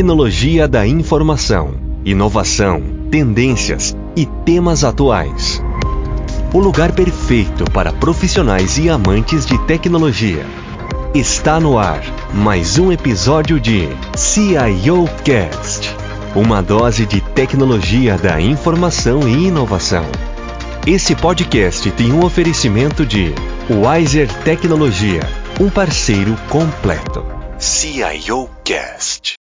Tecnologia 0.00 0.66
da 0.66 0.86
informação, 0.86 1.74
inovação, 2.06 2.82
tendências 3.10 3.94
e 4.16 4.24
temas 4.46 4.82
atuais. 4.82 5.62
O 6.54 6.58
lugar 6.58 6.92
perfeito 6.92 7.70
para 7.70 7.92
profissionais 7.92 8.78
e 8.78 8.88
amantes 8.88 9.44
de 9.44 9.58
tecnologia. 9.66 10.46
Está 11.14 11.60
no 11.60 11.78
ar 11.78 12.02
mais 12.32 12.78
um 12.78 12.90
episódio 12.90 13.60
de 13.60 13.90
CIO 14.16 15.06
Cast, 15.22 15.94
uma 16.34 16.62
dose 16.62 17.04
de 17.04 17.20
tecnologia 17.20 18.16
da 18.16 18.40
informação 18.40 19.28
e 19.28 19.48
inovação. 19.48 20.06
Esse 20.86 21.14
podcast 21.14 21.90
tem 21.90 22.10
um 22.10 22.24
oferecimento 22.24 23.04
de 23.04 23.34
Wiser 23.68 24.32
Tecnologia, 24.44 25.20
um 25.60 25.68
parceiro 25.68 26.34
completo. 26.48 27.22
CIO 27.58 28.48
Cast. 28.64 29.39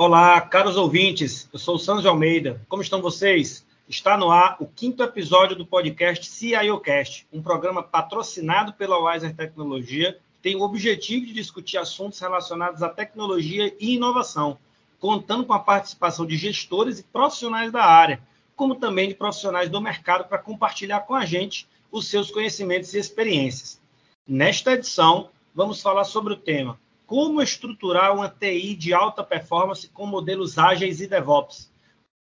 Olá, 0.00 0.40
caros 0.40 0.76
ouvintes. 0.76 1.48
Eu 1.52 1.58
sou 1.58 1.74
o 1.74 1.78
Sanjo 1.78 2.08
Almeida. 2.08 2.64
Como 2.68 2.80
estão 2.80 3.02
vocês? 3.02 3.66
Está 3.88 4.16
no 4.16 4.30
ar 4.30 4.56
o 4.60 4.64
quinto 4.64 5.02
episódio 5.02 5.56
do 5.56 5.66
podcast 5.66 6.24
CIOcast, 6.24 7.26
um 7.32 7.42
programa 7.42 7.82
patrocinado 7.82 8.72
pela 8.74 8.96
Wiser 8.96 9.34
Tecnologia, 9.34 10.12
que 10.12 10.40
tem 10.40 10.54
o 10.54 10.62
objetivo 10.62 11.26
de 11.26 11.32
discutir 11.32 11.78
assuntos 11.78 12.20
relacionados 12.20 12.80
à 12.80 12.88
tecnologia 12.88 13.74
e 13.80 13.96
inovação, 13.96 14.56
contando 15.00 15.44
com 15.44 15.52
a 15.52 15.58
participação 15.58 16.24
de 16.24 16.36
gestores 16.36 17.00
e 17.00 17.02
profissionais 17.02 17.72
da 17.72 17.82
área, 17.84 18.22
como 18.54 18.76
também 18.76 19.08
de 19.08 19.16
profissionais 19.16 19.68
do 19.68 19.80
mercado 19.80 20.28
para 20.28 20.38
compartilhar 20.38 21.00
com 21.00 21.14
a 21.16 21.24
gente 21.24 21.66
os 21.90 22.06
seus 22.06 22.30
conhecimentos 22.30 22.94
e 22.94 23.00
experiências. 23.00 23.80
Nesta 24.24 24.74
edição, 24.74 25.30
vamos 25.52 25.82
falar 25.82 26.04
sobre 26.04 26.34
o 26.34 26.36
tema 26.36 26.78
como 27.08 27.40
estruturar 27.40 28.14
uma 28.14 28.28
TI 28.28 28.74
de 28.74 28.92
alta 28.92 29.24
performance 29.24 29.88
com 29.88 30.04
modelos 30.04 30.58
ágeis 30.58 31.00
e 31.00 31.06
DevOps. 31.06 31.72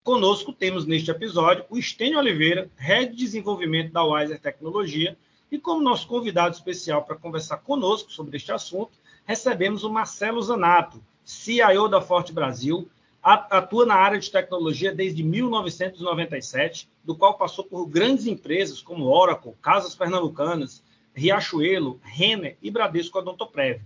Conosco 0.05 0.53
temos 0.53 0.87
neste 0.87 1.11
episódio 1.11 1.65
o 1.69 1.77
Estênio 1.77 2.21
Oliveira, 2.21 2.71
Head 2.77 3.11
de 3.11 3.17
Desenvolvimento 3.17 3.93
da 3.93 4.05
Wiser 4.05 4.41
Tecnologia, 4.41 5.19
e 5.51 5.59
como 5.59 5.83
nosso 5.83 6.07
convidado 6.07 6.55
especial 6.55 7.03
para 7.03 7.17
conversar 7.17 7.57
conosco 7.57 8.13
sobre 8.13 8.37
este 8.37 8.53
assunto, 8.53 8.93
recebemos 9.25 9.83
o 9.83 9.91
Marcelo 9.91 10.41
Zanato, 10.41 11.03
CIO 11.25 11.89
da 11.89 12.01
Forte 12.01 12.33
Brasil, 12.33 12.89
atua 13.21 13.87
na 13.87 13.97
área 13.97 14.21
de 14.21 14.31
tecnologia 14.31 14.95
desde 14.95 15.25
1997, 15.25 16.89
do 17.03 17.17
qual 17.17 17.37
passou 17.37 17.65
por 17.65 17.87
grandes 17.87 18.29
empresas 18.29 18.81
como 18.81 19.07
Oracle, 19.07 19.53
Casas 19.61 19.97
Pernambucanas, 19.97 20.81
Riachuelo, 21.13 21.99
Renner 22.05 22.57
e 22.63 22.71
Bradesco 22.71 23.19
Odontoprev 23.19 23.81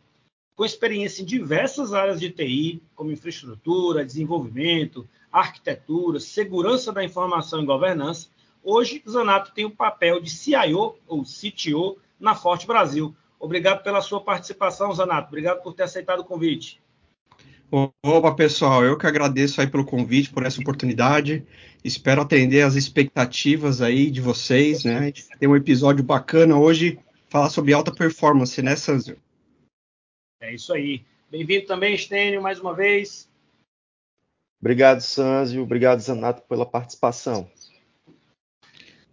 com 0.57 0.65
experiência 0.65 1.23
em 1.23 1.25
diversas 1.25 1.93
áreas 1.93 2.21
de 2.21 2.31
TI, 2.31 2.83
como 2.95 3.11
infraestrutura, 3.11 4.05
desenvolvimento, 4.05 5.09
arquitetura, 5.33 6.21
segurança 6.21 6.93
da 6.93 7.05
informação 7.05 7.63
e 7.63 7.67
governança, 7.67 8.29
hoje 8.63 9.03
Zanato 9.09 9.53
tem 9.55 9.65
o 9.65 9.71
papel 9.71 10.21
de 10.21 10.31
CIO 10.31 10.97
ou 11.07 11.23
CTO 11.23 11.99
na 12.19 12.35
Forte 12.35 12.67
Brasil. 12.67 13.15
Obrigado 13.39 13.83
pela 13.83 14.03
sua 14.03 14.21
participação, 14.21 14.93
Zanato. 14.93 15.29
Obrigado 15.29 15.63
por 15.63 15.73
ter 15.73 15.85
aceitado 15.85 16.21
o 16.21 16.25
convite. 16.25 16.81
Opa, 17.71 18.35
pessoal, 18.35 18.85
eu 18.85 18.99
que 18.99 19.07
agradeço 19.07 19.61
aí 19.61 19.67
pelo 19.67 19.85
convite, 19.85 20.31
por 20.31 20.45
essa 20.45 20.61
oportunidade. 20.61 21.47
Espero 21.85 22.21
atender 22.21 22.63
as 22.63 22.75
expectativas 22.75 23.81
aí 23.81 24.11
de 24.11 24.21
vocês, 24.21 24.85
né? 24.85 24.99
A 24.99 25.03
gente 25.03 25.27
tem 25.39 25.49
um 25.49 25.55
episódio 25.55 26.03
bacana 26.03 26.59
hoje, 26.59 26.99
falar 27.29 27.49
sobre 27.49 27.73
alta 27.73 27.93
performance, 27.93 28.61
né, 28.61 28.75
Sanzio? 28.75 29.17
É 30.43 30.55
isso 30.55 30.73
aí. 30.73 31.05
Bem-vindo 31.31 31.67
também, 31.67 31.95
Estênio, 31.95 32.41
mais 32.41 32.59
uma 32.59 32.75
vez. 32.75 33.29
Obrigado, 34.59 35.03
Sanzio. 35.03 35.63
Obrigado, 35.63 36.01
Zanato, 36.01 36.43
pela 36.49 36.65
participação. 36.65 37.47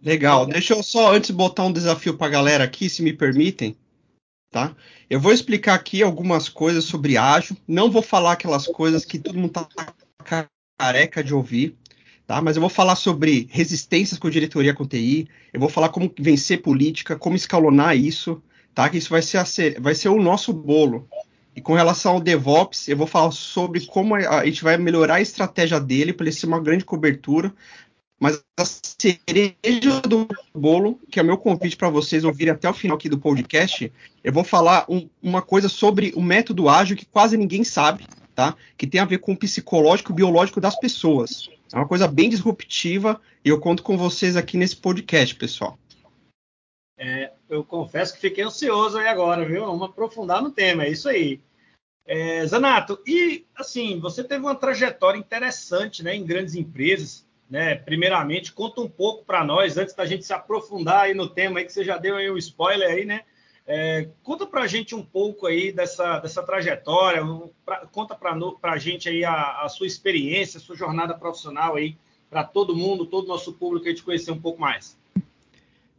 Legal. 0.02 0.46
Deixa 0.46 0.72
eu 0.72 0.82
só 0.82 1.12
antes 1.12 1.30
botar 1.30 1.64
um 1.64 1.72
desafio 1.72 2.16
para 2.16 2.28
a 2.28 2.30
galera 2.30 2.64
aqui, 2.64 2.88
se 2.88 3.02
me 3.02 3.12
permitem. 3.12 3.76
Tá? 4.50 4.74
Eu 5.10 5.20
vou 5.20 5.30
explicar 5.30 5.74
aqui 5.74 6.02
algumas 6.02 6.48
coisas 6.48 6.84
sobre 6.84 7.18
ágil. 7.18 7.54
Não 7.68 7.90
vou 7.90 8.00
falar 8.00 8.32
aquelas 8.32 8.66
coisas 8.66 9.04
que 9.04 9.18
todo 9.18 9.38
mundo 9.38 9.48
está 9.48 9.92
careca 10.78 11.22
de 11.22 11.34
ouvir. 11.34 11.76
Tá? 12.26 12.40
Mas 12.40 12.56
eu 12.56 12.60
vou 12.62 12.70
falar 12.70 12.96
sobre 12.96 13.48
resistências 13.50 14.18
com 14.18 14.30
diretoria 14.30 14.72
com 14.72 14.86
TI. 14.86 15.28
Eu 15.52 15.60
vou 15.60 15.68
falar 15.68 15.90
como 15.90 16.10
vencer 16.18 16.62
política, 16.62 17.18
como 17.18 17.36
escalonar 17.36 17.94
isso 17.94 18.42
tá? 18.78 18.88
Que 18.88 18.98
isso 18.98 19.10
vai 19.10 19.22
ser, 19.22 19.38
a, 19.38 19.44
vai 19.80 19.92
ser 19.92 20.08
o 20.08 20.22
nosso 20.22 20.52
bolo. 20.52 21.08
E 21.56 21.60
com 21.60 21.74
relação 21.74 22.12
ao 22.12 22.20
DevOps, 22.20 22.86
eu 22.86 22.96
vou 22.96 23.08
falar 23.08 23.32
sobre 23.32 23.84
como 23.84 24.14
a 24.14 24.46
gente 24.46 24.62
vai 24.62 24.76
melhorar 24.76 25.16
a 25.16 25.20
estratégia 25.20 25.80
dele 25.80 26.12
para 26.12 26.26
ele 26.26 26.32
ser 26.32 26.46
uma 26.46 26.60
grande 26.60 26.84
cobertura. 26.84 27.52
Mas 28.20 28.40
a 28.56 28.64
cereja 28.64 30.00
do 30.08 30.28
bolo, 30.54 31.00
que 31.10 31.18
é 31.18 31.24
meu 31.24 31.36
convite 31.36 31.76
para 31.76 31.88
vocês 31.90 32.22
ouvirem 32.22 32.52
até 32.52 32.70
o 32.70 32.72
final 32.72 32.96
aqui 32.96 33.08
do 33.08 33.18
podcast, 33.18 33.92
eu 34.22 34.32
vou 34.32 34.44
falar 34.44 34.84
um, 34.88 35.08
uma 35.20 35.42
coisa 35.42 35.68
sobre 35.68 36.12
o 36.14 36.22
método 36.22 36.68
ágil 36.68 36.96
que 36.96 37.06
quase 37.06 37.36
ninguém 37.36 37.64
sabe, 37.64 38.06
tá? 38.32 38.54
Que 38.76 38.86
tem 38.86 39.00
a 39.00 39.04
ver 39.04 39.18
com 39.18 39.32
o 39.32 39.36
psicológico 39.36 40.12
e 40.12 40.14
biológico 40.14 40.60
das 40.60 40.78
pessoas. 40.78 41.50
É 41.72 41.76
uma 41.76 41.88
coisa 41.88 42.06
bem 42.06 42.30
disruptiva 42.30 43.20
e 43.44 43.48
eu 43.48 43.58
conto 43.58 43.82
com 43.82 43.96
vocês 43.96 44.36
aqui 44.36 44.56
nesse 44.56 44.76
podcast, 44.76 45.34
pessoal. 45.34 45.76
É, 46.98 47.30
eu 47.48 47.62
confesso 47.62 48.12
que 48.12 48.20
fiquei 48.20 48.42
ansioso 48.42 48.98
aí 48.98 49.06
agora, 49.06 49.44
viu? 49.44 49.64
Vamos 49.64 49.88
aprofundar 49.88 50.42
no 50.42 50.50
tema, 50.50 50.84
é 50.84 50.90
isso 50.90 51.08
aí. 51.08 51.40
É, 52.04 52.44
Zanato, 52.46 53.00
e 53.06 53.46
assim, 53.54 54.00
você 54.00 54.24
teve 54.24 54.40
uma 54.40 54.54
trajetória 54.54 55.18
interessante 55.18 56.02
né, 56.02 56.16
em 56.16 56.24
grandes 56.24 56.54
empresas. 56.54 57.26
Né? 57.48 57.76
Primeiramente, 57.76 58.52
conta 58.52 58.80
um 58.80 58.88
pouco 58.88 59.24
para 59.24 59.44
nós, 59.44 59.78
antes 59.78 59.94
da 59.94 60.04
gente 60.04 60.24
se 60.24 60.32
aprofundar 60.32 61.02
aí 61.02 61.14
no 61.14 61.28
tema 61.28 61.60
aí, 61.60 61.64
que 61.64 61.72
você 61.72 61.84
já 61.84 61.96
deu 61.96 62.16
aí 62.16 62.30
um 62.30 62.36
spoiler 62.36 62.90
aí, 62.90 63.04
né? 63.04 63.22
É, 63.66 64.08
conta 64.22 64.46
para 64.46 64.62
a 64.62 64.66
gente 64.66 64.94
um 64.94 65.02
pouco 65.02 65.46
aí 65.46 65.70
dessa, 65.70 66.18
dessa 66.20 66.42
trajetória, 66.42 67.22
pra, 67.66 67.86
conta 67.86 68.14
para 68.14 68.34
a 68.62 68.78
gente 68.78 69.10
aí 69.10 69.24
a, 69.24 69.60
a, 69.62 69.68
sua 69.68 69.86
experiência, 69.86 70.56
a 70.56 70.60
sua 70.60 70.74
jornada 70.74 71.12
profissional 71.12 71.76
aí, 71.76 71.96
para 72.30 72.44
todo 72.44 72.74
mundo, 72.74 73.04
todo 73.04 73.28
nosso 73.28 73.52
público 73.52 73.86
aí 73.86 73.94
te 73.94 74.02
conhecer 74.02 74.30
um 74.30 74.40
pouco 74.40 74.58
mais. 74.58 74.96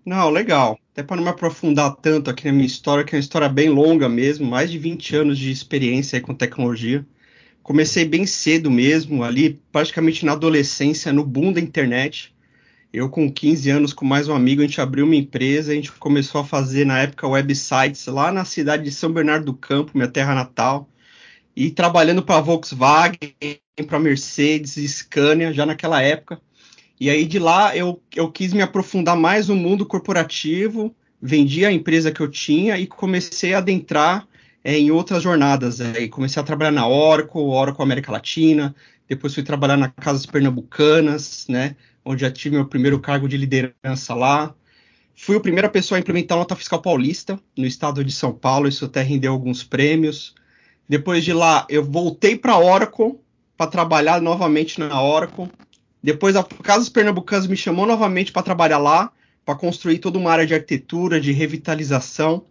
Não, 0.04 0.32
legal. 0.32 0.80
Até 1.00 1.08
para 1.08 1.16
não 1.16 1.24
me 1.24 1.30
aprofundar 1.30 1.96
tanto 1.96 2.30
aqui 2.30 2.46
na 2.46 2.52
minha 2.52 2.66
história, 2.66 3.06
que 3.06 3.16
é 3.16 3.18
uma 3.18 3.22
história 3.22 3.48
bem 3.48 3.70
longa 3.70 4.10
mesmo, 4.10 4.46
mais 4.46 4.70
de 4.70 4.78
20 4.78 5.16
anos 5.16 5.40
de 5.40 5.50
experiência 5.50 6.20
com 6.20 6.36
tecnologia. 6.36 7.08
Comecei 7.64 8.04
bem 8.04 8.26
cedo 8.26 8.70
mesmo, 8.70 9.24
ali 9.24 9.62
praticamente 9.72 10.26
na 10.26 10.34
adolescência, 10.34 11.14
no 11.14 11.24
boom 11.24 11.54
da 11.54 11.62
internet. 11.62 12.36
Eu 12.92 13.10
com 13.10 13.32
15 13.32 13.70
anos, 13.70 13.94
com 13.94 14.04
mais 14.04 14.28
um 14.28 14.36
amigo, 14.36 14.62
a 14.62 14.66
gente 14.66 14.82
abriu 14.82 15.06
uma 15.06 15.16
empresa, 15.16 15.72
a 15.72 15.76
gente 15.76 15.90
começou 15.90 16.42
a 16.42 16.46
fazer 16.46 16.86
na 16.86 17.00
época 17.00 17.30
websites 17.30 18.06
lá 18.08 18.30
na 18.30 18.44
cidade 18.44 18.84
de 18.84 18.92
São 18.92 19.10
Bernardo 19.10 19.46
do 19.46 19.54
Campo, 19.54 19.94
minha 19.96 20.10
terra 20.10 20.36
natal, 20.36 20.90
e 21.56 21.72
trabalhando 21.72 22.22
para 22.22 22.42
Volkswagen, 22.42 23.36
para 23.88 24.00
Mercedes, 24.00 24.74
Scania, 24.74 25.54
já 25.54 25.66
naquela 25.66 26.02
época. 26.02 26.42
E 27.00 27.10
aí 27.10 27.26
de 27.26 27.40
lá 27.40 27.76
eu, 27.76 28.02
eu 28.14 28.30
quis 28.32 28.52
me 28.54 28.62
aprofundar 28.62 29.16
mais 29.16 29.48
no 29.48 29.56
mundo 29.56 29.86
corporativo, 29.86 30.94
vendi 31.22 31.66
a 31.66 31.72
empresa 31.72 32.12
que 32.12 32.20
eu 32.20 32.30
tinha 32.30 32.78
e 32.78 32.86
comecei 32.86 33.54
a 33.54 33.60
adentrar 33.60 34.28
é, 34.64 34.78
em 34.78 34.92
outras 34.92 35.24
jornadas. 35.24 35.80
É, 35.80 36.08
comecei 36.08 36.42
a 36.42 36.46
trabalhar 36.46 36.72
na 36.72 36.88
Oracle, 36.88 37.40
Oracle 37.40 37.84
América 37.84 38.12
Latina, 38.12 38.76
depois 39.08 39.34
fui 39.34 39.44
trabalhar 39.44 39.78
na 39.78 39.90
Casas 39.90 40.26
Pernambucanas, 40.26 41.46
né, 41.48 41.76
onde 42.04 42.22
já 42.22 42.32
tive 42.32 42.56
meu 42.56 42.66
primeiro 42.66 43.00
cargo 43.00 43.28
de 43.28 43.38
liderança 43.38 44.14
lá. 44.14 44.54
Fui 45.16 45.36
a 45.36 45.42
primeira 45.42 45.70
pessoa 45.70 45.98
a 45.98 46.00
implementar 46.00 46.38
a 46.38 46.40
nota 46.40 46.56
fiscal 46.56 46.82
paulista 46.82 47.40
no 47.58 47.66
estado 47.66 48.04
de 48.04 48.12
São 48.12 48.34
Paulo, 48.34 48.68
isso 48.68 48.86
até 48.86 49.02
rendeu 49.02 49.32
alguns 49.32 49.64
prêmios. 49.64 50.34
Depois 50.88 51.24
de 51.24 51.34
lá, 51.34 51.66
eu 51.70 51.84
voltei 51.84 52.38
para 52.38 52.54
a 52.54 52.60
Oracle 52.60 53.20
para 53.58 53.70
trabalhar 53.70 54.22
novamente 54.22 54.80
na 54.80 55.02
Oracle. 55.02 55.50
Depois 56.02 56.36
a 56.36 56.44
Casas 56.44 56.90
Pernambucanas 56.90 57.48
me 57.48 57.58
chamou 57.58 57.86
novamente 57.86 58.32
para 58.32 58.44
trabalhar 58.44 58.78
lá, 58.78 59.12
para 59.46 59.56
construir 59.56 60.00
toda 60.00 60.18
uma 60.18 60.32
área 60.32 60.46
de 60.46 60.54
arquitetura, 60.54 61.20
de 61.20 61.32
revitalização. 61.32 62.46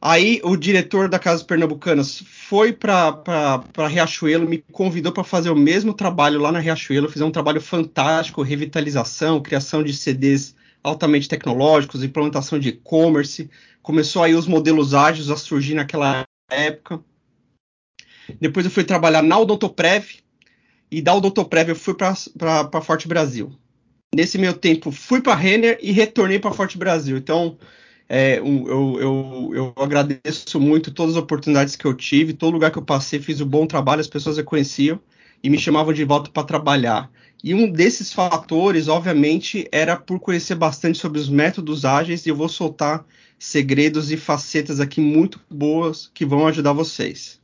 Aí 0.00 0.40
o 0.44 0.56
diretor 0.56 1.08
da 1.08 1.18
Casas 1.18 1.42
Pernambucanas 1.42 2.22
foi 2.24 2.72
para 2.72 3.62
Riachuelo, 3.88 4.48
me 4.48 4.58
convidou 4.72 5.12
para 5.12 5.24
fazer 5.24 5.50
o 5.50 5.56
mesmo 5.56 5.92
trabalho 5.92 6.40
lá 6.40 6.52
na 6.52 6.60
Riachuelo, 6.60 7.08
fizer 7.08 7.24
um 7.24 7.32
trabalho 7.32 7.60
fantástico, 7.60 8.42
revitalização, 8.42 9.42
criação 9.42 9.82
de 9.82 9.92
CDs 9.92 10.54
altamente 10.82 11.28
tecnológicos, 11.28 12.04
implementação 12.04 12.58
de 12.58 12.68
e-commerce. 12.68 13.50
Começou 13.82 14.22
aí 14.22 14.34
os 14.34 14.46
modelos 14.46 14.94
ágeis 14.94 15.30
a 15.30 15.36
surgir 15.36 15.74
naquela 15.74 16.24
época. 16.48 17.00
Depois 18.40 18.64
eu 18.64 18.70
fui 18.70 18.84
trabalhar 18.84 19.22
na 19.22 19.38
Odontoprev, 19.38 20.20
e 20.90 21.02
da 21.02 21.14
Odontoprev 21.14 21.70
eu 21.70 21.76
fui 21.76 21.94
para 21.94 22.80
Forte 22.82 23.06
Brasil. 23.08 23.52
Nesse 24.14 24.38
meio 24.38 24.54
tempo, 24.54 24.90
fui 24.90 25.20
para 25.20 25.34
Renner 25.34 25.78
e 25.82 25.92
retornei 25.92 26.38
para 26.38 26.52
Forte 26.52 26.78
Brasil. 26.78 27.16
Então, 27.16 27.58
É, 28.10 28.38
eu, 28.38 28.96
eu, 28.98 29.50
eu, 29.52 29.72
agradeço 29.76 30.58
muito 30.58 30.90
todas 30.90 31.14
as 31.14 31.22
oportunidades 31.22 31.76
que 31.76 31.84
eu 31.84 31.92
tive, 31.92 32.32
todo 32.32 32.54
lugar 32.54 32.70
que 32.70 32.78
eu 32.78 32.82
passei, 32.82 33.20
fiz 33.20 33.38
um 33.42 33.46
bom 33.46 33.66
trabalho, 33.66 34.00
as 34.00 34.06
pessoas 34.06 34.38
reconheciam 34.38 34.98
e 35.42 35.50
me 35.50 35.58
chamavam 35.58 35.92
de 35.92 36.04
volta 36.04 36.30
para 36.30 36.42
trabalhar. 36.42 37.10
E 37.44 37.52
um 37.52 37.70
desses 37.70 38.10
fatores, 38.10 38.88
obviamente, 38.88 39.68
era 39.70 39.94
por 39.94 40.18
conhecer 40.20 40.54
bastante 40.54 40.96
sobre 40.98 41.20
os 41.20 41.28
métodos 41.28 41.84
ágeis, 41.84 42.24
e 42.24 42.30
eu 42.30 42.36
vou 42.36 42.48
soltar 42.48 43.04
segredos 43.38 44.10
e 44.10 44.16
facetas 44.16 44.80
aqui 44.80 45.02
muito 45.02 45.38
boas 45.50 46.10
que 46.14 46.24
vão 46.24 46.46
ajudar 46.46 46.72
vocês. 46.72 47.38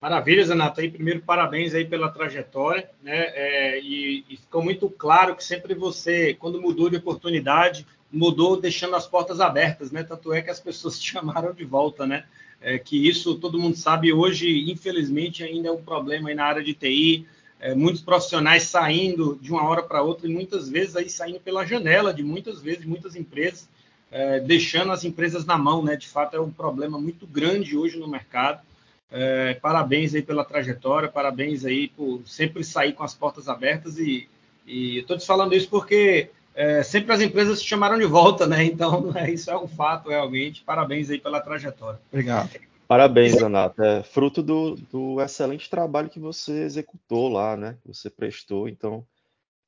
Maravilha, 0.00 0.42
Zanato. 0.46 0.80
Aí, 0.80 0.90
primeiro, 0.90 1.20
parabéns 1.20 1.74
aí 1.74 1.84
pela 1.84 2.08
trajetória, 2.08 2.88
né? 3.02 3.18
É, 3.34 3.80
e, 3.80 4.24
e, 4.30 4.36
ficou 4.38 4.62
muito 4.64 4.88
claro 4.88 5.36
que 5.36 5.44
sempre 5.44 5.74
você, 5.74 6.32
quando 6.32 6.60
mudou 6.60 6.88
de 6.88 6.96
oportunidade, 6.96 7.86
mudou 8.10 8.58
deixando 8.58 8.96
as 8.96 9.06
portas 9.06 9.40
abertas, 9.40 9.92
né? 9.92 10.02
Tanto 10.02 10.32
é 10.32 10.40
que 10.40 10.48
as 10.50 10.58
pessoas 10.58 10.96
te 10.98 11.10
chamaram 11.10 11.52
de 11.52 11.66
volta, 11.66 12.06
né? 12.06 12.24
É, 12.62 12.78
que 12.78 13.06
isso 13.06 13.34
todo 13.34 13.58
mundo 13.58 13.76
sabe 13.76 14.10
hoje, 14.10 14.70
infelizmente, 14.70 15.44
ainda 15.44 15.68
é 15.68 15.72
um 15.72 15.82
problema 15.82 16.30
aí 16.30 16.34
na 16.34 16.46
área 16.46 16.64
de 16.64 16.72
TI. 16.72 17.26
É, 17.60 17.74
muitos 17.74 18.00
profissionais 18.00 18.62
saindo 18.62 19.38
de 19.38 19.52
uma 19.52 19.68
hora 19.68 19.82
para 19.82 20.02
outra 20.02 20.26
e 20.26 20.32
muitas 20.32 20.66
vezes 20.70 20.96
aí 20.96 21.10
saindo 21.10 21.40
pela 21.40 21.66
janela 21.66 22.14
de 22.14 22.22
muitas 22.22 22.62
vezes, 22.62 22.86
muitas 22.86 23.16
empresas, 23.16 23.68
é, 24.10 24.40
deixando 24.40 24.92
as 24.92 25.04
empresas 25.04 25.44
na 25.44 25.58
mão, 25.58 25.84
né? 25.84 25.94
De 25.94 26.08
fato, 26.08 26.34
é 26.38 26.40
um 26.40 26.50
problema 26.50 26.98
muito 26.98 27.26
grande 27.26 27.76
hoje 27.76 27.98
no 27.98 28.08
mercado. 28.08 28.62
É, 29.10 29.54
parabéns 29.54 30.14
aí 30.14 30.22
pela 30.22 30.44
trajetória, 30.44 31.08
parabéns 31.08 31.64
aí 31.64 31.88
por 31.88 32.22
sempre 32.26 32.62
sair 32.62 32.92
com 32.92 33.02
as 33.02 33.14
portas 33.14 33.48
abertas 33.48 33.98
e, 33.98 34.28
e 34.66 34.98
estou 34.98 35.18
te 35.18 35.26
falando 35.26 35.54
isso 35.54 35.68
porque 35.68 36.30
é, 36.54 36.82
sempre 36.82 37.12
as 37.12 37.20
empresas 37.20 37.58
se 37.58 37.64
chamaram 37.64 37.98
de 37.98 38.04
volta, 38.04 38.46
né? 38.46 38.64
Então 38.64 39.10
é, 39.16 39.30
isso 39.30 39.50
é 39.50 39.58
um 39.58 39.66
fato 39.66 40.10
realmente. 40.10 40.62
Parabéns 40.62 41.10
aí 41.10 41.18
pela 41.18 41.40
trajetória. 41.40 42.00
Obrigado. 42.12 42.50
Parabéns, 42.86 43.34
Renato. 43.40 43.82
É 43.82 44.02
fruto 44.02 44.42
do, 44.42 44.74
do, 44.90 45.20
excelente 45.20 45.70
trabalho 45.70 46.10
que 46.10 46.18
você 46.18 46.62
executou 46.62 47.28
lá, 47.28 47.56
né? 47.56 47.76
Que 47.82 47.88
você 47.88 48.10
prestou. 48.10 48.68
Então, 48.68 49.06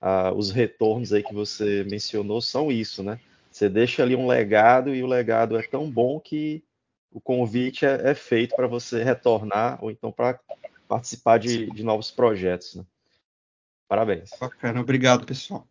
ah, 0.01 0.33
os 0.35 0.51
retornos 0.51 1.13
aí 1.13 1.23
que 1.23 1.33
você 1.33 1.85
mencionou 1.89 2.41
são 2.41 2.71
isso, 2.71 3.03
né? 3.03 3.21
Você 3.51 3.69
deixa 3.69 4.03
ali 4.03 4.17
um 4.17 4.27
legado 4.27 4.95
e 4.95 5.03
o 5.05 5.07
legado 5.07 5.57
é 5.57 5.63
tão 5.63 5.89
bom 5.89 6.19
que 6.19 6.65
o 7.13 7.21
convite 7.21 7.85
é, 7.85 8.11
é 8.11 8.15
feito 8.15 8.57
para 8.57 8.67
você 8.67 9.03
retornar 9.03 9.79
ou 9.83 9.91
então 9.91 10.11
para 10.11 10.39
participar 10.89 11.39
de, 11.39 11.71
de, 11.71 11.83
novos 11.83 12.11
projetos. 12.11 12.77
Né? 12.77 12.85
Parabéns. 13.89 14.31
Bacana, 14.41 14.81
obrigado, 14.81 15.25
pessoal. 15.27 15.67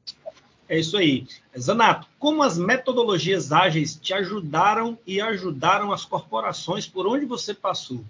É 0.70 0.80
isso 0.80 0.96
aí. 0.98 1.28
Zanato, 1.58 2.08
como 2.18 2.44
as 2.44 2.58
metodologias 2.58 3.52
ágeis 3.52 3.96
te 3.96 4.14
ajudaram 4.14 4.98
e 5.06 5.20
ajudaram 5.20 5.92
as 5.92 6.06
corporações 6.06 6.88
por 6.88 7.06
onde 7.06 7.26
você 7.26 7.54
passou? 7.54 8.04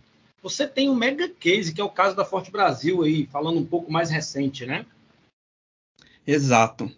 Você 0.43 0.67
tem 0.67 0.89
um 0.89 0.95
mega 0.95 1.29
case, 1.29 1.73
que 1.73 1.81
é 1.81 1.83
o 1.83 1.89
caso 1.89 2.15
da 2.15 2.25
Forte 2.25 2.51
Brasil 2.51 3.03
aí, 3.03 3.27
falando 3.27 3.59
um 3.59 3.65
pouco 3.65 3.91
mais 3.91 4.09
recente, 4.09 4.65
né? 4.65 4.85
Exato. 6.25 6.91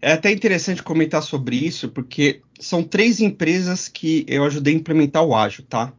É 0.00 0.12
até 0.12 0.30
interessante 0.30 0.82
comentar 0.82 1.22
sobre 1.22 1.56
isso, 1.56 1.88
porque 1.88 2.42
são 2.58 2.82
três 2.82 3.20
empresas 3.20 3.88
que 3.88 4.24
eu 4.28 4.44
ajudei 4.44 4.74
a 4.74 4.76
implementar 4.76 5.24
o 5.24 5.34
ágil, 5.34 5.64
tá? 5.68 5.92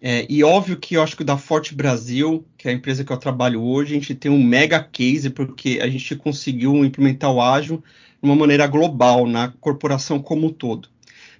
É, 0.00 0.26
e 0.28 0.44
óbvio 0.44 0.76
que 0.76 0.94
eu 0.94 1.02
acho 1.02 1.16
que 1.16 1.22
o 1.22 1.24
da 1.24 1.38
Forte 1.38 1.74
Brasil, 1.74 2.46
que 2.56 2.68
é 2.68 2.70
a 2.70 2.74
empresa 2.74 3.04
que 3.04 3.12
eu 3.12 3.16
trabalho 3.16 3.62
hoje, 3.62 3.92
a 3.92 3.98
gente 3.98 4.14
tem 4.14 4.30
um 4.30 4.42
mega 4.42 4.82
case, 4.82 5.30
porque 5.30 5.78
a 5.82 5.88
gente 5.88 6.14
conseguiu 6.16 6.84
implementar 6.84 7.32
o 7.32 7.40
ágil 7.40 7.78
de 7.78 8.28
uma 8.28 8.36
maneira 8.36 8.66
global, 8.66 9.26
na 9.26 9.48
corporação 9.48 10.20
como 10.20 10.48
um 10.48 10.52
todo. 10.52 10.88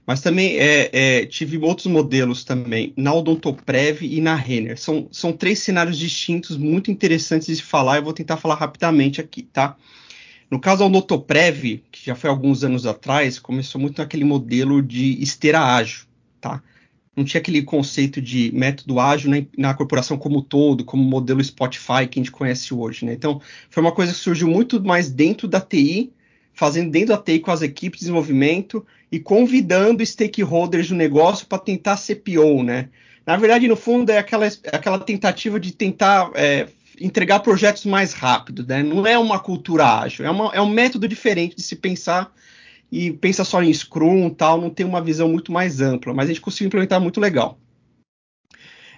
Mas 0.06 0.20
também 0.20 0.56
é, 0.56 0.88
é, 0.92 1.26
tive 1.26 1.58
outros 1.58 1.86
modelos 1.86 2.44
também, 2.44 2.94
na 2.96 3.12
Odontoprev 3.12 4.02
e 4.02 4.20
na 4.20 4.36
Renner. 4.36 4.80
São, 4.80 5.08
são 5.10 5.32
três 5.32 5.58
cenários 5.58 5.98
distintos, 5.98 6.56
muito 6.56 6.90
interessantes 6.90 7.56
de 7.56 7.62
falar, 7.62 7.96
eu 7.96 8.04
vou 8.04 8.12
tentar 8.12 8.36
falar 8.36 8.54
rapidamente 8.54 9.20
aqui, 9.20 9.42
tá? 9.42 9.76
No 10.50 10.60
caso 10.60 10.80
da 10.80 10.86
Odontoprev, 10.86 11.82
que 11.90 12.04
já 12.06 12.14
foi 12.14 12.30
alguns 12.30 12.62
anos 12.62 12.86
atrás, 12.86 13.38
começou 13.38 13.80
muito 13.80 13.98
naquele 13.98 14.24
modelo 14.24 14.80
de 14.80 15.20
esteira 15.20 15.60
ágil, 15.60 16.04
tá? 16.40 16.62
Não 17.16 17.24
tinha 17.24 17.40
aquele 17.40 17.62
conceito 17.62 18.20
de 18.20 18.52
método 18.52 19.00
ágil 19.00 19.30
na, 19.30 19.42
na 19.56 19.74
corporação 19.74 20.18
como 20.18 20.38
um 20.38 20.42
todo, 20.42 20.84
como 20.84 21.02
o 21.02 21.06
modelo 21.06 21.42
Spotify 21.42 22.06
que 22.08 22.20
a 22.20 22.22
gente 22.22 22.30
conhece 22.30 22.72
hoje, 22.72 23.04
né? 23.04 23.14
Então, 23.14 23.40
foi 23.70 23.82
uma 23.82 23.90
coisa 23.90 24.12
que 24.12 24.18
surgiu 24.18 24.46
muito 24.46 24.82
mais 24.82 25.10
dentro 25.10 25.48
da 25.48 25.60
TI, 25.60 26.12
fazendo 26.52 26.90
dentro 26.90 27.08
da 27.08 27.18
TI 27.18 27.40
com 27.40 27.50
as 27.50 27.62
equipes 27.62 27.98
de 27.98 28.04
desenvolvimento 28.04 28.86
e 29.10 29.18
convidando 29.18 30.04
stakeholders 30.04 30.88
do 30.88 30.94
negócio 30.94 31.46
para 31.46 31.58
tentar 31.58 31.96
ser 31.96 32.16
PO, 32.16 32.62
né? 32.62 32.88
Na 33.26 33.36
verdade, 33.36 33.66
no 33.66 33.74
fundo, 33.74 34.10
é 34.10 34.18
aquela, 34.18 34.46
aquela 34.72 34.98
tentativa 35.00 35.58
de 35.58 35.72
tentar 35.72 36.30
é, 36.34 36.68
entregar 37.00 37.40
projetos 37.40 37.84
mais 37.84 38.12
rápido, 38.12 38.64
né? 38.66 38.82
Não 38.82 39.06
é 39.06 39.18
uma 39.18 39.38
cultura 39.38 40.00
ágil, 40.00 40.24
é, 40.24 40.30
uma, 40.30 40.54
é 40.54 40.60
um 40.60 40.68
método 40.68 41.06
diferente 41.06 41.56
de 41.56 41.62
se 41.62 41.76
pensar 41.76 42.32
e 42.90 43.12
pensa 43.12 43.44
só 43.44 43.62
em 43.62 43.72
Scrum 43.72 44.30
tal, 44.30 44.60
não 44.60 44.70
tem 44.70 44.86
uma 44.86 45.02
visão 45.02 45.28
muito 45.28 45.50
mais 45.52 45.80
ampla, 45.80 46.14
mas 46.14 46.26
a 46.26 46.28
gente 46.28 46.40
conseguiu 46.40 46.68
implementar 46.68 47.00
muito 47.00 47.20
legal. 47.20 47.58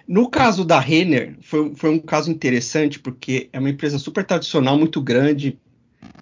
No 0.07 0.29
caso 0.29 0.65
da 0.65 0.79
Renner, 0.79 1.37
foi, 1.41 1.75
foi 1.75 1.89
um 1.91 1.99
caso 1.99 2.31
interessante, 2.31 2.99
porque 2.99 3.49
é 3.53 3.59
uma 3.59 3.69
empresa 3.69 3.99
super 3.99 4.25
tradicional, 4.25 4.77
muito 4.77 4.99
grande, 5.01 5.59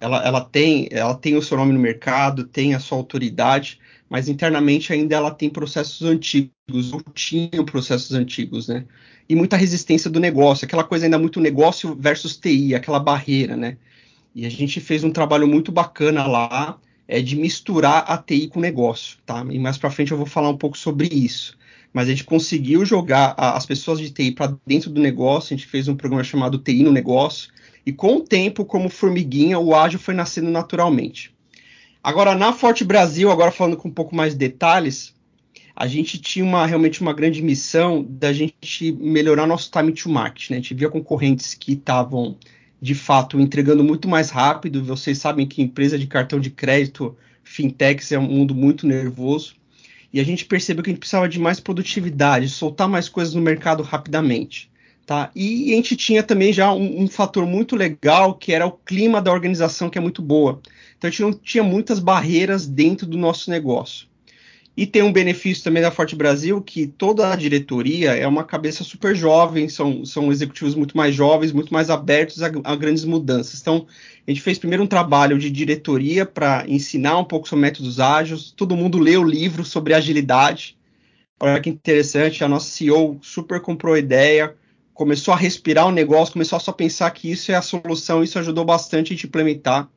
ela, 0.00 0.22
ela, 0.24 0.40
tem, 0.44 0.88
ela 0.90 1.14
tem 1.14 1.36
o 1.36 1.42
seu 1.42 1.56
nome 1.56 1.72
no 1.72 1.78
mercado, 1.78 2.44
tem 2.44 2.74
a 2.74 2.80
sua 2.80 2.98
autoridade, 2.98 3.78
mas 4.08 4.28
internamente 4.28 4.92
ainda 4.92 5.16
ela 5.16 5.30
tem 5.30 5.48
processos 5.48 6.02
antigos, 6.02 6.92
ou 6.92 7.02
tinham 7.14 7.64
processos 7.64 8.12
antigos, 8.12 8.68
né? 8.68 8.84
E 9.28 9.34
muita 9.34 9.56
resistência 9.56 10.10
do 10.10 10.18
negócio, 10.18 10.64
aquela 10.64 10.84
coisa 10.84 11.04
ainda 11.04 11.18
muito 11.18 11.40
negócio 11.40 11.94
versus 11.94 12.36
TI, 12.36 12.74
aquela 12.74 12.98
barreira, 12.98 13.56
né? 13.56 13.76
E 14.34 14.46
a 14.46 14.50
gente 14.50 14.80
fez 14.80 15.04
um 15.04 15.10
trabalho 15.10 15.46
muito 15.46 15.70
bacana 15.70 16.26
lá 16.26 16.78
é, 17.06 17.20
de 17.20 17.36
misturar 17.36 18.04
a 18.06 18.16
TI 18.16 18.48
com 18.48 18.58
o 18.58 18.62
negócio, 18.62 19.18
tá? 19.26 19.44
E 19.50 19.58
mais 19.58 19.76
para 19.76 19.90
frente 19.90 20.12
eu 20.12 20.16
vou 20.16 20.26
falar 20.26 20.48
um 20.48 20.56
pouco 20.56 20.78
sobre 20.78 21.08
isso. 21.08 21.58
Mas 21.92 22.06
a 22.06 22.10
gente 22.10 22.24
conseguiu 22.24 22.84
jogar 22.84 23.34
a, 23.36 23.56
as 23.56 23.66
pessoas 23.66 23.98
de 23.98 24.10
TI 24.10 24.32
para 24.32 24.54
dentro 24.66 24.90
do 24.90 25.00
negócio, 25.00 25.54
a 25.54 25.56
gente 25.56 25.68
fez 25.68 25.88
um 25.88 25.96
programa 25.96 26.24
chamado 26.24 26.58
TI 26.58 26.82
no 26.82 26.92
negócio, 26.92 27.50
e 27.84 27.92
com 27.92 28.16
o 28.16 28.20
tempo, 28.20 28.64
como 28.64 28.88
formiguinha, 28.88 29.58
o 29.58 29.74
ágil 29.74 29.98
foi 29.98 30.14
nascendo 30.14 30.50
naturalmente. 30.50 31.34
Agora, 32.02 32.34
na 32.34 32.52
Forte 32.52 32.84
Brasil, 32.84 33.30
agora 33.30 33.50
falando 33.50 33.76
com 33.76 33.88
um 33.88 33.92
pouco 33.92 34.14
mais 34.14 34.32
de 34.32 34.38
detalhes, 34.38 35.14
a 35.80 35.86
gente 35.86 36.18
tinha 36.18 36.44
uma, 36.44 36.66
realmente 36.66 37.00
uma 37.00 37.12
grande 37.12 37.40
missão 37.40 38.04
da 38.08 38.32
gente 38.32 38.90
melhorar 38.94 39.46
nosso 39.46 39.70
time 39.70 39.92
to 39.92 40.08
market. 40.08 40.50
Né? 40.50 40.56
A 40.56 40.60
gente 40.60 40.74
via 40.74 40.88
concorrentes 40.88 41.54
que 41.54 41.74
estavam, 41.74 42.36
de 42.82 42.96
fato, 42.96 43.38
entregando 43.40 43.84
muito 43.84 44.08
mais 44.08 44.28
rápido. 44.28 44.82
Vocês 44.82 45.18
sabem 45.18 45.46
que 45.46 45.62
empresa 45.62 45.96
de 45.96 46.08
cartão 46.08 46.40
de 46.40 46.50
crédito, 46.50 47.16
fintechs, 47.44 48.10
é 48.10 48.18
um 48.18 48.26
mundo 48.26 48.56
muito 48.56 48.88
nervoso. 48.88 49.54
E 50.12 50.18
a 50.18 50.24
gente 50.24 50.46
percebeu 50.46 50.82
que 50.82 50.90
a 50.90 50.92
gente 50.92 50.98
precisava 50.98 51.28
de 51.28 51.38
mais 51.38 51.60
produtividade, 51.60 52.48
soltar 52.48 52.88
mais 52.88 53.08
coisas 53.08 53.32
no 53.34 53.40
mercado 53.40 53.84
rapidamente. 53.84 54.68
Tá? 55.06 55.30
E 55.32 55.72
a 55.72 55.76
gente 55.76 55.94
tinha 55.94 56.24
também 56.24 56.52
já 56.52 56.72
um, 56.72 57.04
um 57.04 57.06
fator 57.06 57.46
muito 57.46 57.76
legal, 57.76 58.34
que 58.34 58.52
era 58.52 58.66
o 58.66 58.72
clima 58.72 59.22
da 59.22 59.32
organização, 59.32 59.88
que 59.88 59.96
é 59.96 60.00
muito 60.00 60.22
boa. 60.22 60.60
Então 60.96 61.06
a 61.06 61.10
gente 61.12 61.22
não 61.22 61.32
tinha 61.32 61.62
muitas 61.62 62.00
barreiras 62.00 62.66
dentro 62.66 63.06
do 63.06 63.16
nosso 63.16 63.48
negócio. 63.48 64.08
E 64.78 64.86
tem 64.86 65.02
um 65.02 65.12
benefício 65.12 65.64
também 65.64 65.82
da 65.82 65.90
Forte 65.90 66.14
Brasil, 66.14 66.62
que 66.62 66.86
toda 66.86 67.32
a 67.32 67.34
diretoria 67.34 68.12
é 68.12 68.24
uma 68.28 68.44
cabeça 68.44 68.84
super 68.84 69.12
jovem, 69.12 69.68
são, 69.68 70.04
são 70.04 70.30
executivos 70.30 70.76
muito 70.76 70.96
mais 70.96 71.12
jovens, 71.16 71.50
muito 71.50 71.74
mais 71.74 71.90
abertos 71.90 72.44
a, 72.44 72.46
a 72.62 72.76
grandes 72.76 73.04
mudanças. 73.04 73.60
Então, 73.60 73.88
a 74.24 74.30
gente 74.30 74.40
fez 74.40 74.56
primeiro 74.56 74.84
um 74.84 74.86
trabalho 74.86 75.36
de 75.36 75.50
diretoria 75.50 76.24
para 76.24 76.64
ensinar 76.68 77.18
um 77.18 77.24
pouco 77.24 77.48
sobre 77.48 77.62
métodos 77.62 77.98
ágeis, 77.98 78.52
todo 78.52 78.76
mundo 78.76 79.00
leu 79.00 79.22
o 79.22 79.28
livro 79.28 79.64
sobre 79.64 79.94
agilidade. 79.94 80.78
Olha 81.40 81.60
que 81.60 81.68
interessante, 81.68 82.44
a 82.44 82.48
nossa 82.48 82.70
CEO 82.70 83.18
super 83.20 83.60
comprou 83.60 83.94
a 83.94 83.98
ideia, 83.98 84.54
começou 84.94 85.34
a 85.34 85.36
respirar 85.36 85.88
o 85.88 85.92
negócio, 85.92 86.34
começou 86.34 86.56
a 86.56 86.60
só 86.60 86.70
pensar 86.70 87.10
que 87.10 87.28
isso 87.28 87.50
é 87.50 87.56
a 87.56 87.62
solução, 87.62 88.22
isso 88.22 88.38
ajudou 88.38 88.64
bastante 88.64 89.12
a 89.12 89.16
gente 89.16 89.26
implementar. 89.26 89.90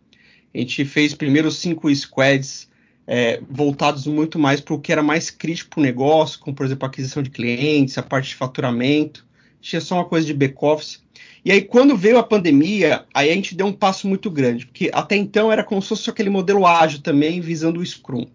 A 0.52 0.58
gente 0.58 0.84
fez 0.86 1.14
primeiro 1.14 1.52
cinco 1.52 1.88
squads 1.94 2.71
é, 3.08 3.42
voltados 3.50 4.06
muito 4.08 4.38
mais 4.40 4.62
para 4.62 4.74
o 4.74 4.80
que 4.80 4.92
era 4.92 5.04
mais 5.04 5.30
crítico 5.30 5.72
para 5.72 5.80
o 5.80 5.84
negócio, 5.84 6.40
como 6.40 6.56
por 6.56 6.66
exemplo 6.66 6.86
a 6.86 6.90
aquisição 6.90 7.22
de 7.22 7.30
clientes, 7.30 7.98
a 7.98 8.04
parte 8.04 8.30
de 8.30 8.36
faturamento, 8.36 9.26
tinha 9.60 9.82
só 9.82 9.96
uma 9.96 10.06
coisa 10.06 10.26
de 10.26 10.34
back-office. 10.34 11.02
E 11.44 11.52
aí, 11.52 11.62
quando 11.62 11.98
veio 11.98 12.20
a 12.20 12.24
pandemia, 12.24 13.06
aí 13.14 13.32
a 13.32 13.34
gente 13.34 13.56
deu 13.56 13.66
um 13.66 13.74
passo 13.74 14.08
muito 14.08 14.30
grande, 14.30 14.66
porque 14.66 14.92
até 14.94 15.16
então 15.16 15.52
era 15.52 15.64
como 15.64 15.82
se 15.82 15.90
fosse 15.90 16.10
aquele 16.10 16.30
modelo 16.30 16.66
ágil 16.66 17.02
também, 17.02 17.42
visando 17.42 17.80
o 17.80 17.86
Scrum. 17.86 18.28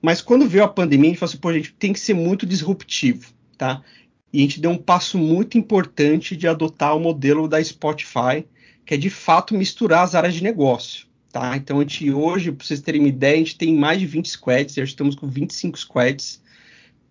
Mas 0.00 0.20
quando 0.20 0.48
veio 0.48 0.64
a 0.64 0.68
pandemia, 0.68 1.10
a 1.10 1.12
gente 1.12 1.18
falou 1.20 1.30
assim, 1.30 1.40
pô, 1.40 1.48
a 1.48 1.52
gente 1.52 1.72
tem 1.74 1.92
que 1.92 2.00
ser 2.00 2.14
muito 2.14 2.44
disruptivo, 2.44 3.32
tá? 3.56 3.82
E 4.32 4.38
a 4.38 4.42
gente 4.42 4.60
deu 4.60 4.72
um 4.72 4.78
passo 4.78 5.16
muito 5.16 5.56
importante 5.56 6.36
de 6.36 6.48
adotar 6.48 6.96
o 6.96 7.00
modelo 7.00 7.46
da 7.46 7.62
Spotify, 7.62 8.44
que 8.84 8.94
é 8.94 8.96
de 8.96 9.10
fato 9.10 9.54
misturar 9.54 10.02
as 10.02 10.16
áreas 10.16 10.34
de 10.34 10.42
negócio. 10.42 11.06
Tá? 11.32 11.56
Então, 11.56 11.78
a 11.78 11.80
gente, 11.80 12.10
hoje, 12.12 12.52
para 12.52 12.66
vocês 12.66 12.82
terem 12.82 13.00
uma 13.00 13.08
ideia, 13.08 13.36
a 13.36 13.38
gente 13.38 13.56
tem 13.56 13.74
mais 13.74 13.98
de 13.98 14.06
20 14.06 14.28
squads, 14.28 14.74
já 14.74 14.84
estamos 14.84 15.14
com 15.14 15.26
25 15.26 15.78
squads, 15.78 16.42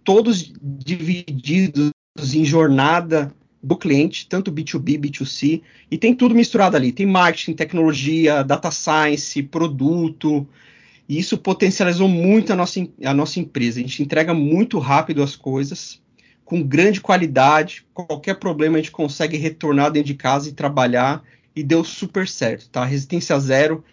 todos 0.03 0.53
divididos 0.61 1.91
em 2.31 2.45
jornada 2.45 3.33
do 3.63 3.75
cliente, 3.75 4.27
tanto 4.29 4.51
B2B, 4.51 4.99
B2C, 4.99 5.63
e 5.89 5.97
tem 5.97 6.13
tudo 6.13 6.35
misturado 6.35 6.77
ali. 6.77 6.91
Tem 6.91 7.05
marketing, 7.05 7.53
tecnologia, 7.53 8.43
data 8.43 8.69
science, 8.69 9.41
produto, 9.41 10.47
e 11.09 11.17
isso 11.17 11.35
potencializou 11.35 12.07
muito 12.07 12.53
a 12.53 12.55
nossa, 12.55 12.87
a 13.03 13.13
nossa 13.15 13.39
empresa. 13.39 13.79
A 13.79 13.81
gente 13.81 14.03
entrega 14.03 14.35
muito 14.35 14.77
rápido 14.77 15.23
as 15.23 15.35
coisas, 15.35 15.99
com 16.45 16.61
grande 16.61 17.01
qualidade. 17.01 17.83
Qualquer 17.91 18.35
problema 18.35 18.77
a 18.77 18.81
gente 18.81 18.91
consegue 18.91 19.35
retornar 19.35 19.91
dentro 19.91 20.07
de 20.07 20.15
casa 20.15 20.47
e 20.47 20.53
trabalhar, 20.53 21.23
e 21.55 21.63
deu 21.63 21.83
super 21.83 22.27
certo, 22.27 22.69
tá? 22.69 22.85
Resistência 22.85 23.37
zero 23.39 23.83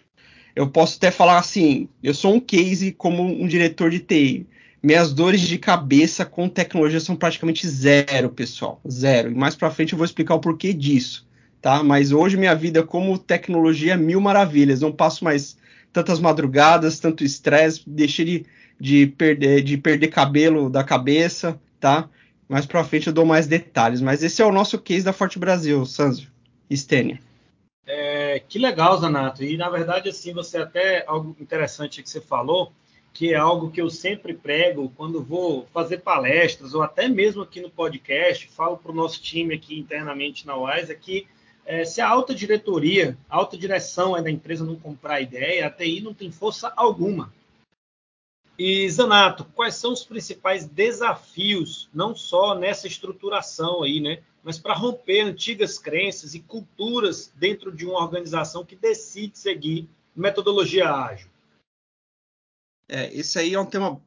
eu 0.59 0.67
posso 0.67 0.97
até 0.97 1.09
falar 1.09 1.39
assim, 1.39 1.87
eu 2.03 2.13
sou 2.13 2.33
um 2.33 2.39
case 2.41 2.91
como 2.91 3.23
um 3.23 3.47
diretor 3.47 3.89
de 3.89 3.99
TI. 3.99 4.45
Minhas 4.83 5.13
dores 5.13 5.39
de 5.39 5.57
cabeça 5.57 6.25
com 6.25 6.49
tecnologia 6.49 6.99
são 6.99 7.15
praticamente 7.15 7.65
zero, 7.65 8.29
pessoal, 8.29 8.81
zero. 8.85 9.31
E 9.31 9.33
mais 9.33 9.55
para 9.55 9.71
frente 9.71 9.93
eu 9.93 9.97
vou 9.97 10.03
explicar 10.03 10.35
o 10.35 10.39
porquê 10.41 10.73
disso, 10.73 11.25
tá? 11.61 11.81
Mas 11.81 12.11
hoje 12.11 12.35
minha 12.35 12.53
vida 12.53 12.83
como 12.83 13.17
tecnologia 13.17 13.93
é 13.93 13.97
mil 13.97 14.19
maravilhas. 14.19 14.81
Não 14.81 14.91
passo 14.91 15.23
mais 15.23 15.57
tantas 15.93 16.19
madrugadas, 16.19 16.99
tanto 16.99 17.23
estresse, 17.23 17.81
deixei 17.87 18.25
de, 18.25 18.45
de, 18.77 19.07
perder, 19.07 19.63
de 19.63 19.77
perder 19.77 20.09
cabelo 20.09 20.69
da 20.69 20.83
cabeça, 20.83 21.57
tá? 21.79 22.09
Mais 22.49 22.65
para 22.65 22.83
frente 22.83 23.07
eu 23.07 23.13
dou 23.13 23.25
mais 23.25 23.47
detalhes. 23.47 24.01
Mas 24.01 24.23
esse 24.23 24.41
é 24.41 24.45
o 24.45 24.51
nosso 24.51 24.77
case 24.77 25.05
da 25.05 25.13
Forte 25.13 25.39
Brasil, 25.39 25.85
Sanzio. 25.85 26.27
Stênia. 26.69 27.28
É, 28.29 28.39
que 28.39 28.59
legal, 28.59 28.95
Zanato. 28.97 29.43
E 29.43 29.57
na 29.57 29.69
verdade, 29.69 30.09
assim, 30.09 30.33
você 30.33 30.59
até 30.59 31.03
algo 31.07 31.35
interessante 31.39 32.03
que 32.03 32.09
você 32.09 32.21
falou, 32.21 32.71
que 33.11 33.33
é 33.33 33.37
algo 33.37 33.71
que 33.71 33.81
eu 33.81 33.89
sempre 33.89 34.35
prego 34.35 34.93
quando 34.95 35.23
vou 35.23 35.67
fazer 35.73 35.97
palestras 35.97 36.75
ou 36.75 36.83
até 36.83 37.07
mesmo 37.07 37.41
aqui 37.41 37.59
no 37.59 37.71
podcast, 37.71 38.47
falo 38.49 38.77
para 38.77 38.91
o 38.91 38.95
nosso 38.95 39.19
time 39.19 39.55
aqui 39.55 39.79
internamente 39.79 40.45
na 40.45 40.55
UAS, 40.55 40.91
é 40.91 40.95
que 40.95 41.25
é, 41.65 41.83
se 41.83 42.01
a 42.01 42.07
alta 42.07 42.35
diretoria, 42.35 43.17
a 43.27 43.37
alta 43.37 43.57
direção 43.57 44.15
é 44.15 44.21
da 44.21 44.29
empresa 44.29 44.63
não 44.63 44.75
comprar 44.75 45.21
ideia, 45.21 45.65
a 45.65 45.71
TI 45.71 46.01
não 46.01 46.13
tem 46.13 46.31
força 46.31 46.71
alguma. 46.75 47.33
E, 48.59 48.89
Zanato, 48.89 49.45
quais 49.55 49.75
são 49.75 49.93
os 49.93 50.03
principais 50.03 50.67
desafios, 50.67 51.89
não 51.93 52.13
só 52.13 52.53
nessa 52.53 52.87
estruturação 52.87 53.81
aí, 53.83 54.01
né? 54.01 54.21
mas 54.43 54.57
para 54.57 54.73
romper 54.73 55.21
antigas 55.21 55.77
crenças 55.77 56.33
e 56.33 56.39
culturas 56.39 57.31
dentro 57.35 57.71
de 57.71 57.85
uma 57.85 58.01
organização 58.01 58.65
que 58.65 58.75
decide 58.75 59.37
seguir 59.37 59.87
metodologia 60.15 60.91
ágil? 60.91 61.29
É, 62.87 63.13
esse 63.13 63.37
aí 63.37 63.53
é 63.53 63.59
um 63.59 63.65
tema 63.65 64.01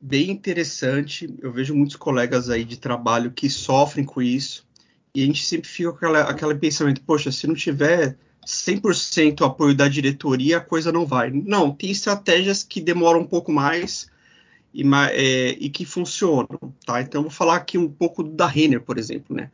bem 0.00 0.30
interessante. 0.30 1.32
Eu 1.40 1.52
vejo 1.52 1.74
muitos 1.74 1.96
colegas 1.96 2.50
aí 2.50 2.64
de 2.64 2.76
trabalho 2.76 3.30
que 3.30 3.48
sofrem 3.48 4.04
com 4.04 4.20
isso. 4.20 4.66
E 5.14 5.22
a 5.22 5.26
gente 5.26 5.44
sempre 5.44 5.68
fica 5.68 5.92
com 5.92 6.06
aquele 6.06 6.56
pensamento: 6.56 7.00
poxa, 7.02 7.30
se 7.30 7.46
não 7.46 7.54
tiver 7.54 8.18
100% 8.46 9.44
apoio 9.46 9.74
da 9.74 9.88
diretoria, 9.88 10.58
a 10.58 10.60
coisa 10.60 10.92
não 10.92 11.06
vai. 11.06 11.30
Não, 11.30 11.70
tem 11.72 11.90
estratégias 11.90 12.62
que 12.62 12.80
demoram 12.80 13.20
um 13.20 13.26
pouco 13.26 13.52
mais 13.52 14.08
e, 14.72 14.82
é, 15.12 15.50
e 15.58 15.68
que 15.68 15.84
funcionam. 15.84 16.58
Tá? 16.84 17.00
Então, 17.00 17.20
eu 17.20 17.22
vou 17.24 17.30
falar 17.30 17.56
aqui 17.56 17.78
um 17.78 17.88
pouco 17.88 18.22
da 18.22 18.46
Renner, 18.46 18.80
por 18.80 18.98
exemplo. 18.98 19.34
Né? 19.34 19.50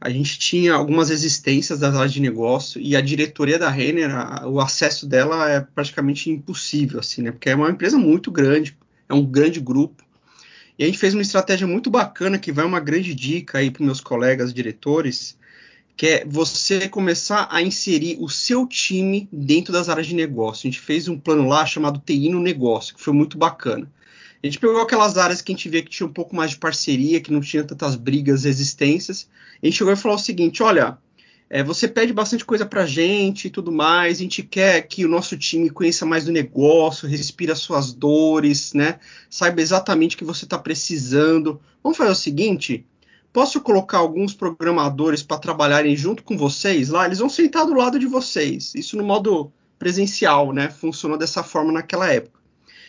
a 0.00 0.10
gente 0.10 0.38
tinha 0.38 0.74
algumas 0.74 1.10
existências 1.10 1.78
das 1.78 1.94
áreas 1.94 2.12
de 2.12 2.20
negócio 2.20 2.80
e 2.80 2.94
a 2.94 3.00
diretoria 3.00 3.58
da 3.58 3.70
Renner, 3.70 4.14
a, 4.14 4.46
o 4.46 4.60
acesso 4.60 5.06
dela 5.06 5.50
é 5.50 5.60
praticamente 5.60 6.30
impossível, 6.30 7.00
assim, 7.00 7.22
né? 7.22 7.32
Porque 7.32 7.48
é 7.48 7.54
uma 7.54 7.70
empresa 7.70 7.96
muito 7.96 8.30
grande, 8.30 8.76
é 9.08 9.14
um 9.14 9.24
grande 9.24 9.58
grupo. 9.58 10.04
E 10.78 10.84
a 10.84 10.86
gente 10.86 10.98
fez 10.98 11.14
uma 11.14 11.22
estratégia 11.22 11.66
muito 11.66 11.90
bacana 11.90 12.38
que 12.38 12.52
vai 12.52 12.64
uma 12.64 12.80
grande 12.80 13.14
dica 13.14 13.58
aí 13.58 13.70
para 13.70 13.84
meus 13.84 14.00
colegas 14.00 14.52
diretores, 14.52 15.38
que 15.96 16.06
é 16.06 16.24
você 16.26 16.88
começar 16.88 17.48
a 17.50 17.62
inserir 17.62 18.18
o 18.20 18.28
seu 18.28 18.66
time 18.66 19.28
dentro 19.32 19.72
das 19.72 19.88
áreas 19.88 20.06
de 20.06 20.14
negócio. 20.14 20.68
A 20.68 20.70
gente 20.70 20.80
fez 20.80 21.08
um 21.08 21.18
plano 21.18 21.48
lá 21.48 21.64
chamado 21.64 22.02
TI 22.04 22.28
no 22.28 22.40
negócio, 22.40 22.94
que 22.94 23.02
foi 23.02 23.14
muito 23.14 23.38
bacana. 23.38 23.90
A 24.42 24.46
gente 24.46 24.58
pegou 24.58 24.80
aquelas 24.80 25.16
áreas 25.16 25.40
que 25.40 25.50
a 25.50 25.54
gente 25.54 25.68
via 25.68 25.82
que 25.82 25.88
tinha 25.88 26.06
um 26.06 26.12
pouco 26.12 26.36
mais 26.36 26.50
de 26.50 26.58
parceria, 26.58 27.20
que 27.20 27.32
não 27.32 27.40
tinha 27.40 27.64
tantas 27.64 27.96
brigas, 27.96 28.44
resistências. 28.44 29.26
A 29.62 29.66
gente 29.66 29.78
chegou 29.78 29.92
e 29.92 29.96
falou 29.96 30.18
o 30.18 30.20
seguinte: 30.20 30.62
olha, 30.62 30.98
é, 31.48 31.62
você 31.62 31.88
pede 31.88 32.12
bastante 32.12 32.44
coisa 32.44 32.66
para 32.66 32.84
gente 32.84 33.46
e 33.46 33.50
tudo 33.50 33.72
mais, 33.72 34.18
a 34.18 34.22
gente 34.22 34.42
quer 34.42 34.82
que 34.82 35.04
o 35.04 35.08
nosso 35.08 35.36
time 35.38 35.70
conheça 35.70 36.04
mais 36.04 36.26
do 36.26 36.32
negócio, 36.32 37.08
respira 37.08 37.54
suas 37.54 37.94
dores, 37.94 38.74
né? 38.74 38.98
Saiba 39.30 39.62
exatamente 39.62 40.14
o 40.14 40.18
que 40.18 40.24
você 40.24 40.44
está 40.44 40.58
precisando. 40.58 41.58
Vamos 41.82 41.96
fazer 41.96 42.10
o 42.10 42.14
seguinte: 42.14 42.84
posso 43.36 43.60
colocar 43.60 43.98
alguns 43.98 44.32
programadores 44.32 45.22
para 45.22 45.36
trabalharem 45.36 45.94
junto 45.94 46.22
com 46.22 46.38
vocês 46.38 46.88
lá? 46.88 47.04
Eles 47.04 47.18
vão 47.18 47.28
sentar 47.28 47.66
do 47.66 47.74
lado 47.74 47.98
de 47.98 48.06
vocês. 48.06 48.74
Isso 48.74 48.96
no 48.96 49.04
modo 49.04 49.52
presencial, 49.78 50.54
né? 50.54 50.70
Funcionou 50.70 51.18
dessa 51.18 51.42
forma 51.42 51.70
naquela 51.70 52.10
época. 52.10 52.40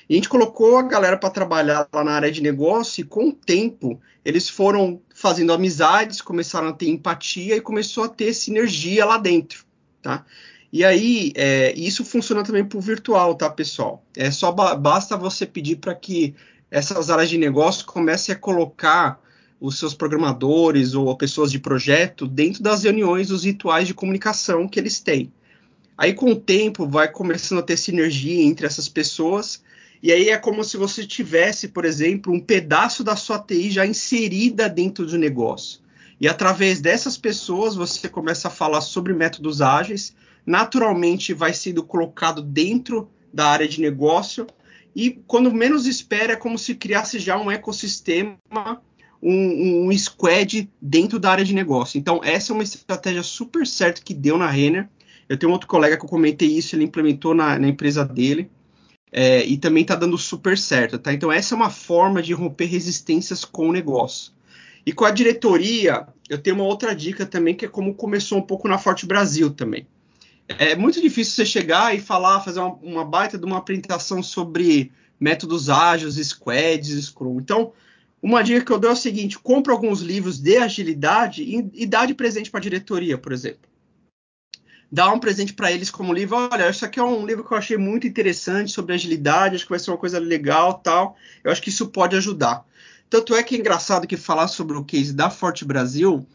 E 0.07 0.13
a 0.13 0.15
gente 0.15 0.29
colocou 0.29 0.77
a 0.77 0.83
galera 0.83 1.17
para 1.17 1.29
trabalhar 1.29 1.85
lá 1.91 2.01
na 2.01 2.13
área 2.13 2.31
de 2.31 2.41
negócio 2.41 3.01
e 3.01 3.03
com 3.03 3.27
o 3.27 3.33
tempo 3.33 3.99
eles 4.23 4.47
foram 4.47 5.01
fazendo 5.13 5.51
amizades, 5.51 6.21
começaram 6.21 6.69
a 6.69 6.73
ter 6.73 6.87
empatia 6.87 7.57
e 7.57 7.59
começou 7.59 8.05
a 8.05 8.09
ter 8.09 8.33
sinergia 8.33 9.03
lá 9.03 9.17
dentro, 9.17 9.65
tá? 10.01 10.23
E 10.71 10.85
aí, 10.85 11.33
é, 11.35 11.73
isso 11.75 12.05
funciona 12.05 12.41
também 12.41 12.65
o 12.73 12.79
virtual, 12.79 13.35
tá, 13.35 13.49
pessoal? 13.49 14.01
É 14.15 14.31
só 14.31 14.49
ba 14.53 14.77
basta 14.77 15.17
você 15.17 15.45
pedir 15.45 15.75
para 15.75 15.93
que 15.93 16.33
essas 16.71 17.09
áreas 17.09 17.29
de 17.29 17.37
negócio 17.37 17.85
comecem 17.85 18.33
a 18.33 18.37
colocar 18.37 19.26
os 19.59 19.79
seus 19.79 19.93
programadores 19.93 20.93
ou 20.93 21.15
pessoas 21.15 21.51
de 21.51 21.59
projeto 21.59 22.27
dentro 22.27 22.61
das 22.61 22.83
reuniões, 22.83 23.31
os 23.31 23.43
rituais 23.43 23.87
de 23.87 23.93
comunicação 23.93 24.67
que 24.67 24.79
eles 24.79 24.99
têm. 24.99 25.31
Aí, 25.97 26.13
com 26.13 26.31
o 26.31 26.35
tempo, 26.35 26.87
vai 26.87 27.11
começando 27.11 27.59
a 27.59 27.63
ter 27.63 27.77
sinergia 27.77 28.43
entre 28.43 28.67
essas 28.67 28.87
pessoas 28.87 29.61
e 30.01 30.11
aí 30.11 30.29
é 30.29 30.37
como 30.37 30.63
se 30.63 30.77
você 30.77 31.05
tivesse, 31.05 31.69
por 31.69 31.83
exemplo, 31.83 32.31
um 32.31 32.39
pedaço 32.39 33.03
da 33.03 33.15
sua 33.15 33.39
TI 33.39 33.71
já 33.71 33.85
inserida 33.85 34.69
dentro 34.69 35.05
do 35.05 35.17
negócio. 35.17 35.81
E 36.19 36.27
através 36.27 36.81
dessas 36.81 37.17
pessoas 37.17 37.75
você 37.75 38.07
começa 38.07 38.47
a 38.47 38.51
falar 38.51 38.81
sobre 38.81 39.13
métodos 39.13 39.61
ágeis, 39.61 40.15
naturalmente 40.45 41.33
vai 41.33 41.53
sendo 41.53 41.83
colocado 41.83 42.41
dentro 42.41 43.09
da 43.33 43.47
área 43.47 43.67
de 43.67 43.81
negócio 43.81 44.47
e 44.95 45.11
quando 45.27 45.53
menos 45.53 45.85
espera 45.85 46.33
é 46.33 46.35
como 46.35 46.57
se 46.57 46.73
criasse 46.73 47.19
já 47.19 47.37
um 47.37 47.51
ecossistema, 47.51 48.81
um, 49.21 49.87
um 49.87 49.97
squad 49.97 50.69
dentro 50.81 51.19
da 51.19 51.31
área 51.31 51.45
de 51.45 51.53
negócio. 51.53 51.97
Então 51.97 52.21
essa 52.23 52.51
é 52.51 52.53
uma 52.53 52.63
estratégia 52.63 53.23
super 53.23 53.65
certa 53.65 54.01
que 54.01 54.13
deu 54.13 54.37
na 54.37 54.47
Renner. 54.47 54.89
Eu 55.27 55.37
tenho 55.37 55.51
outro 55.51 55.67
colega 55.67 55.97
que 55.97 56.05
eu 56.05 56.09
comentei 56.09 56.47
isso, 56.47 56.75
ele 56.75 56.85
implementou 56.85 57.33
na, 57.33 57.59
na 57.59 57.67
empresa 57.67 58.05
dele. 58.05 58.49
É, 59.11 59.45
e 59.45 59.57
também 59.57 59.83
está 59.83 59.95
dando 59.95 60.17
super 60.17 60.57
certo, 60.57 60.99
tá? 60.99 61.13
Então 61.13 61.31
essa 61.31 61.55
é 61.55 61.55
uma 61.55 61.69
forma 61.69 62.21
de 62.21 62.33
romper 62.33 62.65
resistências 62.65 63.45
com 63.45 63.69
o 63.69 63.71
negócio. 63.71 64.33
E 64.85 64.91
com 64.91 65.05
a 65.05 65.11
diretoria, 65.11 66.07
eu 66.29 66.37
tenho 66.37 66.55
uma 66.55 66.65
outra 66.65 66.95
dica 66.95 67.25
também, 67.25 67.55
que 67.55 67.65
é 67.65 67.67
como 67.67 67.93
começou 67.93 68.37
um 68.37 68.41
pouco 68.41 68.67
na 68.67 68.77
Forte 68.77 69.05
Brasil 69.05 69.49
também. 69.49 69.87
É 70.47 70.75
muito 70.75 71.01
difícil 71.01 71.33
você 71.33 71.45
chegar 71.45 71.93
e 71.93 71.99
falar, 71.99 72.39
fazer 72.39 72.61
uma, 72.61 72.73
uma 72.75 73.05
baita 73.05 73.37
de 73.37 73.45
uma 73.45 73.57
apresentação 73.57 74.23
sobre 74.23 74.91
métodos 75.19 75.69
ágeis, 75.69 76.15
squads, 76.15 77.05
Scrum. 77.07 77.39
Então, 77.39 77.73
uma 78.21 78.43
dica 78.43 78.65
que 78.65 78.71
eu 78.71 78.79
dou 78.79 78.91
é 78.91 78.93
o 78.93 78.97
seguinte: 78.97 79.37
compra 79.39 79.73
alguns 79.73 80.01
livros 80.01 80.39
de 80.39 80.57
agilidade 80.57 81.43
e, 81.43 81.69
e 81.73 81.85
dá 81.85 82.05
de 82.05 82.13
presente 82.13 82.49
para 82.49 82.59
a 82.59 82.63
diretoria, 82.63 83.17
por 83.17 83.31
exemplo 83.31 83.67
dar 84.91 85.11
um 85.11 85.19
presente 85.19 85.53
para 85.53 85.71
eles 85.71 85.91
como 85.91 86.13
livro. 86.13 86.35
Olha, 86.51 86.69
isso 86.69 86.85
aqui 86.85 86.99
é 86.99 87.03
um 87.03 87.25
livro 87.25 87.43
que 87.43 87.53
eu 87.53 87.57
achei 87.57 87.77
muito 87.77 88.07
interessante 88.07 88.71
sobre 88.71 88.93
agilidade, 88.93 89.55
acho 89.55 89.65
que 89.65 89.69
vai 89.69 89.79
ser 89.79 89.91
uma 89.91 89.97
coisa 89.97 90.19
legal, 90.19 90.75
tal. 90.75 91.15
Eu 91.43 91.51
acho 91.51 91.61
que 91.61 91.69
isso 91.69 91.87
pode 91.87 92.15
ajudar. 92.15 92.65
Tanto 93.09 93.35
é 93.35 93.43
que 93.43 93.55
é 93.55 93.59
engraçado 93.59 94.07
que 94.07 94.17
falar 94.17 94.47
sobre 94.47 94.77
o 94.77 94.83
case 94.83 95.13
da 95.13 95.29
Forte 95.29 95.63
Brasil, 95.63 96.25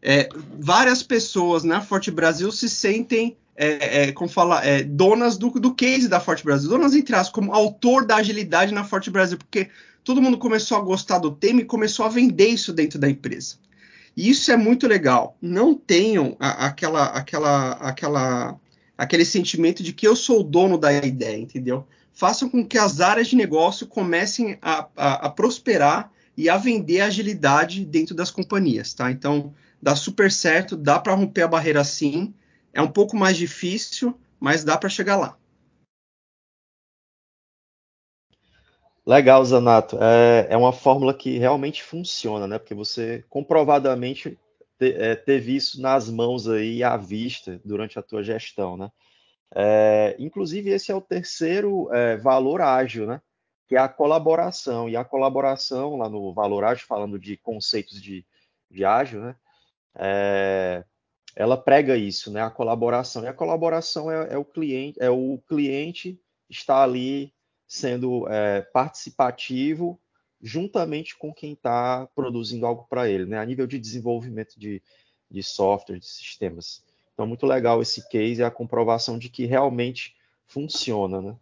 é, 0.00 0.28
várias 0.58 1.02
pessoas 1.02 1.64
na 1.64 1.80
Forte 1.80 2.10
Brasil 2.10 2.50
se 2.50 2.68
sentem, 2.68 3.36
é, 3.56 4.04
é, 4.08 4.12
como 4.12 4.28
fala, 4.28 4.64
é, 4.64 4.82
donas 4.82 5.36
do, 5.36 5.50
do 5.50 5.74
case 5.74 6.08
da 6.08 6.20
Forte 6.20 6.44
Brasil, 6.44 6.68
donas 6.68 6.94
entre 6.94 7.14
aspas, 7.14 7.32
como 7.32 7.52
autor 7.52 8.04
da 8.04 8.16
agilidade 8.16 8.72
na 8.72 8.84
Forte 8.84 9.10
Brasil, 9.10 9.38
porque 9.38 9.68
todo 10.04 10.22
mundo 10.22 10.38
começou 10.38 10.76
a 10.76 10.80
gostar 10.80 11.18
do 11.18 11.30
tema 11.30 11.60
e 11.60 11.64
começou 11.64 12.04
a 12.04 12.08
vender 12.08 12.48
isso 12.48 12.72
dentro 12.72 12.98
da 12.98 13.08
empresa. 13.08 13.56
E 14.16 14.28
isso 14.28 14.50
é 14.52 14.56
muito 14.56 14.86
legal. 14.86 15.36
Não 15.40 15.74
tenham 15.74 16.36
a, 16.38 16.66
aquela, 16.66 17.06
aquela, 17.06 17.72
aquela, 17.72 18.60
aquele 18.96 19.24
sentimento 19.24 19.82
de 19.82 19.92
que 19.92 20.06
eu 20.06 20.14
sou 20.14 20.40
o 20.40 20.44
dono 20.44 20.76
da 20.76 20.92
ideia, 20.92 21.38
entendeu? 21.38 21.86
Façam 22.12 22.48
com 22.48 22.66
que 22.66 22.76
as 22.76 23.00
áreas 23.00 23.28
de 23.28 23.36
negócio 23.36 23.86
comecem 23.86 24.58
a, 24.60 24.86
a, 24.96 25.26
a 25.26 25.30
prosperar 25.30 26.12
e 26.36 26.48
a 26.48 26.56
vender 26.56 27.00
agilidade 27.00 27.84
dentro 27.84 28.14
das 28.14 28.30
companhias, 28.30 28.92
tá? 28.92 29.10
Então, 29.10 29.54
dá 29.80 29.96
super 29.96 30.30
certo, 30.30 30.76
dá 30.76 30.98
para 30.98 31.14
romper 31.14 31.42
a 31.42 31.48
barreira 31.48 31.84
sim. 31.84 32.34
É 32.72 32.82
um 32.82 32.88
pouco 32.88 33.16
mais 33.16 33.36
difícil, 33.36 34.18
mas 34.38 34.64
dá 34.64 34.76
para 34.76 34.88
chegar 34.88 35.16
lá. 35.16 35.36
Legal, 39.04 39.44
Zanato. 39.44 39.98
É, 40.00 40.46
é 40.50 40.56
uma 40.56 40.72
fórmula 40.72 41.12
que 41.12 41.36
realmente 41.36 41.82
funciona, 41.82 42.46
né? 42.46 42.58
Porque 42.58 42.74
você 42.74 43.24
comprovadamente 43.28 44.38
te, 44.78 44.92
é, 44.94 45.16
teve 45.16 45.56
isso 45.56 45.80
nas 45.80 46.08
mãos 46.08 46.48
aí 46.48 46.84
à 46.84 46.96
vista 46.96 47.60
durante 47.64 47.98
a 47.98 48.02
tua 48.02 48.22
gestão, 48.22 48.76
né? 48.76 48.90
É, 49.54 50.16
inclusive, 50.18 50.70
esse 50.70 50.92
é 50.92 50.94
o 50.94 51.00
terceiro 51.00 51.92
é, 51.92 52.16
valor 52.16 52.60
ágil, 52.60 53.06
né? 53.06 53.20
Que 53.68 53.76
é 53.76 53.78
a 53.80 53.88
colaboração. 53.88 54.88
E 54.88 54.96
a 54.96 55.04
colaboração, 55.04 55.96
lá 55.96 56.08
no 56.08 56.32
valor 56.32 56.64
ágil, 56.64 56.86
falando 56.86 57.18
de 57.18 57.36
conceitos 57.36 58.00
de, 58.00 58.24
de 58.70 58.84
ágil, 58.84 59.20
né? 59.20 59.36
É, 59.96 60.84
ela 61.34 61.56
prega 61.56 61.96
isso, 61.96 62.30
né? 62.32 62.40
A 62.42 62.50
colaboração. 62.50 63.24
E 63.24 63.28
a 63.28 63.34
colaboração 63.34 64.10
é, 64.10 64.34
é 64.34 64.38
o 64.38 64.44
cliente, 64.44 64.98
é 65.02 65.10
o 65.10 65.38
cliente 65.48 66.20
está 66.48 66.82
ali 66.82 67.32
sendo 67.72 68.28
é, 68.28 68.60
participativo 68.60 69.98
juntamente 70.42 71.16
com 71.16 71.32
quem 71.32 71.54
está 71.54 72.06
produzindo 72.14 72.66
algo 72.66 72.86
para 72.86 73.08
ele, 73.08 73.24
né? 73.24 73.38
A 73.38 73.46
nível 73.46 73.66
de 73.66 73.78
desenvolvimento 73.78 74.60
de, 74.60 74.82
de 75.30 75.42
software, 75.42 75.98
de 75.98 76.04
sistemas. 76.04 76.84
Então, 77.14 77.26
muito 77.26 77.46
legal 77.46 77.80
esse 77.80 78.06
case 78.10 78.42
e 78.42 78.44
a 78.44 78.50
comprovação 78.50 79.18
de 79.18 79.30
que 79.30 79.46
realmente 79.46 80.14
funciona, 80.46 81.22
né? 81.22 81.34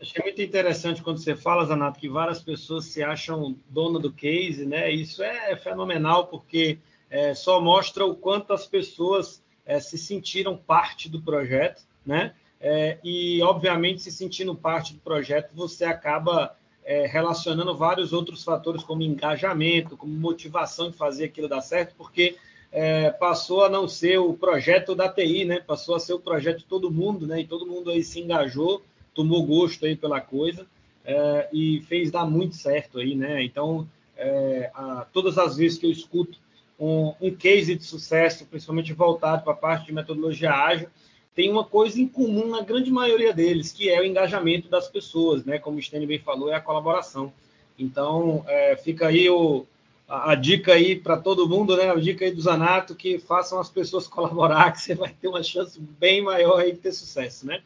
Achei 0.00 0.20
muito 0.20 0.42
interessante 0.42 1.00
quando 1.00 1.18
você 1.18 1.36
fala, 1.36 1.64
Zanato, 1.64 2.00
que 2.00 2.08
várias 2.08 2.42
pessoas 2.42 2.86
se 2.86 3.00
acham 3.00 3.56
dona 3.68 4.00
do 4.00 4.12
case, 4.12 4.66
né? 4.66 4.90
Isso 4.90 5.22
é 5.22 5.54
fenomenal 5.54 6.26
porque 6.26 6.80
é, 7.08 7.34
só 7.34 7.60
mostra 7.60 8.04
o 8.04 8.16
quanto 8.16 8.52
as 8.52 8.66
pessoas 8.66 9.44
é, 9.64 9.78
se 9.78 9.96
sentiram 9.96 10.56
parte 10.56 11.08
do 11.08 11.22
projeto, 11.22 11.84
né? 12.04 12.34
É, 12.60 12.98
e, 13.02 13.40
obviamente, 13.42 14.02
se 14.02 14.12
sentindo 14.12 14.54
parte 14.54 14.92
do 14.92 15.00
projeto, 15.00 15.50
você 15.54 15.84
acaba 15.84 16.54
é, 16.84 17.06
relacionando 17.06 17.74
vários 17.74 18.12
outros 18.12 18.44
fatores, 18.44 18.82
como 18.82 19.02
engajamento, 19.02 19.96
como 19.96 20.12
motivação 20.12 20.90
de 20.90 20.96
fazer 20.96 21.24
aquilo 21.24 21.48
dar 21.48 21.62
certo, 21.62 21.94
porque 21.96 22.36
é, 22.70 23.10
passou 23.10 23.64
a 23.64 23.68
não 23.68 23.88
ser 23.88 24.18
o 24.18 24.34
projeto 24.34 24.94
da 24.94 25.08
TI, 25.08 25.44
né? 25.44 25.60
Passou 25.60 25.94
a 25.94 26.00
ser 26.00 26.12
o 26.12 26.20
projeto 26.20 26.58
de 26.58 26.66
todo 26.66 26.90
mundo, 26.90 27.26
né? 27.26 27.40
E 27.40 27.46
todo 27.46 27.66
mundo 27.66 27.90
aí 27.90 28.02
se 28.02 28.20
engajou, 28.20 28.82
tomou 29.14 29.44
gosto 29.44 29.86
aí 29.86 29.96
pela 29.96 30.20
coisa 30.20 30.66
é, 31.04 31.48
e 31.52 31.80
fez 31.88 32.10
dar 32.10 32.26
muito 32.26 32.56
certo 32.56 32.98
aí, 32.98 33.14
né? 33.14 33.42
Então, 33.42 33.88
é, 34.16 34.70
a, 34.74 35.06
todas 35.12 35.38
as 35.38 35.56
vezes 35.56 35.78
que 35.78 35.86
eu 35.86 35.90
escuto 35.90 36.38
um, 36.78 37.14
um 37.20 37.34
case 37.34 37.74
de 37.74 37.84
sucesso, 37.84 38.46
principalmente 38.46 38.92
voltado 38.92 39.42
para 39.42 39.52
a 39.52 39.56
parte 39.56 39.86
de 39.86 39.92
metodologia 39.92 40.52
ágil, 40.52 40.88
tem 41.34 41.50
uma 41.50 41.64
coisa 41.64 42.00
em 42.00 42.08
comum 42.08 42.48
na 42.48 42.62
grande 42.62 42.90
maioria 42.90 43.32
deles, 43.32 43.72
que 43.72 43.88
é 43.88 44.00
o 44.00 44.04
engajamento 44.04 44.68
das 44.68 44.88
pessoas, 44.88 45.44
né? 45.44 45.58
Como 45.58 45.78
o 45.78 45.82
Stênio 45.82 46.08
bem 46.08 46.18
falou, 46.18 46.50
é 46.50 46.56
a 46.56 46.60
colaboração. 46.60 47.32
Então, 47.78 48.44
é, 48.46 48.76
fica 48.76 49.06
aí 49.08 49.30
o, 49.30 49.64
a, 50.08 50.32
a, 50.32 50.34
dica 50.34 50.72
aí 50.72 50.96
para 50.96 51.16
todo 51.16 51.48
mundo, 51.48 51.76
né? 51.76 51.90
A 51.90 51.94
dica 51.94 52.24
aí 52.24 52.32
do 52.32 52.42
Zanato, 52.42 52.94
que 52.94 53.18
façam 53.18 53.58
as 53.60 53.70
pessoas 53.70 54.06
colaborar, 54.08 54.72
que 54.72 54.80
você 54.80 54.94
vai 54.94 55.12
ter 55.12 55.28
uma 55.28 55.42
chance 55.42 55.80
bem 55.80 56.22
maior 56.22 56.60
aí 56.60 56.72
de 56.72 56.78
ter 56.78 56.92
sucesso, 56.92 57.46
né? 57.46 57.62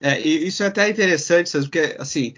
É, 0.00 0.18
isso 0.20 0.62
é 0.62 0.66
até 0.66 0.88
interessante, 0.88 1.50
porque, 1.50 1.96
assim, 1.98 2.34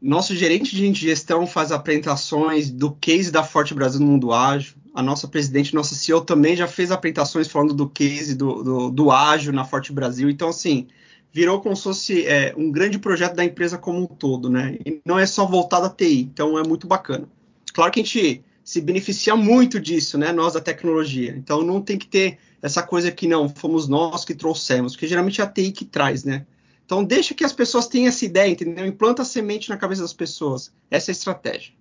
nosso 0.00 0.34
gerente 0.34 0.74
de 0.74 0.92
gestão 0.94 1.46
faz 1.46 1.72
apresentações 1.72 2.70
do 2.70 2.92
case 2.92 3.30
da 3.30 3.42
Forte 3.42 3.74
Brasil 3.74 4.00
no 4.00 4.06
mundo 4.06 4.32
ágil. 4.32 4.74
A 4.94 5.02
nossa 5.02 5.28
presidente, 5.28 5.74
nossa 5.74 5.94
CEO 5.94 6.20
também 6.20 6.56
já 6.56 6.66
fez 6.66 6.90
apresentações 6.90 7.48
falando 7.48 7.74
do 7.74 7.88
case 7.88 8.34
do, 8.34 8.62
do, 8.62 8.90
do 8.90 9.10
ágil 9.10 9.52
na 9.52 9.64
Forte 9.64 9.92
Brasil. 9.92 10.30
Então, 10.30 10.48
assim, 10.48 10.88
virou 11.32 11.60
como 11.60 11.76
se 11.76 11.82
fosse 11.82 12.26
é, 12.26 12.54
um 12.56 12.70
grande 12.70 12.98
projeto 12.98 13.34
da 13.34 13.44
empresa 13.44 13.76
como 13.76 14.00
um 14.00 14.06
todo, 14.06 14.48
né? 14.48 14.78
E 14.84 15.00
não 15.04 15.18
é 15.18 15.26
só 15.26 15.46
voltado 15.46 15.86
à 15.86 15.90
TI, 15.90 16.22
então 16.22 16.58
é 16.58 16.66
muito 16.66 16.86
bacana. 16.86 17.28
Claro 17.72 17.92
que 17.92 18.00
a 18.00 18.02
gente 18.02 18.42
se 18.64 18.80
beneficia 18.80 19.34
muito 19.34 19.80
disso, 19.80 20.18
né? 20.18 20.32
Nós 20.32 20.54
da 20.54 20.60
tecnologia. 20.60 21.34
Então 21.36 21.62
não 21.62 21.80
tem 21.80 21.98
que 21.98 22.06
ter 22.06 22.38
essa 22.60 22.82
coisa 22.82 23.10
que 23.10 23.26
não, 23.26 23.48
fomos 23.48 23.88
nós 23.88 24.24
que 24.24 24.34
trouxemos, 24.34 24.92
porque 24.92 25.06
geralmente 25.06 25.40
é 25.40 25.44
a 25.44 25.46
TI 25.46 25.72
que 25.72 25.84
traz, 25.84 26.24
né? 26.24 26.44
Então, 26.88 27.04
deixa 27.04 27.34
que 27.34 27.44
as 27.44 27.52
pessoas 27.52 27.86
tenham 27.86 28.08
essa 28.08 28.24
ideia, 28.24 28.50
entendeu? 28.50 28.86
Implanta 28.86 29.20
a 29.20 29.24
semente 29.24 29.68
na 29.68 29.76
cabeça 29.76 30.00
das 30.00 30.14
pessoas. 30.14 30.72
Essa 30.90 31.10
é 31.10 31.12
a 31.12 31.16
estratégia. 31.18 31.74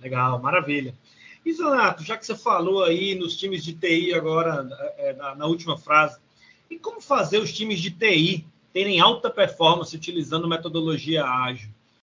Legal, 0.00 0.40
maravilha. 0.40 0.94
E, 1.44 1.52
Zanato, 1.52 2.02
já 2.02 2.16
que 2.16 2.24
você 2.24 2.34
falou 2.34 2.82
aí 2.82 3.14
nos 3.14 3.36
times 3.36 3.62
de 3.62 3.74
TI 3.74 4.14
agora, 4.14 4.66
é, 4.96 5.12
na, 5.12 5.34
na, 5.34 5.44
última 5.44 5.76
frase, 5.76 6.18
e 6.70 6.78
como 6.78 7.02
fazer 7.02 7.36
os 7.36 7.52
times 7.52 7.80
de 7.80 7.90
TI 7.90 8.46
terem 8.72 8.98
alta 8.98 9.28
performance 9.28 9.94
utilizando 9.94 10.48
metodologia 10.48 11.26
ágil? 11.26 11.68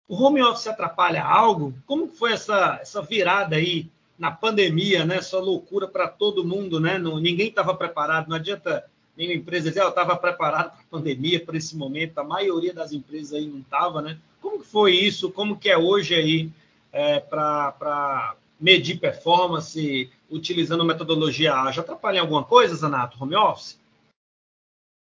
O 0.09 0.21
home 0.21 0.41
office 0.41 0.67
atrapalha 0.67 1.23
algo? 1.23 1.73
Como 1.85 2.09
foi 2.09 2.33
essa, 2.33 2.77
essa 2.81 3.01
virada 3.01 3.55
aí 3.55 3.89
na 4.19 4.31
pandemia, 4.31 5.05
né? 5.05 5.15
Essa 5.15 5.39
loucura 5.39 5.87
para 5.87 6.09
todo 6.09 6.43
mundo, 6.43 6.77
né? 6.77 6.97
Não, 6.97 7.21
ninguém 7.21 7.47
estava 7.47 7.73
preparado, 7.73 8.27
não 8.27 8.35
adianta 8.35 8.85
nenhuma 9.21 9.39
empresa 9.39 9.69
dizer, 9.69 9.81
eu 9.81 9.89
estava 9.89 10.15
preparado 10.15 10.71
para 10.71 10.81
a 10.81 10.89
pandemia, 10.89 11.43
para 11.43 11.55
esse 11.55 11.75
momento, 11.75 12.17
a 12.17 12.23
maioria 12.23 12.73
das 12.73 12.91
empresas 12.91 13.33
aí 13.33 13.47
não 13.47 13.59
estava, 13.59 14.01
né? 14.01 14.17
Como 14.41 14.59
que 14.59 14.67
foi 14.67 14.95
isso? 14.95 15.31
Como 15.31 15.57
que 15.57 15.69
é 15.69 15.77
hoje 15.77 16.15
aí 16.15 16.51
é, 16.91 17.19
para 17.19 18.35
medir 18.59 18.99
performance 18.99 20.09
utilizando 20.29 20.83
metodologia 20.83 21.53
ágil? 21.53 21.83
Atrapalha 21.83 22.17
em 22.17 22.21
alguma 22.21 22.43
coisa, 22.43 22.75
Zanato, 22.75 23.21
home 23.21 23.35
office? 23.35 23.79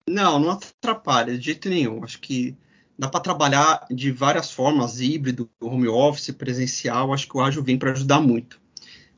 Não, 0.10 0.40
não 0.40 0.52
atrapalha 0.52 1.38
de 1.38 1.46
jeito 1.46 1.70
nenhum. 1.70 2.04
Acho 2.04 2.20
que 2.20 2.58
dá 2.98 3.08
para 3.08 3.20
trabalhar 3.20 3.86
de 3.92 4.12
várias 4.12 4.52
formas, 4.52 5.00
híbrido, 5.00 5.48
home 5.62 5.88
office, 5.88 6.32
presencial. 6.32 7.14
Acho 7.14 7.30
que 7.30 7.38
o 7.38 7.42
ágil 7.42 7.62
vem 7.62 7.78
para 7.78 7.92
ajudar 7.92 8.20
muito. 8.20 8.60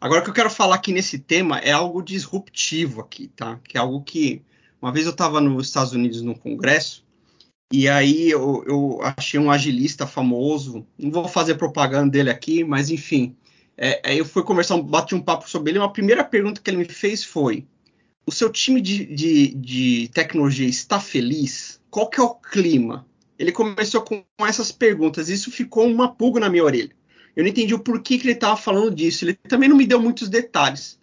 Agora, 0.01 0.19
o 0.19 0.23
que 0.25 0.31
eu 0.31 0.33
quero 0.33 0.49
falar 0.49 0.75
aqui 0.75 0.91
nesse 0.91 1.17
tema 1.17 1.59
é 1.59 1.71
algo 1.71 2.01
disruptivo 2.01 2.99
aqui, 2.99 3.29
tá? 3.29 3.57
Que 3.63 3.77
é 3.77 3.79
algo 3.79 4.01
que 4.01 4.41
uma 4.81 4.91
vez 4.91 5.05
eu 5.05 5.11
estava 5.11 5.39
nos 5.39 5.67
Estados 5.67 5.93
Unidos 5.93 6.21
num 6.21 6.33
congresso 6.33 7.03
e 7.71 7.87
aí 7.87 8.29
eu, 8.29 8.63
eu, 8.67 8.99
achei 9.01 9.39
um 9.39 9.49
agilista 9.49 10.05
famoso, 10.05 10.85
não 10.97 11.09
vou 11.09 11.27
fazer 11.27 11.55
propaganda 11.55 12.11
dele 12.11 12.29
aqui, 12.29 12.65
mas 12.65 12.89
enfim, 12.89 13.33
é, 13.77 14.13
eu 14.13 14.25
fui 14.25 14.43
conversar, 14.43 14.77
bati 14.81 15.15
um 15.15 15.21
papo 15.21 15.49
sobre 15.49 15.71
ele. 15.71 15.79
Uma 15.79 15.93
primeira 15.93 16.21
pergunta 16.21 16.59
que 16.59 16.69
ele 16.69 16.77
me 16.77 16.85
fez 16.85 17.23
foi: 17.23 17.65
o 18.25 18.31
seu 18.31 18.51
time 18.51 18.81
de, 18.81 19.05
de, 19.05 19.55
de 19.55 20.09
tecnologia 20.13 20.67
está 20.67 20.99
feliz? 20.99 21.79
Qual 21.89 22.09
que 22.09 22.19
é 22.19 22.23
o 22.23 22.35
clima? 22.35 23.05
Ele 23.39 23.53
começou 23.53 24.01
com 24.01 24.23
essas 24.41 24.71
perguntas, 24.71 25.29
e 25.29 25.33
isso 25.33 25.49
ficou 25.49 25.87
uma 25.87 26.13
pulga 26.13 26.41
na 26.41 26.49
minha 26.49 26.65
orelha. 26.65 26.91
Eu 27.35 27.43
não 27.43 27.49
entendi 27.49 27.73
o 27.73 27.79
porquê 27.79 28.17
que 28.17 28.25
ele 28.25 28.33
estava 28.33 28.57
falando 28.57 28.93
disso. 28.93 29.23
Ele 29.23 29.33
também 29.33 29.69
não 29.69 29.77
me 29.77 29.87
deu 29.87 29.99
muitos 30.01 30.27
detalhes 30.27 30.99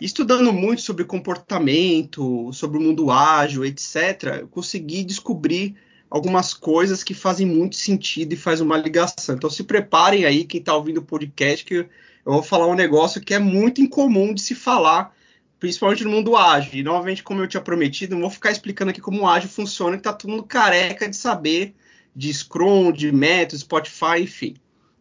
estudando 0.00 0.52
muito 0.52 0.82
sobre 0.82 1.04
comportamento, 1.04 2.52
sobre 2.52 2.78
o 2.78 2.80
mundo 2.80 3.10
ágil, 3.10 3.64
etc., 3.64 4.40
eu 4.40 4.48
consegui 4.48 5.04
descobrir 5.04 5.76
algumas 6.10 6.54
coisas 6.54 7.02
que 7.02 7.14
fazem 7.14 7.46
muito 7.46 7.76
sentido 7.76 8.32
e 8.32 8.36
faz 8.36 8.60
uma 8.60 8.76
ligação. 8.76 9.34
Então 9.34 9.50
se 9.50 9.64
preparem 9.64 10.24
aí, 10.24 10.44
quem 10.44 10.60
está 10.60 10.74
ouvindo 10.74 10.98
o 10.98 11.04
podcast, 11.04 11.64
que 11.64 11.74
eu 11.74 11.88
vou 12.24 12.42
falar 12.42 12.66
um 12.66 12.74
negócio 12.74 13.20
que 13.20 13.34
é 13.34 13.38
muito 13.38 13.80
incomum 13.80 14.32
de 14.32 14.40
se 14.40 14.54
falar, 14.54 15.14
principalmente 15.58 16.04
no 16.04 16.10
mundo 16.10 16.36
ágil. 16.36 16.74
E 16.74 16.82
novamente, 16.82 17.22
como 17.22 17.40
eu 17.40 17.48
tinha 17.48 17.60
prometido, 17.60 18.14
não 18.14 18.22
vou 18.22 18.30
ficar 18.30 18.50
explicando 18.50 18.90
aqui 18.90 19.00
como 19.00 19.22
o 19.22 19.28
ágil 19.28 19.48
funciona, 19.48 19.96
que 19.96 20.00
está 20.00 20.12
todo 20.12 20.30
mundo 20.30 20.44
careca 20.44 21.08
de 21.08 21.16
saber 21.16 21.74
de 22.14 22.32
Scrum, 22.32 22.92
de 22.92 23.10
métodos, 23.10 23.60
Spotify, 23.60 24.22
enfim. 24.22 24.54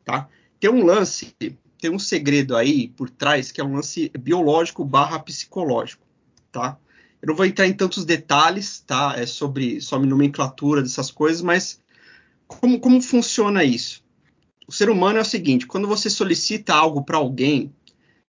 Tá? 0.04 0.28
Tem 0.60 0.70
um 0.70 0.84
lance 0.84 1.36
tem 1.84 1.92
um 1.92 2.00
segredo 2.00 2.56
aí 2.56 2.88
por 2.88 3.10
trás 3.10 3.52
que 3.52 3.60
é 3.60 3.64
um 3.64 3.76
lance 3.76 4.10
biológico 4.18 4.86
barra 4.86 5.20
psicológico, 5.20 6.08
tá? 6.50 6.78
Eu 7.22 7.28
não 7.28 7.36
vou 7.36 7.46
entrar 7.46 7.68
em 7.68 7.74
tantos 7.74 8.06
detalhes, 8.06 8.80
tá? 8.88 9.16
É 9.18 9.26
sobre, 9.26 9.82
sobre 9.82 10.08
nomenclatura 10.08 10.82
dessas 10.82 11.12
coisas, 11.12 11.42
mas 11.42 11.82
como, 12.48 12.80
como 12.80 13.02
funciona 13.02 13.66
isso? 13.66 14.02
O 14.66 14.72
ser 14.72 14.90
humano 14.90 15.18
é 15.18 15.22
o 15.22 15.26
seguinte: 15.26 15.68
quando 15.68 15.86
você 15.86 16.10
solicita 16.10 16.74
algo 16.74 17.04
para 17.04 17.18
alguém, 17.18 17.74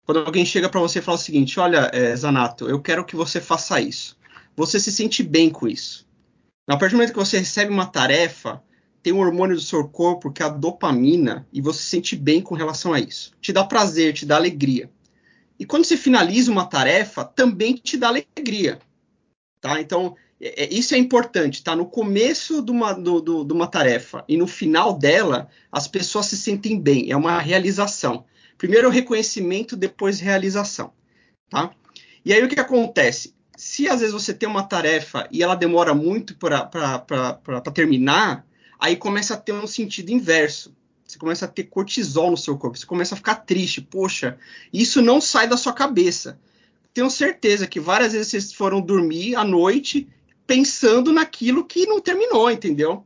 quando 0.06 0.20
alguém 0.20 0.46
chega 0.46 0.70
para 0.70 0.80
você 0.80 1.00
e 1.00 1.02
fala 1.02 1.18
o 1.18 1.22
seguinte: 1.22 1.60
Olha, 1.60 1.92
é, 1.94 2.16
Zanato, 2.16 2.70
eu 2.70 2.82
quero 2.82 3.04
que 3.04 3.18
você 3.18 3.42
faça 3.42 3.82
isso. 3.82 4.18
Você 4.56 4.80
se 4.80 4.94
sente 4.94 5.24
bem 5.24 5.50
com 5.50 5.68
isso. 5.68 6.08
A 6.70 6.78
partir 6.78 6.94
do 6.94 7.00
momento 7.00 7.12
que 7.12 7.20
você 7.20 7.40
recebe 7.40 7.70
uma 7.70 7.86
tarefa, 7.86 8.64
tem 9.02 9.14
um 9.14 9.20
hormônio 9.20 9.56
do 9.56 9.62
seu 9.62 9.88
corpo 9.88 10.32
que 10.32 10.44
é 10.44 10.46
a 10.46 10.50
dopamina 10.50 11.48
e 11.52 11.62
você 11.62 11.80
se 11.80 11.90
sente 11.90 12.16
bem 12.16 12.42
com 12.42 12.56
relação 12.56 12.94
a 12.94 13.00
isso. 13.00 13.32
Te 13.42 13.52
dá 13.52 13.64
prazer, 13.64 14.14
te 14.14 14.26
dá 14.26 14.36
alegria. 14.36 14.90
E 15.60 15.66
quando 15.66 15.86
você 15.86 15.98
finaliza 15.98 16.52
uma 16.52 16.66
tarefa, 16.66 17.24
também 17.24 17.76
te 17.76 17.98
dá 17.98 18.08
alegria. 18.08 18.80
Tá? 19.60 19.80
Então, 19.80 20.16
é, 20.42 20.64
é, 20.64 20.74
isso 20.74 20.96
é 20.96 20.98
importante, 20.98 21.64
tá? 21.64 21.76
No 21.76 21.86
começo 21.86 22.64
de 22.64 22.72
uma, 22.72 22.94
do, 22.94 23.22
do, 23.22 23.44
de 23.44 23.54
uma 23.54 23.68
tarefa 23.68 24.26
e 24.28 24.36
no 24.36 24.48
final 24.48 24.98
dela, 24.98 25.48
as 25.72 25.88
pessoas 25.88 26.26
se 26.26 26.38
sentem 26.38 26.80
bem, 26.80 27.12
é 27.12 27.16
uma 27.16 27.40
realização. 27.40 28.26
Primeiro 28.58 28.88
o 28.88 28.92
reconhecimento, 28.92 29.76
depois 29.76 30.20
realização, 30.20 30.92
tá? 31.50 31.72
E 32.26 32.34
aí 32.34 32.44
o 32.44 32.50
que 32.50 32.60
acontece? 32.60 33.36
Se 33.56 33.88
às 33.88 34.00
vezes 34.00 34.14
você 34.14 34.34
tem 34.34 34.50
uma 34.50 34.64
tarefa 34.64 35.28
e 35.32 35.44
ela 35.44 35.54
demora 35.54 35.94
muito 35.94 36.36
para 36.36 37.62
terminar, 37.74 38.46
aí 38.82 38.96
começa 38.96 39.36
a 39.36 39.38
ter 39.38 39.54
um 39.54 39.68
sentido 39.68 40.10
inverso. 40.10 40.76
Você 41.06 41.20
começa 41.20 41.46
a 41.46 41.48
ter 41.48 41.66
cortisol 41.66 42.32
no 42.32 42.38
seu 42.38 42.58
corpo, 42.58 42.78
você 42.78 42.86
começa 42.86 43.14
a 43.14 43.18
ficar 43.18 43.36
triste. 43.36 43.80
Poxa, 43.80 44.40
isso 44.74 45.02
não 45.02 45.22
sai 45.22 45.48
da 45.48 45.56
sua 45.56 45.74
cabeça. 45.74 46.40
Tenho 46.94 47.10
certeza 47.10 47.68
que 47.68 47.80
várias 47.80 48.14
vezes 48.14 48.30
vocês 48.30 48.54
foram 48.54 48.82
dormir 48.82 49.36
à 49.36 49.44
noite 49.44 50.08
pensando 50.48 51.14
naquilo 51.14 51.66
que 51.66 51.86
não 51.86 52.02
terminou, 52.02 52.50
entendeu? 52.50 53.06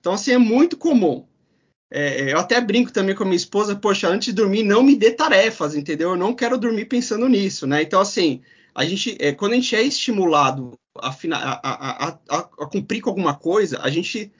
Então, 0.00 0.12
assim, 0.12 0.32
é 0.32 0.38
muito 0.38 0.76
comum. 0.76 1.26
É, 1.90 2.32
eu 2.32 2.38
até 2.38 2.60
brinco 2.60 2.92
também 2.92 3.14
com 3.14 3.22
a 3.22 3.26
minha 3.26 3.36
esposa, 3.36 3.74
poxa, 3.74 4.08
antes 4.08 4.26
de 4.26 4.32
dormir, 4.32 4.62
não 4.62 4.82
me 4.82 4.94
dê 4.94 5.10
tarefas, 5.10 5.74
entendeu? 5.74 6.10
Eu 6.10 6.16
não 6.16 6.34
quero 6.34 6.56
dormir 6.58 6.84
pensando 6.84 7.28
nisso, 7.28 7.66
né? 7.66 7.82
Então, 7.82 8.00
assim, 8.00 8.42
a 8.74 8.84
gente, 8.84 9.16
é, 9.18 9.32
quando 9.32 9.52
a 9.52 9.54
gente 9.56 9.74
é 9.74 9.82
estimulado 9.82 10.78
a, 10.98 11.08
a, 11.08 12.08
a, 12.08 12.18
a, 12.30 12.66
cumprir 12.66 13.00
com 13.00 13.10
alguma 13.10 13.34
coisa, 13.34 13.80
a 13.82 13.90
gente, 13.90 14.30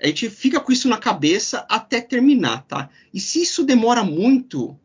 a 0.00 0.06
gente 0.06 0.28
fica 0.28 0.60
com 0.60 0.72
isso 0.72 0.88
na 0.88 0.98
cabeça 0.98 1.66
até 1.68 2.00
terminar, 2.00 2.62
tá? 2.66 2.90
E 3.12 3.20
se 3.20 3.42
isso 3.42 3.64
demora 3.64 4.04
muito, 4.04 4.78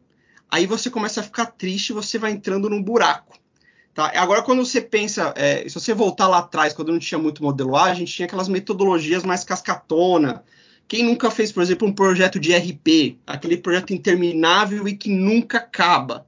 aí 0.50 0.65
você 0.65 0.89
começa 0.89 1.19
a 1.19 1.24
ficar 1.24 1.47
triste, 1.47 1.93
você 1.93 2.17
vai 2.17 2.32
entrando 2.32 2.69
num 2.69 2.82
buraco. 2.82 3.39
Tá? 3.93 4.12
Agora, 4.15 4.41
quando 4.41 4.65
você 4.65 4.80
pensa, 4.80 5.34
é, 5.36 5.67
se 5.67 5.74
você 5.74 5.93
voltar 5.93 6.28
lá 6.28 6.39
atrás, 6.39 6.74
quando 6.74 6.93
não 6.93 7.00
tinha 7.00 7.17
muito 7.17 7.43
modelo 7.43 7.76
A, 7.76 7.86
a 7.86 7.93
gente 7.93 8.13
tinha 8.13 8.26
aquelas 8.26 8.47
metodologias 8.47 9.24
mais 9.24 9.43
cascatona, 9.43 10.43
quem 10.88 11.04
nunca 11.04 11.30
fez, 11.30 11.52
por 11.52 11.62
exemplo, 11.62 11.88
um 11.88 11.93
projeto 11.93 12.39
de 12.39 12.54
RP, 12.54 13.17
aquele 13.28 13.58
projeto 13.58 13.93
interminável 13.93 14.88
e 14.88 14.95
que 14.95 15.10
nunca 15.10 15.58
acaba? 15.58 16.26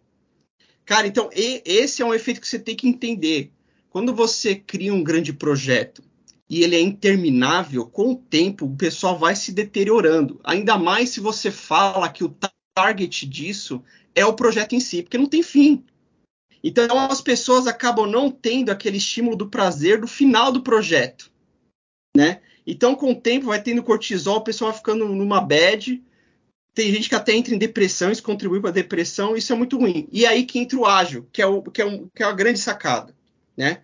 Cara, 0.85 1.07
então 1.07 1.29
e, 1.33 1.61
esse 1.65 2.01
é 2.01 2.05
um 2.05 2.13
efeito 2.13 2.41
que 2.41 2.47
você 2.47 2.59
tem 2.59 2.75
que 2.75 2.87
entender. 2.87 3.51
Quando 3.89 4.13
você 4.13 4.55
cria 4.55 4.93
um 4.93 5.03
grande 5.03 5.31
projeto 5.31 6.03
e 6.49 6.63
ele 6.63 6.75
é 6.75 6.81
interminável, 6.81 7.85
com 7.85 8.11
o 8.11 8.15
tempo 8.15 8.65
o 8.65 8.75
pessoal 8.75 9.17
vai 9.17 9.35
se 9.35 9.51
deteriorando. 9.51 10.39
Ainda 10.43 10.77
mais 10.77 11.09
se 11.09 11.19
você 11.19 11.49
fala 11.49 12.09
que 12.09 12.23
o 12.23 12.35
target 12.75 13.25
disso 13.25 13.83
é 14.13 14.25
o 14.25 14.33
projeto 14.33 14.73
em 14.73 14.79
si, 14.79 15.01
porque 15.01 15.17
não 15.17 15.27
tem 15.27 15.41
fim. 15.41 15.83
Então 16.63 16.99
as 16.99 17.21
pessoas 17.21 17.67
acabam 17.67 18.09
não 18.09 18.29
tendo 18.29 18.69
aquele 18.69 18.97
estímulo 18.97 19.35
do 19.35 19.49
prazer 19.49 19.99
do 19.99 20.07
final 20.07 20.51
do 20.51 20.61
projeto, 20.61 21.31
né? 22.15 22.41
Então, 22.65 22.95
com 22.95 23.11
o 23.11 23.15
tempo, 23.19 23.47
vai 23.47 23.61
tendo 23.61 23.83
cortisol, 23.83 24.37
o 24.37 24.43
pessoal 24.43 24.71
vai 24.71 24.77
ficando 24.77 25.05
numa 25.09 25.41
bad. 25.41 26.01
Tem 26.73 26.91
gente 26.91 27.09
que 27.09 27.15
até 27.15 27.33
entra 27.33 27.53
em 27.53 27.57
depressão, 27.57 28.11
isso 28.11 28.23
contribui 28.23 28.59
para 28.59 28.69
a 28.69 28.73
depressão, 28.73 29.35
isso 29.35 29.51
é 29.51 29.55
muito 29.55 29.77
ruim. 29.77 30.07
E 30.11 30.25
aí 30.25 30.45
que 30.45 30.59
entra 30.59 30.79
o 30.79 30.85
ágil, 30.85 31.27
que 31.31 31.41
é, 31.41 31.45
o, 31.45 31.61
que 31.61 31.81
é, 31.81 31.85
um, 31.85 32.07
que 32.15 32.23
é 32.23 32.25
a 32.25 32.31
grande 32.31 32.59
sacada, 32.59 33.13
né? 33.55 33.81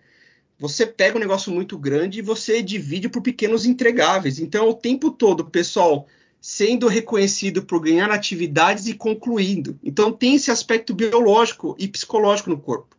Você 0.60 0.84
pega 0.84 1.16
um 1.16 1.20
negócio 1.20 1.50
muito 1.50 1.78
grande 1.78 2.18
e 2.18 2.22
você 2.22 2.60
divide 2.60 3.08
por 3.08 3.22
pequenos 3.22 3.64
entregáveis. 3.64 4.38
Então, 4.38 4.68
o 4.68 4.74
tempo 4.74 5.10
todo, 5.10 5.46
pessoal 5.46 6.06
sendo 6.38 6.86
reconhecido 6.86 7.62
por 7.62 7.80
ganhar 7.80 8.10
atividades 8.10 8.86
e 8.86 8.92
concluindo. 8.92 9.78
Então, 9.82 10.12
tem 10.12 10.34
esse 10.34 10.50
aspecto 10.50 10.92
biológico 10.92 11.74
e 11.78 11.88
psicológico 11.88 12.50
no 12.50 12.58
corpo. 12.58 12.94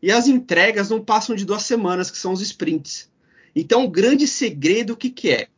E 0.00 0.12
as 0.12 0.28
entregas 0.28 0.88
não 0.88 1.04
passam 1.04 1.34
de 1.34 1.44
duas 1.44 1.62
semanas, 1.64 2.12
que 2.12 2.18
são 2.18 2.32
os 2.32 2.40
sprints. 2.40 3.10
Então, 3.56 3.84
o 3.84 3.90
grande 3.90 4.28
segredo, 4.28 4.92
o 4.92 4.96
que, 4.96 5.10
que 5.10 5.30
é? 5.30 5.48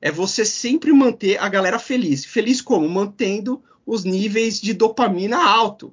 É 0.00 0.12
você 0.12 0.44
sempre 0.44 0.92
manter 0.92 1.40
a 1.40 1.48
galera 1.48 1.80
feliz. 1.80 2.24
Feliz 2.24 2.60
como? 2.60 2.88
Mantendo 2.88 3.60
os 3.84 4.04
níveis 4.04 4.60
de 4.60 4.72
dopamina 4.72 5.38
alto. 5.38 5.92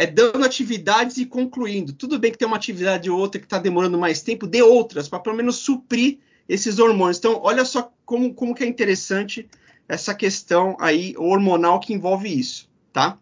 É 0.00 0.06
dando 0.06 0.44
atividades 0.44 1.16
e 1.18 1.26
concluindo. 1.26 1.92
Tudo 1.92 2.20
bem 2.20 2.30
que 2.30 2.38
tem 2.38 2.46
uma 2.46 2.56
atividade 2.56 3.10
ou 3.10 3.18
outra 3.18 3.40
que 3.40 3.46
está 3.46 3.58
demorando 3.58 3.98
mais 3.98 4.22
tempo, 4.22 4.46
dê 4.46 4.62
outras, 4.62 5.08
para 5.08 5.18
pelo 5.18 5.36
menos 5.36 5.56
suprir 5.56 6.18
esses 6.48 6.78
hormônios. 6.78 7.18
Então, 7.18 7.40
olha 7.42 7.64
só 7.64 7.92
como, 8.06 8.32
como 8.32 8.54
que 8.54 8.62
é 8.62 8.66
interessante 8.68 9.48
essa 9.88 10.14
questão 10.14 10.76
aí 10.78 11.14
hormonal 11.18 11.80
que 11.80 11.92
envolve 11.92 12.28
isso, 12.28 12.68
tá? 12.92 13.18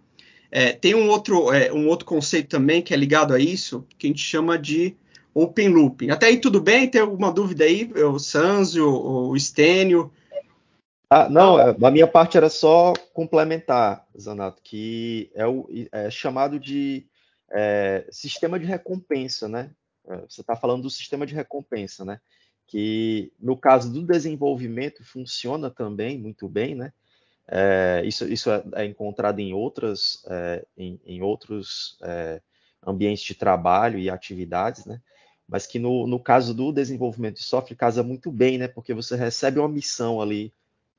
É, 0.51 0.73
tem 0.73 0.95
um 0.95 1.09
outro, 1.09 1.51
é, 1.51 1.73
um 1.73 1.89
outro 1.89 2.05
conceito 2.05 2.51
também 2.51 2.83
que 2.83 2.93
é 2.93 2.97
ligado 2.97 3.33
a 3.33 3.39
isso, 3.41 3.87
que 3.97 4.07
a 4.07 4.11
gente 4.11 4.23
chama 4.23 4.59
de 4.59 4.95
Open 5.33 5.69
Looping. 5.69 6.11
Até 6.11 6.27
aí 6.27 6.37
tudo 6.37 6.61
bem? 6.61 6.89
Tem 6.89 7.01
alguma 7.01 7.33
dúvida 7.33 7.65
aí? 7.65 7.91
O 7.95 8.19
Sanzio, 8.19 8.87
o 8.87 9.35
Stênio? 9.39 10.13
Ah, 11.09 11.29
não, 11.29 11.59
é, 11.59 11.77
a 11.81 11.91
minha 11.91 12.07
parte 12.07 12.37
era 12.37 12.49
só 12.49 12.93
complementar, 13.13 14.05
Zanato, 14.19 14.61
que 14.61 15.31
é, 15.35 15.47
o, 15.47 15.69
é 15.93 16.11
chamado 16.11 16.59
de 16.59 17.07
é, 17.49 18.05
sistema 18.11 18.59
de 18.59 18.67
recompensa, 18.67 19.49
né? 19.49 19.71
É, 20.09 20.17
você 20.29 20.41
está 20.41 20.57
falando 20.57 20.83
do 20.83 20.91
sistema 20.91 21.25
de 21.25 21.33
recompensa, 21.33 22.05
né? 22.05 22.21
Que 22.67 23.33
no 23.39 23.57
caso 23.57 23.93
do 23.93 24.03
desenvolvimento 24.03 25.05
funciona 25.05 25.71
também 25.71 26.19
muito 26.19 26.49
bem, 26.49 26.75
né? 26.75 26.93
É, 27.47 28.03
isso, 28.05 28.27
isso 28.27 28.51
é, 28.51 28.65
é, 28.75 28.85
encontrado 28.85 29.39
em 29.39 29.55
outras, 29.55 30.25
em, 30.77 31.01
em, 31.07 31.23
outros 31.23 31.97
ambientes 32.85 33.23
de 33.23 33.35
trabalho 33.37 33.99
e 34.01 34.11
atividades, 34.11 34.85
né? 34.85 35.01
mas 35.49 35.65
que 35.65 35.79
no, 35.79 36.09
no 36.09 36.19
caso 36.19 36.53
do 36.53 36.73
desenvolvimento 36.73 37.37
de 37.37 37.45
software 37.45 37.77
casa 37.77 38.03
muito 38.03 38.33
bem, 38.33 38.59
né? 38.59 38.67
Porque 38.67 38.93
você 38.93 39.15
recebe 39.15 39.61
uma 39.61 39.69
missão 39.69 40.21
ali 40.21 40.53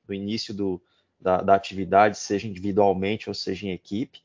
no 0.08 0.14
início 0.14 0.54
do, 0.54 0.82
da, 1.20 1.42
da 1.42 1.54
atividade, 1.54 2.18
seja 2.18 2.48
individualmente 2.48 3.28
ou 3.28 3.34
seja 3.34 3.66
em 3.66 3.72
equipe, 3.72 4.22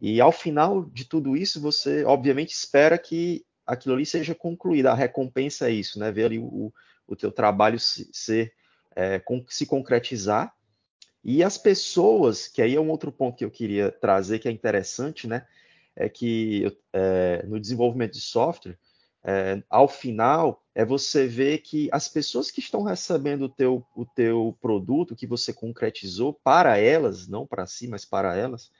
e 0.00 0.20
ao 0.20 0.32
final 0.32 0.84
de 0.84 1.04
tudo 1.04 1.36
isso, 1.36 1.60
você 1.60 2.04
obviamente 2.04 2.52
espera 2.52 2.98
que 2.98 3.44
aquilo 3.66 3.94
ali 3.94 4.04
seja 4.04 4.34
concluído. 4.34 4.86
A 4.88 4.94
recompensa 4.94 5.68
é 5.68 5.72
isso, 5.72 5.98
né? 5.98 6.10
Ver 6.10 6.26
ali 6.26 6.38
o, 6.38 6.72
o 7.06 7.16
teu 7.16 7.30
trabalho 7.30 7.78
se, 7.78 8.08
ser, 8.12 8.52
é, 8.94 9.22
se 9.48 9.66
concretizar. 9.66 10.54
E 11.22 11.42
as 11.42 11.56
pessoas, 11.56 12.48
que 12.48 12.60
aí 12.60 12.74
é 12.74 12.80
um 12.80 12.90
outro 12.90 13.10
ponto 13.10 13.36
que 13.36 13.44
eu 13.44 13.50
queria 13.50 13.90
trazer, 13.90 14.38
que 14.40 14.48
é 14.48 14.50
interessante, 14.50 15.26
né? 15.26 15.46
É 15.96 16.08
que 16.08 16.76
é, 16.92 17.44
no 17.46 17.58
desenvolvimento 17.58 18.12
de 18.12 18.20
software, 18.20 18.76
é, 19.22 19.62
ao 19.70 19.88
final, 19.88 20.62
é 20.74 20.84
você 20.84 21.26
ver 21.26 21.58
que 21.58 21.88
as 21.92 22.08
pessoas 22.08 22.50
que 22.50 22.58
estão 22.58 22.82
recebendo 22.82 23.42
o 23.42 23.48
teu, 23.48 23.86
o 23.94 24.04
teu 24.04 24.56
produto 24.60 25.14
que 25.14 25.26
você 25.26 25.52
concretizou 25.52 26.32
para 26.32 26.76
elas, 26.78 27.28
não 27.28 27.46
para 27.46 27.66
si, 27.66 27.86
mas 27.86 28.04
para 28.04 28.36
elas, 28.36 28.72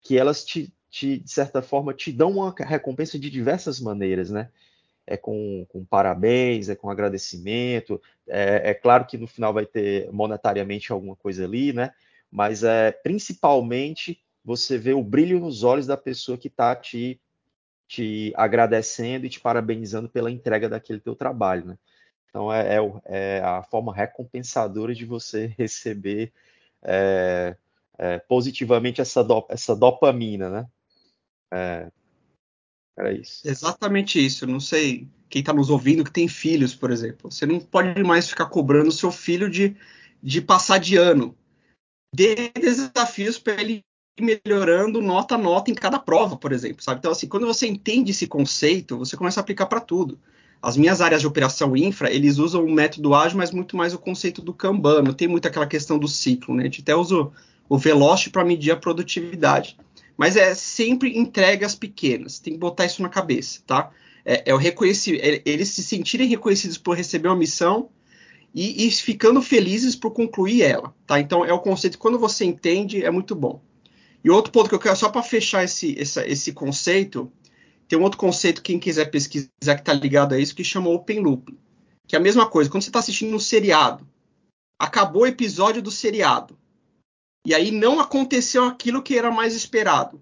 que 0.00 0.16
elas 0.16 0.44
te, 0.44 0.72
te, 0.88 1.18
de 1.18 1.30
certa 1.30 1.60
forma, 1.60 1.92
te 1.92 2.12
dão 2.12 2.30
uma 2.30 2.54
recompensa 2.56 3.18
de 3.18 3.28
diversas 3.28 3.80
maneiras, 3.80 4.30
né? 4.30 4.50
É 5.06 5.16
com, 5.16 5.66
com 5.68 5.84
parabéns, 5.84 6.68
é 6.68 6.76
com 6.76 6.88
agradecimento, 6.88 8.00
é, 8.26 8.70
é, 8.70 8.74
claro 8.74 9.04
que 9.04 9.18
no 9.18 9.26
final 9.26 9.52
vai 9.52 9.66
ter 9.66 10.10
monetariamente 10.12 10.92
alguma 10.92 11.16
coisa 11.16 11.44
ali, 11.44 11.72
né? 11.72 11.92
Mas 12.30 12.62
é 12.62 12.92
principalmente 12.92 14.20
você 14.44 14.78
vê 14.78 14.92
o 14.92 15.02
brilho 15.02 15.40
nos 15.40 15.62
olhos 15.64 15.86
da 15.86 15.96
pessoa 15.96 16.38
que 16.38 16.48
está 16.48 16.76
te 16.76 17.20
te 17.86 18.32
agradecendo 18.36 19.26
e 19.26 19.30
te 19.30 19.40
parabenizando 19.40 20.08
pela 20.08 20.30
entrega 20.30 20.68
daquele 20.68 21.00
teu 21.00 21.14
trabalho, 21.14 21.66
né? 21.66 21.78
Então 22.28 22.52
é, 22.52 22.76
é, 22.76 22.78
é 23.04 23.40
a 23.40 23.62
forma 23.62 23.94
recompensadora 23.94 24.94
de 24.94 25.04
você 25.04 25.54
receber 25.58 26.32
é, 26.82 27.56
é, 27.96 28.18
positivamente 28.18 29.00
essa, 29.00 29.22
do, 29.22 29.46
essa 29.48 29.74
dopamina, 29.76 30.50
né? 30.50 30.68
É, 31.52 31.90
era 32.96 33.12
isso. 33.12 33.46
Exatamente 33.46 34.24
isso. 34.24 34.46
Não 34.46 34.60
sei 34.60 35.08
quem 35.28 35.40
está 35.40 35.52
nos 35.52 35.70
ouvindo 35.70 36.04
que 36.04 36.12
tem 36.12 36.28
filhos, 36.28 36.74
por 36.74 36.90
exemplo. 36.90 37.30
Você 37.30 37.46
não 37.46 37.58
pode 37.60 38.02
mais 38.02 38.28
ficar 38.28 38.46
cobrando 38.46 38.88
o 38.88 38.92
seu 38.92 39.10
filho 39.10 39.50
de, 39.50 39.76
de 40.22 40.40
passar 40.40 40.78
de 40.78 40.96
ano. 40.96 41.36
Dê 42.14 42.50
desafios 42.50 43.38
para 43.38 43.60
ele 43.60 43.84
melhorando 44.20 45.00
nota 45.00 45.34
a 45.34 45.38
nota 45.38 45.70
em 45.70 45.74
cada 45.74 45.98
prova, 45.98 46.36
por 46.36 46.52
exemplo, 46.52 46.82
sabe? 46.82 46.98
Então, 46.98 47.10
assim, 47.10 47.26
quando 47.26 47.46
você 47.46 47.66
entende 47.66 48.12
esse 48.12 48.26
conceito, 48.26 48.98
você 48.98 49.16
começa 49.16 49.40
a 49.40 49.42
aplicar 49.42 49.66
para 49.66 49.80
tudo. 49.80 50.18
As 50.62 50.76
minhas 50.76 51.00
áreas 51.00 51.20
de 51.20 51.26
operação 51.26 51.76
infra, 51.76 52.10
eles 52.10 52.38
usam 52.38 52.64
o 52.64 52.72
método 52.72 53.14
ágil, 53.14 53.36
mas 53.36 53.50
muito 53.50 53.76
mais 53.76 53.92
o 53.92 53.98
conceito 53.98 54.40
do 54.40 54.54
Kanban. 54.54 55.02
Não 55.02 55.12
tem 55.12 55.28
muito 55.28 55.46
aquela 55.46 55.66
questão 55.66 55.98
do 55.98 56.08
ciclo, 56.08 56.54
né? 56.54 56.62
A 56.62 56.66
gente 56.66 56.80
até 56.80 56.94
usa 56.94 57.28
o 57.68 57.78
Velocity 57.78 58.30
para 58.30 58.44
medir 58.44 58.70
a 58.70 58.76
produtividade. 58.76 59.76
Mas 60.16 60.36
é 60.36 60.54
sempre 60.54 61.18
entregas 61.18 61.74
pequenas. 61.74 62.38
Tem 62.38 62.54
que 62.54 62.58
botar 62.58 62.86
isso 62.86 63.02
na 63.02 63.08
cabeça, 63.08 63.60
tá? 63.66 63.90
É, 64.24 64.50
é 64.50 64.54
o 64.54 64.56
reconhecer, 64.56 65.20
é, 65.20 65.42
eles 65.44 65.68
se 65.68 65.82
sentirem 65.82 66.28
reconhecidos 66.28 66.78
por 66.78 66.96
receber 66.96 67.28
uma 67.28 67.36
missão 67.36 67.90
e, 68.54 68.86
e 68.86 68.90
ficando 68.90 69.42
felizes 69.42 69.94
por 69.94 70.12
concluir 70.12 70.62
ela, 70.62 70.94
tá? 71.06 71.20
Então, 71.20 71.44
é 71.44 71.52
o 71.52 71.58
conceito, 71.58 71.98
quando 71.98 72.18
você 72.18 72.44
entende, 72.44 73.04
é 73.04 73.10
muito 73.10 73.34
bom. 73.34 73.60
E 74.24 74.30
outro 74.30 74.50
ponto 74.50 74.68
que 74.70 74.74
eu 74.74 74.80
quero, 74.80 74.96
só 74.96 75.10
para 75.10 75.22
fechar 75.22 75.62
esse, 75.62 75.92
esse, 75.98 76.20
esse 76.22 76.52
conceito, 76.52 77.30
tem 77.86 77.98
um 77.98 78.02
outro 78.02 78.18
conceito, 78.18 78.62
quem 78.62 78.78
quiser 78.78 79.10
pesquisar 79.10 79.50
que 79.74 79.80
está 79.80 79.92
ligado 79.92 80.32
a 80.34 80.38
isso, 80.40 80.54
que 80.54 80.64
chama 80.64 80.88
Open 80.88 81.20
Loop. 81.20 81.54
Que 82.06 82.16
é 82.16 82.18
a 82.18 82.22
mesma 82.22 82.48
coisa, 82.48 82.70
quando 82.70 82.82
você 82.82 82.88
está 82.88 83.00
assistindo 83.00 83.34
um 83.36 83.38
seriado, 83.38 84.08
acabou 84.80 85.22
o 85.22 85.26
episódio 85.26 85.82
do 85.82 85.90
seriado, 85.90 86.58
e 87.46 87.54
aí 87.54 87.70
não 87.70 88.00
aconteceu 88.00 88.64
aquilo 88.64 89.02
que 89.02 89.18
era 89.18 89.30
mais 89.30 89.54
esperado. 89.54 90.20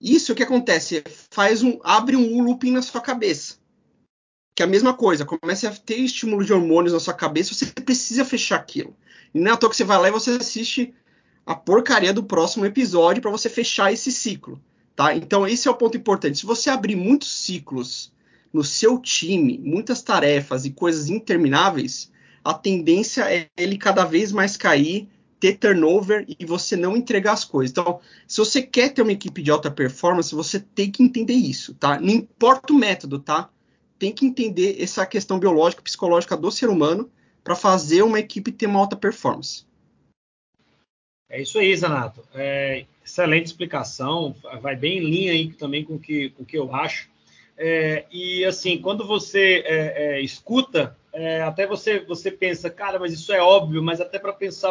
Isso 0.00 0.34
que 0.34 0.42
acontece, 0.42 1.04
faz 1.30 1.62
um, 1.62 1.78
abre 1.84 2.16
um 2.16 2.42
looping 2.42 2.72
na 2.72 2.82
sua 2.82 3.00
cabeça. 3.00 3.58
que 4.56 4.62
é 4.62 4.66
a 4.66 4.68
mesma 4.68 4.92
coisa, 4.92 5.24
comece 5.24 5.66
a 5.66 5.74
ter 5.74 5.96
estímulo 5.96 6.44
de 6.44 6.52
hormônios 6.52 6.92
na 6.92 7.00
sua 7.00 7.14
cabeça, 7.14 7.54
você 7.54 7.66
precisa 7.66 8.24
fechar 8.24 8.56
aquilo. 8.56 8.96
E 9.32 9.38
não 9.38 9.52
é 9.52 9.54
à 9.54 9.56
toa 9.56 9.70
que 9.70 9.76
você 9.76 9.84
vai 9.84 9.98
lá 9.98 10.08
e 10.08 10.12
você 10.12 10.32
assiste 10.32 10.92
a 11.44 11.54
porcaria 11.54 12.12
do 12.12 12.22
próximo 12.22 12.64
episódio 12.64 13.22
para 13.22 13.30
você 13.30 13.48
fechar 13.48 13.92
esse 13.92 14.12
ciclo, 14.12 14.60
tá? 14.94 15.14
Então 15.14 15.46
esse 15.46 15.66
é 15.66 15.70
o 15.70 15.76
ponto 15.76 15.96
importante. 15.96 16.38
Se 16.38 16.46
você 16.46 16.70
abrir 16.70 16.96
muitos 16.96 17.30
ciclos 17.30 18.12
no 18.52 18.64
seu 18.64 18.98
time, 18.98 19.58
muitas 19.58 20.02
tarefas 20.02 20.64
e 20.64 20.70
coisas 20.70 21.08
intermináveis, 21.08 22.10
a 22.44 22.54
tendência 22.54 23.22
é 23.32 23.48
ele 23.56 23.76
cada 23.76 24.04
vez 24.04 24.32
mais 24.32 24.56
cair, 24.56 25.08
ter 25.38 25.56
turnover 25.56 26.26
e 26.38 26.44
você 26.44 26.76
não 26.76 26.96
entregar 26.96 27.32
as 27.32 27.44
coisas. 27.44 27.70
Então, 27.70 28.00
se 28.28 28.38
você 28.38 28.60
quer 28.60 28.90
ter 28.92 29.02
uma 29.02 29.12
equipe 29.12 29.42
de 29.42 29.50
alta 29.50 29.70
performance, 29.70 30.34
você 30.34 30.60
tem 30.60 30.90
que 30.90 31.02
entender 31.02 31.34
isso, 31.34 31.74
tá? 31.74 31.98
Não 31.98 32.10
importa 32.10 32.72
o 32.72 32.76
método, 32.76 33.18
tá? 33.18 33.48
Tem 33.98 34.12
que 34.12 34.26
entender 34.26 34.76
essa 34.80 35.06
questão 35.06 35.38
biológica, 35.38 35.82
psicológica 35.82 36.36
do 36.36 36.50
ser 36.50 36.68
humano 36.68 37.10
para 37.42 37.56
fazer 37.56 38.02
uma 38.02 38.18
equipe 38.18 38.52
ter 38.52 38.66
uma 38.66 38.80
alta 38.80 38.96
performance. 38.96 39.64
É 41.30 41.40
isso 41.40 41.58
aí, 41.60 41.74
Zanato. 41.76 42.22
É, 42.34 42.84
excelente 43.04 43.46
explicação, 43.46 44.34
vai 44.60 44.74
bem 44.74 44.98
em 44.98 45.04
linha 45.04 45.32
aí 45.32 45.52
também 45.52 45.84
com 45.84 45.96
que, 45.96 46.34
o 46.36 46.44
que 46.44 46.58
eu 46.58 46.74
acho. 46.74 47.08
É, 47.56 48.04
e 48.10 48.44
assim, 48.44 48.78
quando 48.78 49.06
você 49.06 49.62
é, 49.64 50.16
é 50.16 50.20
escuta, 50.20 50.96
é, 51.12 51.42
até 51.42 51.66
você 51.66 52.00
você 52.00 52.30
pensa, 52.30 52.68
cara, 52.68 52.98
mas 52.98 53.12
isso 53.12 53.32
é 53.32 53.40
óbvio, 53.40 53.82
mas 53.82 54.00
até 54.00 54.18
para 54.18 54.32
pensar, 54.32 54.70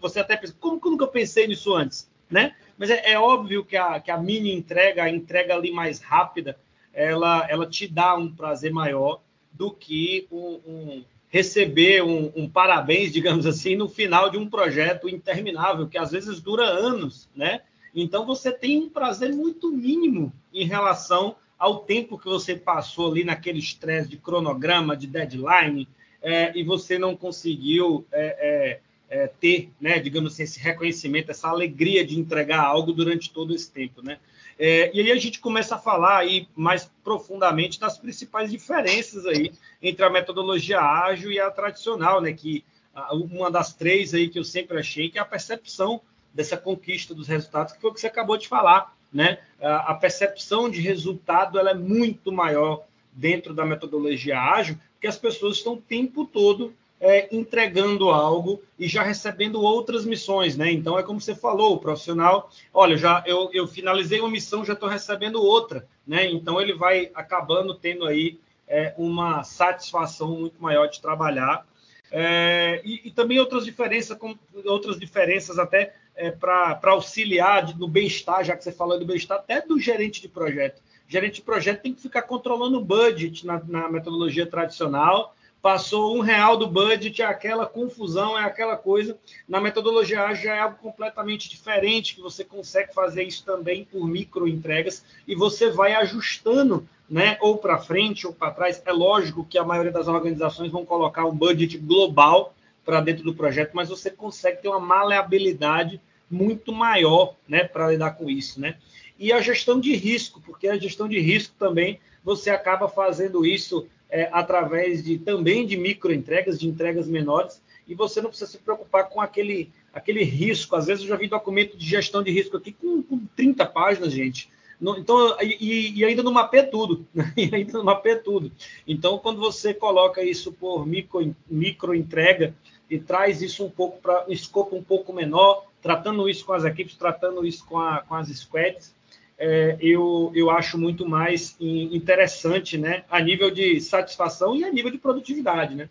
você 0.00 0.20
até 0.20 0.36
pensa, 0.36 0.54
como 0.60 0.96
que 0.96 1.02
eu 1.02 1.08
pensei 1.08 1.46
nisso 1.46 1.74
antes, 1.74 2.08
né? 2.30 2.54
Mas 2.78 2.90
é, 2.90 3.12
é, 3.12 3.18
óbvio 3.18 3.64
que 3.64 3.76
a, 3.76 3.98
que 3.98 4.10
a 4.10 4.18
mini 4.18 4.54
entrega, 4.54 5.04
a 5.04 5.10
entrega 5.10 5.54
ali 5.54 5.72
mais 5.72 5.98
rápida, 6.00 6.58
ela, 6.92 7.46
ela 7.48 7.66
te 7.66 7.88
dá 7.88 8.14
um 8.14 8.32
prazer 8.32 8.72
maior 8.72 9.22
do 9.52 9.72
que 9.72 10.26
um, 10.30 10.60
um 10.66 11.04
receber 11.36 12.02
um, 12.02 12.32
um, 12.34 12.48
parabéns, 12.48 13.12
digamos 13.12 13.44
assim, 13.44 13.76
no 13.76 13.90
final 13.90 14.30
de 14.30 14.38
um 14.38 14.48
projeto 14.48 15.06
interminável, 15.06 15.86
que 15.86 15.98
às 15.98 16.10
vezes 16.10 16.40
dura 16.40 16.64
anos, 16.64 17.28
né? 17.36 17.60
Então 17.94 18.24
você 18.24 18.50
tem 18.50 18.78
um 18.78 18.88
prazer 18.88 19.34
muito 19.34 19.70
mínimo 19.70 20.32
em 20.50 20.64
relação 20.64 21.36
ao 21.58 21.80
tempo 21.80 22.18
que 22.18 22.24
você 22.24 22.56
passou 22.56 23.10
ali 23.10 23.22
naquele 23.22 23.58
estresse 23.58 24.08
de 24.08 24.16
cronograma, 24.16 24.96
de 24.96 25.06
deadline, 25.06 25.86
é, 26.22 26.58
e 26.58 26.64
você 26.64 26.98
não 26.98 27.14
conseguiu 27.14 28.06
é, 28.10 28.24
é, 28.38 28.80
é, 29.08 29.26
ter, 29.26 29.70
né, 29.80 29.98
digamos 29.98 30.32
assim, 30.32 30.42
esse 30.42 30.58
reconhecimento, 30.58 31.30
essa 31.30 31.48
alegria 31.48 32.04
de 32.04 32.18
entregar 32.18 32.60
algo 32.60 32.92
durante 32.92 33.30
todo 33.30 33.54
esse 33.54 33.70
tempo, 33.70 34.02
né? 34.02 34.18
É, 34.58 34.90
e 34.94 35.00
aí 35.00 35.12
a 35.12 35.16
gente 35.16 35.38
começa 35.38 35.76
a 35.76 35.78
falar 35.78 36.18
aí 36.18 36.48
mais 36.56 36.90
profundamente 37.04 37.78
das 37.78 37.98
principais 37.98 38.50
diferenças 38.50 39.26
aí 39.26 39.52
entre 39.82 40.04
a 40.04 40.10
metodologia 40.10 40.80
ágil 40.80 41.30
e 41.30 41.38
a 41.38 41.50
tradicional, 41.50 42.20
né? 42.20 42.32
Que 42.32 42.64
uma 43.12 43.50
das 43.50 43.74
três 43.74 44.14
aí 44.14 44.28
que 44.28 44.38
eu 44.38 44.44
sempre 44.44 44.78
achei 44.78 45.10
que 45.10 45.18
é 45.18 45.20
a 45.20 45.26
percepção 45.26 46.00
dessa 46.32 46.56
conquista 46.56 47.14
dos 47.14 47.28
resultados, 47.28 47.74
que 47.74 47.80
foi 47.80 47.90
o 47.90 47.94
que 47.94 48.00
você 48.00 48.06
acabou 48.06 48.38
de 48.38 48.48
falar, 48.48 48.96
né? 49.12 49.38
A 49.60 49.94
percepção 49.94 50.70
de 50.70 50.80
resultado 50.80 51.58
ela 51.58 51.70
é 51.70 51.74
muito 51.74 52.32
maior 52.32 52.84
dentro 53.12 53.52
da 53.52 53.66
metodologia 53.66 54.40
ágil, 54.40 54.78
porque 54.94 55.06
as 55.06 55.18
pessoas 55.18 55.58
estão 55.58 55.74
o 55.74 55.80
tempo 55.80 56.24
todo 56.24 56.74
é, 57.00 57.34
entregando 57.34 58.10
algo 58.10 58.62
e 58.78 58.88
já 58.88 59.02
recebendo 59.02 59.60
outras 59.60 60.04
missões, 60.04 60.56
né? 60.56 60.70
Então 60.72 60.98
é 60.98 61.02
como 61.02 61.20
você 61.20 61.34
falou, 61.34 61.74
o 61.74 61.78
profissional, 61.78 62.50
olha, 62.72 62.96
já 62.96 63.22
eu, 63.26 63.50
eu 63.52 63.66
finalizei 63.66 64.20
uma 64.20 64.30
missão, 64.30 64.64
já 64.64 64.72
estou 64.72 64.88
recebendo 64.88 65.42
outra, 65.42 65.86
né? 66.06 66.26
Então 66.26 66.60
ele 66.60 66.74
vai 66.74 67.10
acabando 67.14 67.74
tendo 67.74 68.06
aí 68.06 68.38
é, 68.66 68.94
uma 68.96 69.44
satisfação 69.44 70.28
muito 70.28 70.60
maior 70.60 70.86
de 70.86 71.00
trabalhar. 71.00 71.66
É, 72.10 72.80
e, 72.84 73.08
e, 73.08 73.10
também 73.10 73.38
outras 73.38 73.64
diferenças, 73.64 74.16
com, 74.16 74.36
outras 74.64 74.98
diferenças 74.98 75.58
até 75.58 75.94
é, 76.14 76.30
para 76.30 76.78
auxiliar 76.84 77.76
no 77.76 77.88
bem-estar, 77.88 78.44
já 78.44 78.56
que 78.56 78.62
você 78.64 78.72
falou 78.72 78.98
do 78.98 79.04
bem-estar, 79.04 79.38
até 79.38 79.60
do 79.60 79.78
gerente 79.78 80.20
de 80.20 80.28
projeto. 80.28 80.80
Gerente 81.08 81.36
de 81.36 81.42
projeto 81.42 81.82
tem 81.82 81.92
que 81.92 82.00
ficar 82.00 82.22
controlando 82.22 82.78
o 82.78 82.84
budget 82.84 83.46
na, 83.46 83.62
na 83.64 83.88
metodologia 83.88 84.46
tradicional, 84.46 85.35
passou 85.66 86.16
um 86.16 86.20
real 86.20 86.56
do 86.56 86.68
budget, 86.68 87.22
é 87.22 87.24
aquela 87.24 87.66
confusão, 87.66 88.38
é 88.38 88.44
aquela 88.44 88.76
coisa. 88.76 89.18
Na 89.48 89.60
metodologia 89.60 90.22
ágil 90.22 90.52
é 90.52 90.60
algo 90.60 90.76
completamente 90.76 91.50
diferente, 91.50 92.14
que 92.14 92.20
você 92.20 92.44
consegue 92.44 92.94
fazer 92.94 93.24
isso 93.24 93.44
também 93.44 93.84
por 93.84 94.06
micro 94.06 94.46
entregas 94.46 95.04
e 95.26 95.34
você 95.34 95.68
vai 95.68 95.92
ajustando, 95.94 96.88
né, 97.10 97.36
ou 97.40 97.58
para 97.58 97.78
frente 97.78 98.28
ou 98.28 98.32
para 98.32 98.52
trás. 98.52 98.80
É 98.86 98.92
lógico 98.92 99.44
que 99.44 99.58
a 99.58 99.64
maioria 99.64 99.90
das 99.90 100.06
organizações 100.06 100.70
vão 100.70 100.86
colocar 100.86 101.26
um 101.26 101.34
budget 101.34 101.76
global 101.78 102.54
para 102.84 103.00
dentro 103.00 103.24
do 103.24 103.34
projeto, 103.34 103.72
mas 103.74 103.88
você 103.88 104.08
consegue 104.08 104.62
ter 104.62 104.68
uma 104.68 104.78
maleabilidade 104.78 106.00
muito 106.30 106.72
maior, 106.72 107.34
né, 107.48 107.64
para 107.64 107.90
lidar 107.90 108.12
com 108.12 108.30
isso, 108.30 108.60
né? 108.60 108.76
E 109.18 109.32
a 109.32 109.40
gestão 109.40 109.80
de 109.80 109.96
risco, 109.96 110.40
porque 110.46 110.68
a 110.68 110.78
gestão 110.78 111.08
de 111.08 111.18
risco 111.18 111.56
também 111.58 111.98
você 112.22 112.50
acaba 112.50 112.88
fazendo 112.88 113.44
isso 113.44 113.88
é, 114.10 114.28
através 114.32 115.02
de 115.02 115.18
também 115.18 115.66
de 115.66 115.76
micro 115.76 116.12
entregas, 116.12 116.58
de 116.58 116.68
entregas 116.68 117.08
menores, 117.08 117.62
e 117.86 117.94
você 117.94 118.20
não 118.20 118.30
precisa 118.30 118.50
se 118.50 118.58
preocupar 118.58 119.08
com 119.08 119.20
aquele, 119.20 119.70
aquele 119.92 120.24
risco. 120.24 120.74
Às 120.74 120.86
vezes 120.86 121.04
eu 121.04 121.08
já 121.08 121.16
vi 121.16 121.28
documento 121.28 121.76
de 121.76 121.86
gestão 121.86 122.22
de 122.22 122.30
risco 122.30 122.56
aqui 122.56 122.72
com, 122.72 123.02
com 123.02 123.26
30 123.36 123.64
páginas, 123.66 124.12
gente. 124.12 124.50
No, 124.80 124.98
então, 124.98 125.36
e, 125.40 125.98
e, 125.98 126.04
ainda 126.04 126.22
não 126.22 126.32
mapeia 126.32 126.64
tudo, 126.64 127.06
né? 127.14 127.32
e 127.36 127.54
ainda 127.54 127.72
não 127.72 127.84
mapeia 127.84 128.18
tudo. 128.18 128.52
Então, 128.86 129.18
quando 129.18 129.40
você 129.40 129.72
coloca 129.72 130.22
isso 130.22 130.52
por 130.52 130.86
micro, 130.86 131.34
micro 131.48 131.94
entrega 131.94 132.54
e 132.90 132.98
traz 132.98 133.40
isso 133.40 133.64
um 133.64 133.70
pouco 133.70 134.00
para 134.00 134.26
um 134.28 134.32
escopo 134.32 134.76
um 134.76 134.82
pouco 134.82 135.12
menor, 135.12 135.66
tratando 135.80 136.28
isso 136.28 136.44
com 136.44 136.52
as 136.52 136.64
equipes, 136.64 136.96
tratando 136.96 137.46
isso 137.46 137.64
com, 137.64 137.78
a, 137.78 138.02
com 138.02 138.14
as 138.14 138.28
squads, 138.28 138.94
é, 139.38 139.76
eu, 139.80 140.32
eu 140.34 140.50
acho 140.50 140.78
muito 140.78 141.08
mais 141.08 141.56
interessante, 141.60 142.78
né, 142.78 143.04
a 143.10 143.20
nível 143.20 143.50
de 143.50 143.80
satisfação 143.80 144.56
e 144.56 144.64
a 144.64 144.72
nível 144.72 144.90
de 144.90 144.98
produtividade, 144.98 145.74
né. 145.74 145.88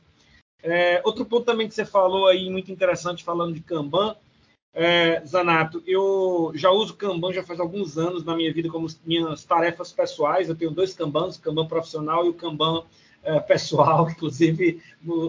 É, 0.63 0.99
outro 1.03 1.25
ponto 1.25 1.45
também 1.45 1.67
que 1.67 1.75
você 1.75 1.85
falou 1.85 2.27
aí, 2.27 2.49
muito 2.49 2.71
interessante, 2.71 3.23
falando 3.23 3.53
de 3.53 3.61
Kanban, 3.61 4.15
é, 4.73 5.23
Zanato, 5.25 5.81
eu 5.87 6.51
já 6.55 6.69
uso 6.69 6.95
Kanban 6.95 7.31
já 7.31 7.43
faz 7.43 7.59
alguns 7.59 7.97
anos 7.97 8.25
na 8.25 8.35
minha 8.35 8.51
vida 8.51 8.67
como 8.67 8.87
minhas 9.05 9.45
tarefas 9.45 9.93
pessoais, 9.93 10.49
eu 10.49 10.55
tenho 10.55 10.71
dois 10.71 10.93
Kanbans, 10.93 11.37
o 11.37 11.41
Kanban 11.41 11.67
profissional 11.67 12.25
e 12.25 12.29
o 12.29 12.33
Kanban 12.33 12.83
é, 13.23 13.39
pessoal, 13.39 14.09
inclusive 14.11 14.81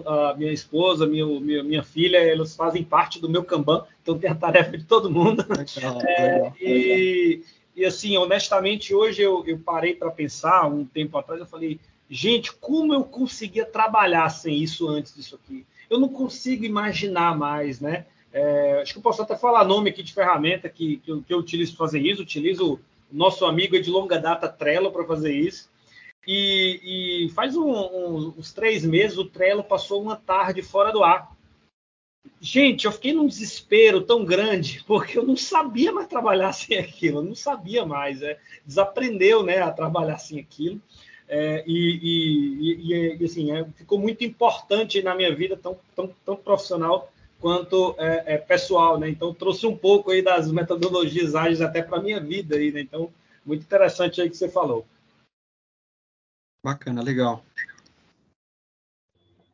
a 0.05 0.33
minha 0.37 0.51
esposa, 0.51 1.07
minha, 1.07 1.25
minha, 1.39 1.63
minha, 1.63 1.83
filha, 1.83 2.17
elas 2.17 2.55
fazem 2.55 2.83
parte 2.83 3.21
do 3.21 3.29
meu 3.29 3.43
Kanban, 3.43 3.85
então 4.01 4.19
tem 4.19 4.29
a 4.29 4.35
tarefa 4.35 4.77
de 4.77 4.83
todo 4.83 5.09
mundo. 5.09 5.45
Legal, 5.49 6.01
é, 6.01 6.33
legal, 6.33 6.53
e, 6.59 7.27
legal. 7.27 7.56
E 7.77 7.85
assim, 7.85 8.17
honestamente, 8.17 8.91
hoje 8.95 9.21
eu, 9.21 9.43
eu 9.45 9.59
parei 9.59 9.93
para 9.93 10.09
pensar, 10.09 10.65
um 10.65 10.83
tempo 10.83 11.15
atrás, 11.15 11.39
eu 11.39 11.45
falei, 11.45 11.79
gente, 12.09 12.51
como 12.51 12.91
eu 12.91 13.03
conseguia 13.03 13.67
trabalhar 13.67 14.27
sem 14.29 14.57
isso 14.57 14.87
antes 14.87 15.13
disso 15.13 15.35
aqui? 15.35 15.63
Eu 15.87 15.99
não 15.99 16.09
consigo 16.09 16.65
imaginar 16.65 17.37
mais, 17.37 17.79
né? 17.79 18.07
É, 18.33 18.81
acho 18.81 18.93
que 18.93 18.97
eu 18.97 19.03
posso 19.03 19.21
até 19.21 19.37
falar 19.37 19.63
nome 19.63 19.91
aqui 19.91 20.01
de 20.01 20.11
ferramenta 20.11 20.67
que, 20.67 20.97
que, 20.97 21.11
eu, 21.11 21.21
que 21.21 21.31
eu 21.31 21.37
utilizo 21.37 21.77
para 21.77 21.85
fazer 21.85 21.99
isso. 21.99 22.23
Utilizo 22.23 22.73
o 22.73 22.79
nosso 23.11 23.45
amigo 23.45 23.79
de 23.79 23.91
longa 23.91 24.17
data 24.17 24.49
Trello 24.49 24.91
para 24.91 25.05
fazer 25.05 25.35
isso. 25.35 25.69
E, 26.25 27.27
e 27.27 27.29
faz 27.29 27.55
um, 27.55 27.69
um, 27.69 28.33
uns 28.39 28.51
três 28.51 28.83
meses 28.83 29.19
o 29.19 29.25
Trello 29.25 29.63
passou 29.63 30.01
uma 30.01 30.15
tarde 30.15 30.63
fora 30.63 30.91
do 30.91 31.03
ar. 31.03 31.31
Gente, 32.39 32.85
eu 32.85 32.91
fiquei 32.91 33.13
num 33.13 33.27
desespero 33.27 34.01
tão 34.01 34.23
grande, 34.23 34.83
porque 34.85 35.17
eu 35.17 35.25
não 35.25 35.35
sabia 35.35 35.91
mais 35.91 36.07
trabalhar 36.07 36.51
sem 36.53 36.77
aquilo, 36.77 37.19
eu 37.19 37.23
não 37.23 37.35
sabia 37.35 37.85
mais, 37.85 38.21
é, 38.21 38.39
desaprendeu 38.65 39.43
né, 39.43 39.59
a 39.59 39.71
trabalhar 39.71 40.17
sem 40.17 40.39
aquilo. 40.39 40.81
É, 41.29 41.63
e, 41.67 41.99
e, 42.01 43.17
e, 43.19 43.25
assim, 43.25 43.51
é, 43.51 43.65
ficou 43.75 43.99
muito 43.99 44.23
importante 44.23 45.01
na 45.01 45.13
minha 45.13 45.35
vida, 45.35 45.57
tão, 45.57 45.77
tão, 45.93 46.15
tão 46.25 46.35
profissional 46.37 47.11
quanto 47.39 47.95
é, 47.97 48.35
é 48.35 48.37
pessoal, 48.37 48.97
né? 48.97 49.09
Então 49.09 49.33
trouxe 49.33 49.67
um 49.67 49.75
pouco 49.75 50.11
aí 50.11 50.21
das 50.21 50.51
metodologias 50.51 51.35
ágeis 51.35 51.61
até 51.61 51.83
para 51.83 51.97
a 51.97 52.01
minha 52.01 52.19
vida 52.19 52.55
aí, 52.55 52.71
né? 52.71 52.81
Então, 52.81 53.11
muito 53.45 53.63
interessante 53.63 54.21
aí 54.21 54.29
que 54.29 54.37
você 54.37 54.49
falou. 54.49 54.85
Bacana, 56.63 57.01
legal. 57.01 57.43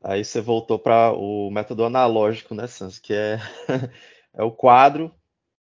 Aí 0.03 0.25
você 0.25 0.41
voltou 0.41 0.77
para 0.77 1.13
o 1.13 1.49
método 1.49 1.85
analógico, 1.85 2.53
né, 2.53 2.67
Sans? 2.67 2.99
Que 2.99 3.13
é, 3.13 3.39
é 4.33 4.43
o 4.43 4.51
quadro 4.51 5.15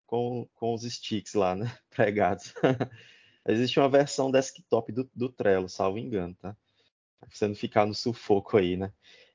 com, 0.06 0.48
com 0.54 0.74
os 0.74 0.82
sticks 0.82 1.34
lá, 1.34 1.56
né? 1.56 1.76
Pregados. 1.90 2.54
Existe 3.48 3.80
uma 3.80 3.88
versão 3.88 4.30
desktop 4.30 4.92
do, 4.92 5.10
do 5.12 5.28
Trello, 5.28 5.68
salvo 5.68 5.98
engano, 5.98 6.36
tá? 6.36 6.56
Pra 7.18 7.28
você 7.32 7.48
não 7.48 7.54
ficar 7.56 7.84
no 7.84 7.94
sufoco 7.94 8.56
aí, 8.56 8.76
né? 8.76 8.92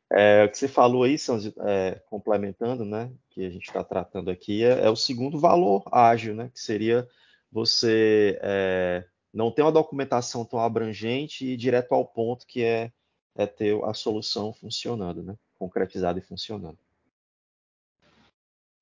É, 0.09 0.45
o 0.45 0.49
que 0.49 0.57
você 0.57 0.67
falou 0.69 1.03
aí, 1.03 1.17
Sans, 1.17 1.47
é, 1.47 2.01
complementando, 2.05 2.85
né? 2.85 3.11
Que 3.29 3.45
a 3.45 3.49
gente 3.49 3.67
está 3.67 3.83
tratando 3.83 4.31
aqui, 4.31 4.63
é, 4.63 4.85
é, 4.85 4.89
o 4.89 4.95
segundo 4.95 5.37
valor 5.37 5.83
ágil, 5.91 6.33
né? 6.33 6.49
Que 6.53 6.59
seria 6.61 7.07
você 7.51 8.39
é, 8.41 9.05
não 9.33 9.51
ter 9.51 9.63
uma 9.63 9.71
documentação 9.71 10.45
tão 10.45 10.59
abrangente 10.59 11.45
e 11.45 11.57
direto 11.57 11.93
ao 11.93 12.05
ponto, 12.05 12.47
que 12.47 12.63
é 12.63 12.91
é 13.35 13.45
ter 13.45 13.81
a 13.83 13.93
solução 13.93 14.53
funcionando, 14.53 15.23
né? 15.23 15.35
concretizada 15.63 16.19
e 16.19 16.21
funcionando. 16.21 16.77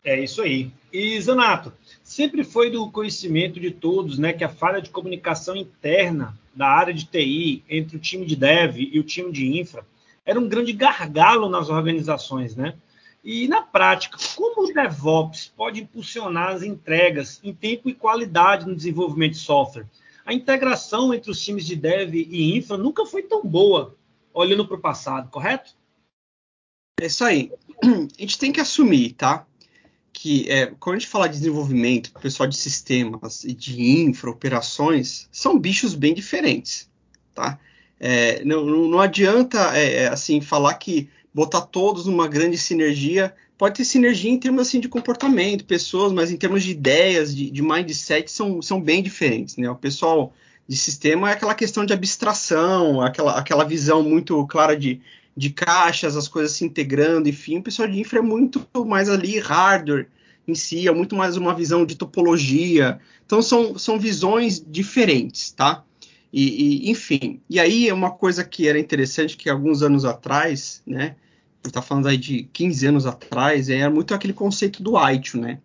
É 0.03 0.19
isso 0.19 0.41
aí. 0.41 0.71
E 0.91 1.21
Zanato, 1.21 1.71
sempre 2.03 2.43
foi 2.43 2.71
do 2.71 2.89
conhecimento 2.89 3.59
de 3.59 3.69
todos, 3.69 4.17
né, 4.17 4.33
que 4.33 4.43
a 4.43 4.49
falha 4.49 4.81
de 4.81 4.89
comunicação 4.89 5.55
interna 5.55 6.35
da 6.55 6.67
área 6.67 6.93
de 6.93 7.05
TI 7.05 7.63
entre 7.69 7.97
o 7.97 7.99
time 7.99 8.25
de 8.25 8.35
dev 8.35 8.79
e 8.79 8.99
o 8.99 9.03
time 9.03 9.31
de 9.31 9.59
infra 9.59 9.85
era 10.25 10.39
um 10.39 10.49
grande 10.49 10.73
gargalo 10.73 11.49
nas 11.49 11.69
organizações, 11.69 12.55
né? 12.55 12.75
E 13.23 13.47
na 13.47 13.61
prática, 13.61 14.17
como 14.35 14.63
o 14.67 14.73
DevOps 14.73 15.53
pode 15.55 15.81
impulsionar 15.81 16.49
as 16.49 16.63
entregas 16.63 17.39
em 17.43 17.53
tempo 17.53 17.87
e 17.87 17.93
qualidade 17.93 18.65
no 18.65 18.75
desenvolvimento 18.75 19.33
de 19.33 19.39
software? 19.39 19.85
A 20.25 20.33
integração 20.33 21.13
entre 21.13 21.29
os 21.29 21.39
times 21.43 21.65
de 21.65 21.75
dev 21.75 22.15
e 22.15 22.55
infra 22.55 22.77
nunca 22.77 23.05
foi 23.05 23.21
tão 23.21 23.45
boa, 23.45 23.95
olhando 24.33 24.67
para 24.67 24.77
o 24.77 24.81
passado, 24.81 25.29
correto? 25.29 25.75
É 26.99 27.05
isso 27.07 27.23
aí. 27.23 27.51
A 27.83 28.21
gente 28.21 28.37
tem 28.37 28.51
que 28.51 28.59
assumir, 28.59 29.13
tá? 29.13 29.45
Que 30.13 30.49
é, 30.49 30.67
quando 30.79 30.97
a 30.97 30.99
gente 30.99 31.09
fala 31.09 31.27
de 31.27 31.37
desenvolvimento, 31.37 32.11
pessoal 32.21 32.47
de 32.47 32.55
sistemas 32.55 33.43
e 33.43 33.53
de 33.53 33.81
infra, 33.81 34.29
operações, 34.29 35.27
são 35.31 35.57
bichos 35.57 35.95
bem 35.95 36.13
diferentes, 36.13 36.89
tá? 37.33 37.57
É, 37.99 38.43
não, 38.43 38.65
não, 38.65 38.99
adianta 38.99 39.75
é, 39.77 40.03
é, 40.03 40.07
assim 40.07 40.41
falar 40.41 40.73
que 40.75 41.09
botar 41.33 41.61
todos 41.61 42.07
numa 42.07 42.27
grande 42.27 42.57
sinergia 42.57 43.33
pode 43.57 43.75
ter 43.75 43.85
sinergia 43.85 44.29
em 44.29 44.39
termos 44.39 44.67
assim 44.67 44.79
de 44.79 44.89
comportamento, 44.89 45.65
pessoas, 45.65 46.11
mas 46.11 46.31
em 46.31 46.37
termos 46.37 46.63
de 46.63 46.71
ideias, 46.71 47.33
de, 47.33 47.49
de 47.49 47.61
mindset 47.61 48.29
são, 48.29 48.61
são 48.61 48.81
bem 48.81 49.01
diferentes, 49.01 49.55
né? 49.55 49.69
O 49.69 49.75
pessoal 49.75 50.33
de 50.67 50.75
sistema 50.75 51.29
é 51.29 51.33
aquela 51.33 51.55
questão 51.55 51.85
de 51.85 51.93
abstração, 51.93 53.01
aquela, 53.01 53.37
aquela 53.37 53.63
visão 53.63 54.01
muito 54.03 54.45
clara 54.47 54.75
de, 54.77 55.01
de 55.35 55.49
caixas, 55.49 56.15
as 56.15 56.27
coisas 56.27 56.51
se 56.53 56.63
integrando, 56.63 57.27
enfim, 57.27 57.57
o 57.57 57.63
pessoal 57.63 57.87
de 57.87 57.99
infra 57.99 58.19
é 58.19 58.21
muito 58.21 58.65
mais 58.85 59.09
ali 59.09 59.39
hardware 59.39 60.07
em 60.47 60.55
si, 60.55 60.87
é 60.87 60.91
muito 60.91 61.15
mais 61.15 61.37
uma 61.37 61.53
visão 61.53 61.85
de 61.85 61.95
topologia. 61.95 62.99
Então 63.25 63.41
são, 63.41 63.77
são 63.77 63.99
visões 63.99 64.63
diferentes, 64.65 65.51
tá? 65.51 65.83
E, 66.33 66.87
e, 66.87 66.91
enfim, 66.91 67.41
e 67.49 67.59
aí 67.59 67.91
uma 67.91 68.11
coisa 68.11 68.43
que 68.43 68.67
era 68.67 68.79
interessante 68.79 69.35
que 69.35 69.49
alguns 69.49 69.81
anos 69.81 70.05
atrás, 70.05 70.81
né, 70.87 71.15
a 71.63 71.67
gente 71.67 71.67
está 71.67 71.81
falando 71.81 72.07
aí 72.07 72.17
de 72.17 72.43
15 72.53 72.87
anos 72.87 73.05
atrás, 73.05 73.69
era 73.69 73.89
muito 73.89 74.13
aquele 74.13 74.33
conceito 74.33 74.81
do 74.81 74.93
ITIL, 74.97 75.41
né? 75.41 75.59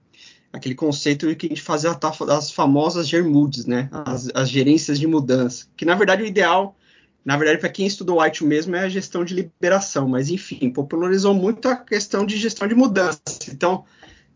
Aquele 0.52 0.74
conceito 0.74 1.26
de 1.26 1.34
que 1.34 1.46
a 1.46 1.48
gente 1.50 1.62
fazia 1.62 1.98
as 2.28 2.50
famosas 2.50 3.08
germudes, 3.08 3.66
né? 3.66 3.88
As, 3.92 4.30
as 4.34 4.48
gerências 4.48 4.98
de 4.98 5.06
mudança. 5.06 5.66
Que 5.76 5.84
na 5.84 5.94
verdade 5.94 6.22
o 6.22 6.26
ideal, 6.26 6.76
na 7.24 7.36
verdade, 7.36 7.58
para 7.58 7.68
quem 7.68 7.86
estudou 7.86 8.24
ITIL 8.24 8.46
mesmo, 8.46 8.76
é 8.76 8.80
a 8.80 8.88
gestão 8.88 9.24
de 9.24 9.34
liberação, 9.34 10.08
mas 10.08 10.30
enfim, 10.30 10.70
popularizou 10.70 11.34
muito 11.34 11.68
a 11.68 11.76
questão 11.76 12.24
de 12.24 12.36
gestão 12.36 12.68
de 12.68 12.74
mudança. 12.74 13.20
Então, 13.48 13.84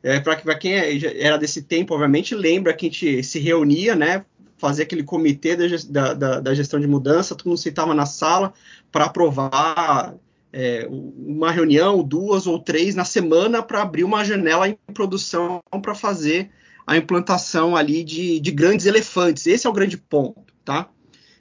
é, 0.03 0.19
para 0.19 0.55
quem 0.57 0.75
é, 0.75 1.23
era 1.23 1.39
desse 1.39 1.63
tempo, 1.63 1.95
obviamente, 1.95 2.35
lembra 2.35 2.75
que 2.75 2.87
a 2.87 2.91
gente 2.91 3.23
se 3.23 3.39
reunia, 3.39 3.95
né? 3.95 4.25
fazer 4.61 4.83
aquele 4.83 5.03
comitê 5.03 5.57
da, 5.57 6.13
da, 6.13 6.41
da 6.41 6.55
gestão 6.55 6.79
de 6.79 6.87
mudança, 6.87 7.35
todo 7.35 7.49
mundo 7.49 7.59
sentava 7.59 7.95
na 7.95 8.05
sala 8.05 8.53
para 8.93 9.07
aprovar 9.07 10.15
é, 10.53 10.87
uma 10.91 11.51
reunião, 11.51 12.03
duas 12.03 12.47
ou 12.47 12.59
três 12.59 12.95
na 12.95 13.05
semana 13.05 13.63
para 13.63 13.83
abrir 13.83 14.05
uma 14.05 14.25
janela 14.25 14.69
em 14.69 14.77
produção 14.93 15.61
para 15.83 15.95
fazer 15.95 16.51
a 16.87 16.97
implantação 16.97 17.77
ali 17.77 18.03
de, 18.03 18.41
de, 18.41 18.51
grandes 18.51 18.87
elefantes. 18.87 19.47
Esse 19.47 19.67
é 19.67 19.71
o 19.71 19.73
grande 19.73 19.97
ponto, 19.97 20.53
tá? 20.65 20.89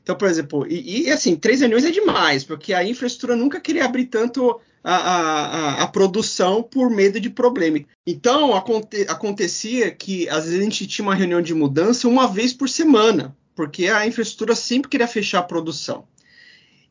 Então, 0.04 0.16
por 0.16 0.28
exemplo, 0.28 0.66
e, 0.68 1.04
e, 1.04 1.12
assim, 1.12 1.36
três 1.36 1.60
reuniões 1.60 1.86
é 1.86 1.92
demais, 1.92 2.44
porque 2.44 2.74
a 2.74 2.84
infraestrutura 2.84 3.36
nunca 3.36 3.60
queria 3.60 3.86
abrir 3.86 4.06
tanto 4.06 4.60
a, 4.84 4.96
a, 4.96 5.84
a 5.84 5.88
produção 5.88 6.64
por 6.64 6.90
medo 6.90 7.20
de 7.20 7.30
problema. 7.30 7.80
Então, 8.06 8.56
aconte, 8.56 9.06
acontecia 9.08 9.92
que 9.92 10.28
às 10.30 10.46
vezes 10.46 10.60
a 10.60 10.64
gente 10.64 10.88
tinha 10.88 11.08
uma 11.08 11.16
reunião 11.16 11.42
de 11.42 11.54
mudança 11.54 12.08
uma 12.08 12.28
vez 12.28 12.54
por 12.54 12.70
semana, 12.70 13.36
porque 13.56 13.88
a 13.88 14.08
infraestrutura 14.08 14.56
sempre 14.56 14.90
queria 14.90 15.08
fechar 15.08 15.40
a 15.40 15.44
produção. 15.44 16.06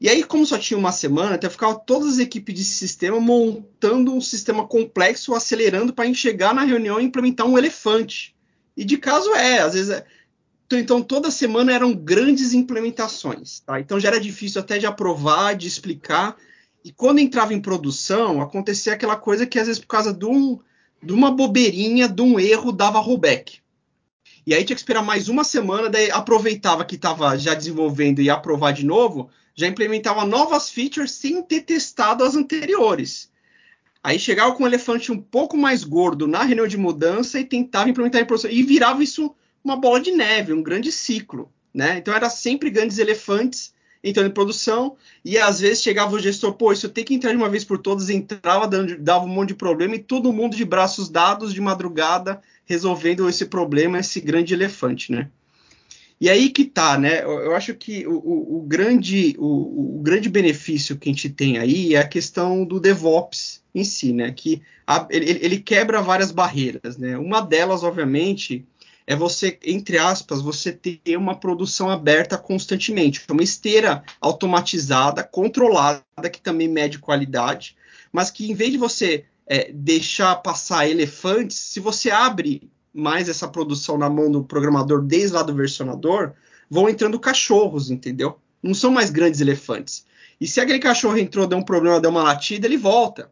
E 0.01 0.09
aí, 0.09 0.23
como 0.23 0.47
só 0.47 0.57
tinha 0.57 0.79
uma 0.79 0.93
semana, 0.93 1.35
até 1.35 1.51
ficava 1.51 1.75
todas 1.75 2.15
as 2.15 2.19
equipes 2.19 2.55
de 2.55 2.65
sistema 2.65 3.19
montando 3.19 4.15
um 4.15 4.21
sistema 4.21 4.67
complexo, 4.67 5.35
acelerando 5.35 5.93
para 5.93 6.13
chegar 6.15 6.55
na 6.55 6.63
reunião 6.63 7.01
e 7.01 7.05
implementar 7.05 7.47
um 7.47 7.59
elefante. 7.59 8.35
E 8.77 8.85
de 8.85 8.97
caso 8.97 9.35
é, 9.35 9.59
às 9.59 9.75
vezes 9.75 9.91
é, 9.91 10.07
então, 10.69 10.79
então, 10.79 11.03
toda 11.03 11.31
semana 11.31 11.73
eram 11.73 11.95
grandes 11.95 12.53
implementações. 12.53 13.61
Tá? 13.61 13.81
Então, 13.81 13.99
já 13.99 14.09
era 14.09 14.21
difícil 14.21 14.61
até 14.61 14.77
de 14.77 14.85
aprovar, 14.85 15.57
de 15.57 15.67
explicar. 15.67 16.37
E 16.85 16.93
quando 16.93 17.21
entrava 17.21 17.55
em 17.55 17.61
produção, 17.61 18.43
acontecia 18.43 18.93
aquela 18.93 19.17
coisa 19.17 19.47
que, 19.47 19.59
às 19.59 19.67
vezes, 19.67 19.81
por 19.81 19.87
causa 19.89 20.13
de, 20.13 20.27
um, 20.27 20.61
de 21.03 21.15
uma 21.15 21.31
bobeirinha, 21.31 22.07
de 22.07 22.21
um 22.21 22.39
erro, 22.39 22.71
dava 22.71 23.01
rollback. 23.01 23.61
E 24.47 24.55
aí 24.55 24.63
tinha 24.63 24.77
que 24.77 24.81
esperar 24.81 25.03
mais 25.03 25.31
uma 25.31 25.43
semana, 25.43 25.89
daí 25.89 26.11
aproveitava 26.11 26.85
que 26.85 26.97
estava 26.97 27.37
já 27.39 27.55
desenvolvendo 27.55 28.21
e 28.21 28.29
aprovar 28.29 28.73
de 28.73 28.85
novo, 28.85 29.31
já 29.59 29.67
implementava 29.67 30.25
novas 30.25 30.71
features 30.71 31.11
sem 31.11 31.43
ter 31.43 31.63
testado 31.63 32.23
as 32.23 32.37
anteriores. 32.37 33.29
Aí 34.01 34.17
chegava 34.17 34.55
com 34.55 34.63
um 34.63 34.67
elefante 34.69 35.11
um 35.11 35.21
pouco 35.21 35.57
mais 35.57 35.83
gordo 35.83 36.29
na 36.29 36.45
reunião 36.45 36.69
de 36.69 36.77
mudança 36.79 37.41
e 37.41 37.45
tentava 37.45 37.91
implementar 37.91 38.23
em 38.23 38.25
produção. 38.25 38.53
E 38.53 38.63
virava 38.63 39.03
isso 39.03 39.35
uma 39.65 39.75
bola 39.75 39.99
de 39.99 40.13
neve, 40.13 40.53
um 40.53 40.63
grande 40.63 40.93
ciclo. 40.93 41.51
Né? 41.75 41.99
Então 41.99 42.15
era 42.15 42.31
sempre 42.31 42.71
grandes 42.71 42.99
elefantes 42.99 43.75
entrando 44.03 44.29
em 44.29 44.33
produção, 44.33 44.97
e 45.25 45.37
às 45.37 45.59
vezes 45.59 45.83
chegava 45.83 46.15
o 46.15 46.21
gestor, 46.21 46.53
pô, 46.53 46.73
isso 46.73 46.89
tem 46.89 47.03
que 47.03 47.13
entrar 47.13 47.33
de 47.33 47.37
uma 47.37 47.49
vez 47.49 47.65
por 47.65 47.79
todas, 47.79 48.09
entrava, 48.09 48.69
dando, 48.69 48.97
dava 48.97 49.25
um 49.25 49.29
monte 49.29 49.49
de 49.49 49.55
problema, 49.57 49.97
e 49.97 49.99
todo 49.99 50.33
mundo 50.33 50.57
de 50.57 50.65
braços 50.65 51.09
dados 51.09 51.53
de 51.53 51.61
madrugada 51.61 52.41
resolvendo 52.65 53.29
esse 53.29 53.47
problema, 53.47 53.99
esse 53.99 54.21
grande 54.21 54.55
elefante, 54.55 55.11
né? 55.11 55.29
E 56.21 56.29
aí 56.29 56.51
que 56.51 56.65
tá, 56.65 56.99
né? 56.99 57.23
Eu 57.23 57.55
acho 57.55 57.75
que 57.75 58.05
o, 58.07 58.15
o, 58.15 58.59
o 58.59 58.63
grande, 58.63 59.37
o, 59.39 59.99
o, 59.99 60.03
grande 60.03 60.29
benefício 60.29 60.97
que 60.97 61.09
a 61.09 61.13
gente 61.13 61.31
tem 61.31 61.59
aí 61.59 61.95
é 61.95 62.01
a 62.01 62.09
questão 62.09 62.65
do 62.65 62.81
DevOps 62.81 63.63
em 63.73 63.85
si, 63.85 64.13
né? 64.13 64.33
Que 64.33 64.61
a, 64.85 65.07
ele, 65.11 65.39
ele, 65.41 65.61
quebra 65.61 66.03
várias 66.03 66.33
barreiras, 66.33 66.97
né? 66.97 67.17
Uma 67.17 67.41
delas, 67.41 67.85
obviamente, 67.85 68.67
é 69.07 69.15
você, 69.15 69.59
entre 69.65 69.97
aspas, 69.97 70.43
você 70.43 70.73
ter 70.73 71.17
uma 71.17 71.39
produção 71.39 71.89
aberta 71.89 72.37
constantemente, 72.37 73.23
uma 73.31 73.43
esteira 73.43 74.03
automatizada, 74.21 75.23
controlada, 75.23 76.03
que 76.33 76.41
também 76.41 76.69
mede 76.69 76.99
qualidade, 76.99 77.77
mas 78.13 78.29
que 78.29 78.51
em 78.51 78.55
vez 78.55 78.73
de 78.73 78.79
você 78.79 79.25
é, 79.47 79.71
deixar 79.73 80.35
passar 80.37 80.89
elefantes, 80.89 81.57
se 81.57 81.79
você 81.79 82.11
abre 82.11 82.69
mais 82.93 83.29
essa 83.29 83.49
produção 83.49 83.99
na 83.99 84.09
mão 84.09 84.31
do 84.31 84.43
programador 84.43 85.03
desde 85.03 85.35
lá 85.35 85.43
do 85.43 85.55
versionador, 85.55 86.33
vão 86.71 86.89
entrando 86.89 87.21
cachorros, 87.21 87.91
entendeu? 87.91 88.39
Não 88.63 88.75
são 88.75 88.91
mais 88.91 89.11
grandes 89.11 89.41
elefantes. 89.41 90.05
E 90.41 90.47
se 90.47 90.61
aquele 90.61 90.79
cachorro 90.79 91.17
entrou, 91.17 91.47
deu 91.47 91.59
um 91.59 91.63
problema, 91.63 92.01
deu 92.01 92.11
uma 92.11 92.23
latida, 92.23 92.67
ele 92.67 92.77
volta. 92.77 93.31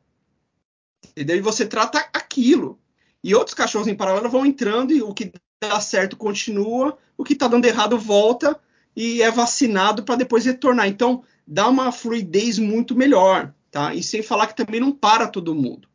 Entendeu? 1.10 1.36
E 1.36 1.40
você 1.40 1.66
trata 1.66 1.98
aquilo. 2.12 2.78
E 3.22 3.34
outros 3.34 3.54
cachorros 3.54 3.88
em 3.88 3.94
paralelo 3.94 4.28
vão 4.28 4.46
entrando 4.46 4.92
e 4.92 5.02
o 5.02 5.12
que 5.12 5.32
dá 5.60 5.80
certo 5.80 6.16
continua, 6.16 6.96
o 7.16 7.24
que 7.24 7.32
está 7.32 7.48
dando 7.48 7.64
errado 7.64 7.98
volta 7.98 8.58
e 8.94 9.22
é 9.22 9.30
vacinado 9.30 10.02
para 10.02 10.16
depois 10.16 10.44
retornar. 10.44 10.88
Então, 10.88 11.22
dá 11.46 11.68
uma 11.68 11.92
fluidez 11.92 12.58
muito 12.58 12.94
melhor, 12.94 13.52
tá? 13.70 13.94
E 13.94 14.02
sem 14.02 14.22
falar 14.22 14.48
que 14.48 14.56
também 14.56 14.80
não 14.80 14.92
para 14.92 15.28
todo 15.28 15.54
mundo. 15.54 15.88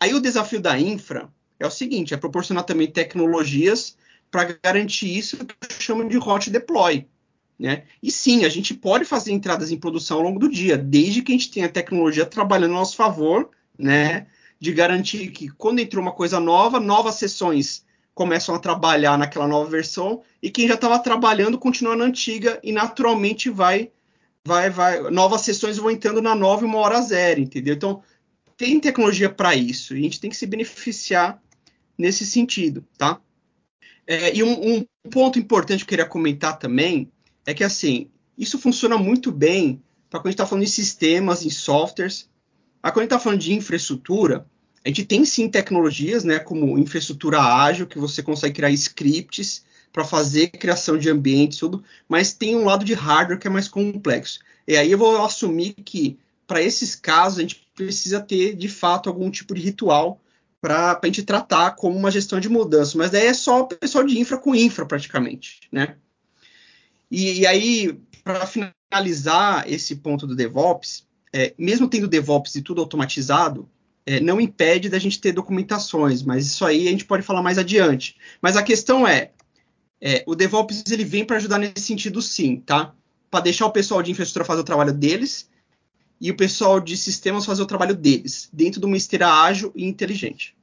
Aí 0.00 0.14
o 0.14 0.20
desafio 0.20 0.60
da 0.60 0.78
infra 0.78 1.32
é 1.64 1.68
o 1.68 1.70
seguinte, 1.70 2.14
é 2.14 2.16
proporcionar 2.16 2.64
também 2.64 2.86
tecnologias 2.86 3.96
para 4.30 4.58
garantir 4.62 5.16
isso 5.16 5.36
que 5.36 5.44
eu 5.44 5.80
chamo 5.80 6.08
de 6.08 6.18
hot 6.18 6.50
deploy. 6.50 7.06
Né? 7.58 7.84
E 8.02 8.10
sim, 8.10 8.44
a 8.44 8.48
gente 8.48 8.74
pode 8.74 9.04
fazer 9.04 9.32
entradas 9.32 9.70
em 9.70 9.78
produção 9.78 10.18
ao 10.18 10.24
longo 10.24 10.40
do 10.40 10.48
dia, 10.48 10.76
desde 10.76 11.22
que 11.22 11.32
a 11.32 11.36
gente 11.36 11.50
tenha 11.50 11.68
tecnologia 11.68 12.26
trabalhando 12.26 12.72
a 12.72 12.78
nosso 12.78 12.96
favor, 12.96 13.50
né? 13.78 14.26
De 14.58 14.72
garantir 14.72 15.30
que 15.30 15.48
quando 15.48 15.78
entrou 15.78 16.02
uma 16.02 16.12
coisa 16.12 16.40
nova, 16.40 16.80
novas 16.80 17.14
sessões 17.14 17.84
começam 18.14 18.54
a 18.54 18.58
trabalhar 18.58 19.18
naquela 19.18 19.46
nova 19.46 19.68
versão 19.68 20.22
e 20.42 20.50
quem 20.50 20.68
já 20.68 20.74
estava 20.74 20.98
trabalhando 20.98 21.58
continua 21.58 21.96
na 21.96 22.04
antiga 22.04 22.60
e 22.62 22.72
naturalmente 22.72 23.50
vai 23.50 23.90
vai 24.46 24.70
vai 24.70 25.10
novas 25.10 25.40
sessões 25.40 25.76
vão 25.76 25.90
entrando 25.90 26.22
na 26.22 26.34
nova 26.34 26.64
uma 26.64 26.78
hora 26.78 27.00
zero, 27.02 27.40
entendeu? 27.40 27.74
Então 27.74 28.02
tem 28.56 28.78
tecnologia 28.78 29.28
para 29.28 29.54
isso 29.54 29.94
e 29.94 29.98
a 29.98 30.02
gente 30.02 30.20
tem 30.20 30.30
que 30.30 30.36
se 30.36 30.46
beneficiar 30.46 31.42
nesse 31.96 32.26
sentido, 32.26 32.84
tá? 32.98 33.20
É, 34.06 34.36
e 34.36 34.42
um, 34.42 34.78
um, 34.78 34.84
ponto 35.10 35.38
importante 35.38 35.78
que 35.78 35.84
eu 35.84 35.88
queria 35.88 36.04
comentar 36.04 36.58
também 36.58 37.10
é 37.46 37.54
que 37.54 37.64
assim 37.64 38.10
isso 38.36 38.58
funciona 38.58 38.98
muito 38.98 39.32
bem 39.32 39.82
para 40.10 40.20
quando 40.20 40.26
a 40.26 40.30
gente 40.30 40.34
está 40.34 40.46
falando 40.46 40.64
de 40.64 40.70
sistemas, 40.70 41.44
em 41.44 41.50
softwares. 41.50 42.28
Mas 42.82 42.92
quando 42.92 42.98
a 42.98 43.02
gente 43.02 43.12
está 43.12 43.18
falando 43.18 43.40
de 43.40 43.54
infraestrutura, 43.54 44.46
a 44.84 44.88
gente 44.88 45.04
tem 45.04 45.24
sim 45.24 45.48
tecnologias, 45.48 46.24
né, 46.24 46.38
como 46.38 46.78
infraestrutura 46.78 47.40
ágil, 47.40 47.86
que 47.86 47.98
você 47.98 48.22
consegue 48.22 48.54
criar 48.54 48.70
scripts 48.70 49.64
para 49.92 50.04
fazer 50.04 50.48
criação 50.48 50.98
de 50.98 51.08
ambientes, 51.08 51.58
tudo, 51.58 51.82
mas 52.08 52.32
tem 52.32 52.56
um 52.56 52.64
lado 52.64 52.84
de 52.84 52.92
hardware 52.94 53.38
que 53.38 53.46
é 53.46 53.50
mais 53.50 53.68
complexo. 53.68 54.40
E 54.66 54.76
aí 54.76 54.90
eu 54.90 54.98
vou 54.98 55.24
assumir 55.24 55.72
que, 55.72 56.18
para 56.46 56.60
esses 56.60 56.94
casos, 56.94 57.38
a 57.38 57.42
gente 57.42 57.64
precisa 57.74 58.20
ter, 58.20 58.54
de 58.56 58.68
fato, 58.68 59.08
algum 59.08 59.30
tipo 59.30 59.54
de 59.54 59.62
ritual 59.62 60.20
para 60.64 60.98
a 61.02 61.06
gente 61.06 61.22
tratar 61.22 61.72
como 61.72 61.94
uma 61.94 62.10
gestão 62.10 62.40
de 62.40 62.48
mudança. 62.48 62.96
Mas 62.96 63.10
daí 63.10 63.26
é 63.26 63.34
só 63.34 63.60
o 63.60 63.66
pessoal 63.66 64.02
de 64.02 64.18
infra 64.18 64.38
com 64.38 64.54
infra, 64.54 64.86
praticamente, 64.86 65.68
né? 65.70 65.96
E, 67.10 67.40
e 67.40 67.46
aí, 67.46 68.00
para 68.24 68.46
finalizar 68.46 69.70
esse 69.70 69.96
ponto 69.96 70.26
do 70.26 70.34
DevOps, 70.34 71.06
é, 71.34 71.52
mesmo 71.58 71.86
tendo 71.86 72.08
DevOps 72.08 72.54
e 72.54 72.62
tudo 72.62 72.80
automatizado, 72.80 73.68
é, 74.06 74.20
não 74.20 74.40
impede 74.40 74.88
da 74.88 74.98
gente 74.98 75.20
ter 75.20 75.32
documentações, 75.32 76.22
mas 76.22 76.46
isso 76.46 76.64
aí 76.64 76.88
a 76.88 76.90
gente 76.90 77.04
pode 77.04 77.22
falar 77.22 77.42
mais 77.42 77.58
adiante. 77.58 78.16
Mas 78.40 78.56
a 78.56 78.62
questão 78.62 79.06
é, 79.06 79.32
é 80.00 80.24
o 80.26 80.34
DevOps 80.34 80.82
ele 80.90 81.04
vem 81.04 81.26
para 81.26 81.36
ajudar 81.36 81.58
nesse 81.58 81.82
sentido 81.82 82.22
sim, 82.22 82.56
tá? 82.56 82.94
Para 83.30 83.40
deixar 83.40 83.66
o 83.66 83.70
pessoal 83.70 84.02
de 84.02 84.12
infraestrutura 84.12 84.46
fazer 84.46 84.62
o 84.62 84.64
trabalho 84.64 84.94
deles 84.94 85.46
e 86.20 86.30
o 86.30 86.36
pessoal 86.36 86.80
de 86.80 86.96
sistemas 86.96 87.44
fazer 87.44 87.62
o 87.62 87.66
trabalho 87.66 87.94
deles, 87.94 88.48
dentro 88.52 88.80
de 88.80 88.86
uma 88.86 88.96
esteira 88.96 89.28
ágil 89.28 89.72
e 89.74 89.84
inteligente. 89.84 90.56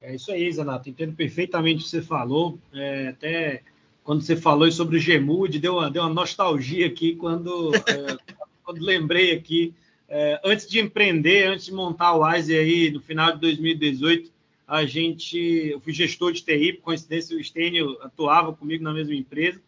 É 0.00 0.14
isso 0.14 0.32
aí, 0.32 0.50
Zanato. 0.50 0.88
Entendo 0.88 1.14
perfeitamente 1.14 1.80
o 1.80 1.84
que 1.84 1.90
você 1.90 2.00
falou. 2.02 2.58
É, 2.72 3.08
até 3.08 3.62
quando 4.02 4.22
você 4.22 4.34
falou 4.34 4.70
sobre 4.72 4.96
o 4.96 5.00
Gemude, 5.00 5.58
deu 5.58 5.74
uma, 5.74 5.90
deu 5.90 6.02
uma 6.02 6.12
nostalgia 6.12 6.86
aqui 6.86 7.14
quando, 7.16 7.70
é, 7.86 8.36
quando 8.64 8.80
lembrei 8.80 9.32
aqui 9.32 9.74
é, 10.08 10.40
antes 10.44 10.66
de 10.68 10.80
empreender, 10.80 11.46
antes 11.46 11.66
de 11.66 11.72
montar 11.72 12.14
o 12.14 12.26
Wise 12.26 12.56
aí 12.56 12.90
no 12.90 13.00
final 13.00 13.32
de 13.32 13.40
2018, 13.40 14.32
a 14.66 14.84
gente, 14.84 15.38
eu 15.38 15.80
fui 15.80 15.92
gestor 15.92 16.32
de 16.32 16.42
TI, 16.42 16.72
por 16.72 16.82
coincidência 16.82 17.36
o 17.36 17.44
Stênio 17.44 17.96
atuava 18.02 18.52
comigo 18.52 18.82
na 18.82 18.92
mesma 18.92 19.14
empresa, 19.14 19.60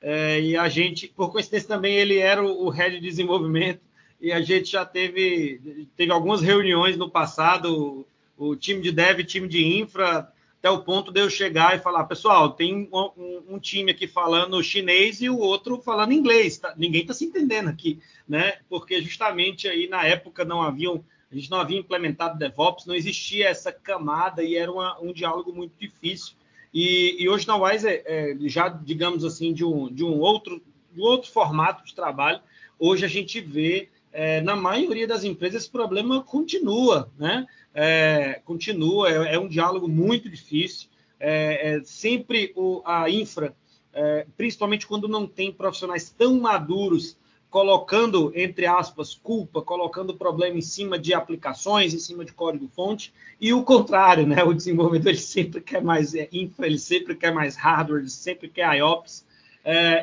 é, 0.00 0.40
e 0.40 0.56
a 0.56 0.68
gente, 0.68 1.08
por 1.08 1.30
coincidência 1.30 1.68
também, 1.68 1.94
ele 1.94 2.18
era 2.18 2.42
o, 2.42 2.68
head 2.70 2.98
de 2.98 3.06
desenvolvimento, 3.06 3.80
e 4.20 4.32
a 4.32 4.40
gente 4.40 4.70
já 4.70 4.84
teve, 4.84 5.88
teve 5.96 6.10
algumas 6.10 6.40
reuniões 6.40 6.96
no 6.96 7.10
passado, 7.10 8.06
o, 8.36 8.50
o 8.50 8.56
time 8.56 8.80
de 8.80 8.92
dev, 8.92 9.24
time 9.24 9.46
de 9.46 9.64
infra, 9.64 10.32
até 10.60 10.70
o 10.70 10.82
ponto 10.82 11.10
de 11.10 11.20
eu 11.20 11.30
chegar 11.30 11.74
e 11.74 11.80
falar, 11.80 12.04
pessoal, 12.04 12.50
tem 12.50 12.88
um, 12.92 13.10
um, 13.16 13.42
um 13.54 13.58
time 13.58 13.92
aqui 13.92 14.06
falando 14.06 14.62
chinês 14.62 15.22
e 15.22 15.30
o 15.30 15.38
outro 15.38 15.80
falando 15.80 16.12
inglês, 16.12 16.58
tá? 16.58 16.74
ninguém 16.76 17.00
está 17.00 17.14
se 17.14 17.24
entendendo 17.24 17.68
aqui, 17.68 17.98
né? 18.28 18.58
Porque 18.68 19.00
justamente 19.00 19.66
aí 19.66 19.88
na 19.88 20.04
época 20.04 20.44
não 20.44 20.60
haviam, 20.60 21.02
a 21.32 21.34
gente 21.34 21.50
não 21.50 21.60
havia 21.60 21.78
implementado 21.78 22.38
DevOps, 22.38 22.84
não 22.84 22.94
existia 22.94 23.48
essa 23.48 23.72
camada 23.72 24.42
e 24.42 24.54
era 24.54 24.70
uma, 24.70 25.00
um 25.00 25.14
diálogo 25.14 25.50
muito 25.50 25.72
difícil. 25.80 26.34
E, 26.72 27.16
e 27.18 27.28
hoje 27.28 27.46
na 27.46 27.56
Wise, 27.56 27.86
é, 27.88 28.02
é, 28.06 28.36
já 28.48 28.68
digamos 28.68 29.24
assim, 29.24 29.52
de 29.52 29.64
um, 29.64 29.92
de 29.92 30.04
um 30.04 30.18
outro, 30.18 30.62
de 30.92 31.00
outro 31.00 31.30
formato 31.30 31.84
de 31.84 31.94
trabalho, 31.94 32.40
hoje 32.78 33.04
a 33.04 33.08
gente 33.08 33.40
vê 33.40 33.88
é, 34.12 34.40
na 34.40 34.56
maioria 34.56 35.06
das 35.06 35.24
empresas 35.24 35.62
esse 35.62 35.70
problema 35.70 36.22
continua, 36.22 37.10
né? 37.18 37.46
É, 37.72 38.40
continua, 38.44 39.08
é, 39.08 39.34
é, 39.34 39.38
um 39.38 39.48
diálogo 39.48 39.88
muito 39.88 40.28
difícil. 40.28 40.88
É, 41.18 41.74
é 41.74 41.84
sempre 41.84 42.52
o, 42.56 42.82
a 42.84 43.08
infra, 43.10 43.54
é, 43.92 44.26
principalmente 44.36 44.86
quando 44.86 45.06
não 45.06 45.26
tem 45.26 45.52
profissionais 45.52 46.10
tão 46.10 46.40
maduros, 46.40 47.16
colocando, 47.50 48.32
entre 48.34 48.64
aspas, 48.64 49.14
culpa, 49.14 49.60
colocando 49.60 50.10
o 50.10 50.16
problema 50.16 50.56
em 50.56 50.62
cima 50.62 50.98
de 50.98 51.12
aplicações, 51.12 51.92
em 51.92 51.98
cima 51.98 52.24
de 52.24 52.32
código-fonte, 52.32 53.12
e 53.40 53.52
o 53.52 53.64
contrário, 53.64 54.26
né? 54.26 54.42
O 54.44 54.54
desenvolvedor 54.54 55.14
sempre 55.18 55.60
quer 55.60 55.82
mais 55.82 56.14
infra, 56.32 56.66
ele 56.66 56.78
sempre 56.78 57.14
quer 57.16 57.34
mais 57.34 57.56
hardware, 57.56 58.00
ele 58.00 58.10
sempre 58.10 58.48
quer 58.48 58.76
IOPS, 58.76 59.26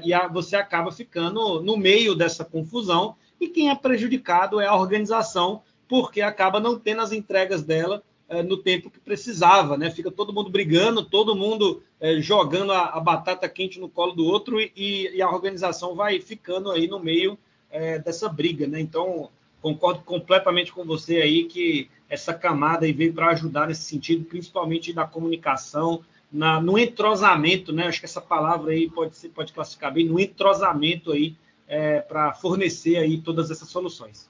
e 0.03 0.13
a, 0.13 0.27
você 0.27 0.55
acaba 0.55 0.91
ficando 0.91 1.61
no 1.61 1.77
meio 1.77 2.13
dessa 2.13 2.45
confusão 2.45 3.15
e 3.39 3.47
quem 3.47 3.69
é 3.69 3.75
prejudicado 3.75 4.59
é 4.59 4.67
a 4.67 4.75
organização, 4.75 5.61
porque 5.87 6.21
acaba 6.21 6.59
não 6.59 6.77
tendo 6.77 7.01
as 7.01 7.11
entregas 7.11 7.63
dela 7.63 8.03
é, 8.29 8.43
no 8.43 8.57
tempo 8.57 8.89
que 8.89 8.99
precisava, 8.99 9.77
né? 9.77 9.89
Fica 9.89 10.11
todo 10.11 10.33
mundo 10.33 10.49
brigando, 10.49 11.03
todo 11.03 11.35
mundo 11.35 11.81
é, 11.99 12.19
jogando 12.19 12.71
a, 12.73 12.89
a, 12.89 12.99
batata 12.99 13.47
quente 13.47 13.79
no 13.79 13.89
colo 13.89 14.13
do 14.13 14.25
outro 14.25 14.59
e, 14.59 14.71
e, 14.75 15.21
a 15.21 15.29
organização 15.29 15.95
vai 15.95 16.19
ficando 16.19 16.71
aí 16.71 16.87
no 16.87 16.99
meio 16.99 17.37
é, 17.71 17.99
dessa 17.99 18.27
briga, 18.27 18.67
né? 18.67 18.79
Então, 18.79 19.29
concordo 19.61 20.01
completamente 20.01 20.71
com 20.71 20.83
você 20.83 21.17
aí 21.17 21.45
que 21.45 21.89
essa 22.09 22.33
camada 22.33 22.85
aí 22.85 22.91
veio 22.91 23.13
para 23.13 23.29
ajudar 23.29 23.67
nesse 23.67 23.83
sentido, 23.83 24.25
principalmente 24.25 24.93
da 24.93 25.05
comunicação, 25.05 26.03
na, 26.31 26.61
no 26.61 26.77
entrosamento, 26.77 27.71
né? 27.71 27.87
Acho 27.87 27.99
que 27.99 28.05
essa 28.05 28.21
palavra 28.21 28.71
aí 28.71 28.89
pode, 28.89 29.15
ser, 29.15 29.29
pode 29.29 29.53
classificar 29.53 29.93
bem, 29.93 30.05
no 30.05 30.19
entrosamento 30.19 31.11
aí 31.11 31.35
é, 31.67 31.99
para 32.01 32.33
fornecer 32.33 32.97
aí 32.97 33.21
todas 33.21 33.51
essas 33.51 33.69
soluções. 33.69 34.29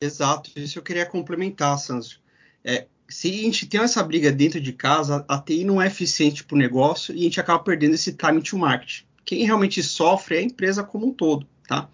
Exato, 0.00 0.50
isso 0.56 0.78
eu 0.78 0.82
queria 0.82 1.04
complementar, 1.04 1.76
Sancho. 1.78 2.20
É, 2.68 2.86
se 3.08 3.30
a 3.30 3.32
gente 3.32 3.66
tem 3.66 3.80
essa 3.80 4.02
briga 4.02 4.30
dentro 4.30 4.60
de 4.60 4.74
casa, 4.74 5.24
a 5.26 5.38
TI 5.38 5.64
não 5.64 5.80
é 5.80 5.86
eficiente 5.86 6.44
para 6.44 6.54
o 6.54 6.58
negócio 6.58 7.14
e 7.14 7.20
a 7.20 7.22
gente 7.22 7.40
acaba 7.40 7.64
perdendo 7.64 7.94
esse 7.94 8.12
time 8.12 8.42
to 8.42 8.58
market. 8.58 9.04
Quem 9.24 9.46
realmente 9.46 9.82
sofre 9.82 10.36
é 10.36 10.38
a 10.40 10.42
empresa 10.42 10.84
como 10.84 11.06
um 11.06 11.12
todo, 11.12 11.46
tá? 11.66 11.88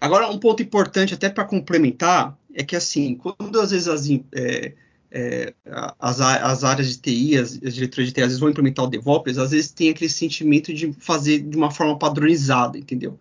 Agora, 0.00 0.30
um 0.30 0.38
ponto 0.38 0.62
importante 0.62 1.14
até 1.14 1.28
para 1.28 1.44
complementar 1.44 2.38
é 2.54 2.62
que, 2.62 2.76
assim, 2.76 3.16
quando 3.16 3.60
às 3.60 3.72
vezes 3.72 3.88
as, 3.88 4.08
é, 4.32 4.74
é, 5.10 5.54
as, 5.98 6.20
as, 6.20 6.62
áreas 6.62 6.90
de 6.90 6.98
TI, 6.98 7.36
as, 7.36 7.58
as 7.60 7.74
diretores 7.74 8.08
de 8.08 8.14
TI, 8.14 8.20
às 8.20 8.26
vezes 8.28 8.38
vão 8.38 8.50
implementar 8.50 8.84
o 8.84 8.88
DevOps, 8.88 9.36
às 9.36 9.50
vezes 9.50 9.72
tem 9.72 9.90
aquele 9.90 10.08
sentimento 10.08 10.72
de 10.72 10.92
fazer 10.92 11.40
de 11.40 11.56
uma 11.56 11.72
forma 11.72 11.98
padronizada, 11.98 12.78
entendeu? 12.78 13.18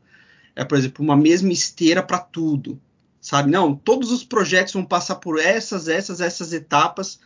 É, 0.55 0.63
por 0.63 0.78
exemplo, 0.78 1.03
uma 1.03 1.17
mesma 1.17 1.51
esteira 1.51 2.03
para 2.03 2.19
tudo, 2.19 2.80
sabe? 3.28 3.51
Não, 3.51 3.75
todos 3.75 4.09
os 4.09 4.23
projetos 4.23 4.73
vão 4.73 4.86
passar 4.86 5.15
por 5.15 5.38
essas, 5.38 5.89
essas, 5.89 6.21
essas 6.21 6.53
etapas, 6.53 7.19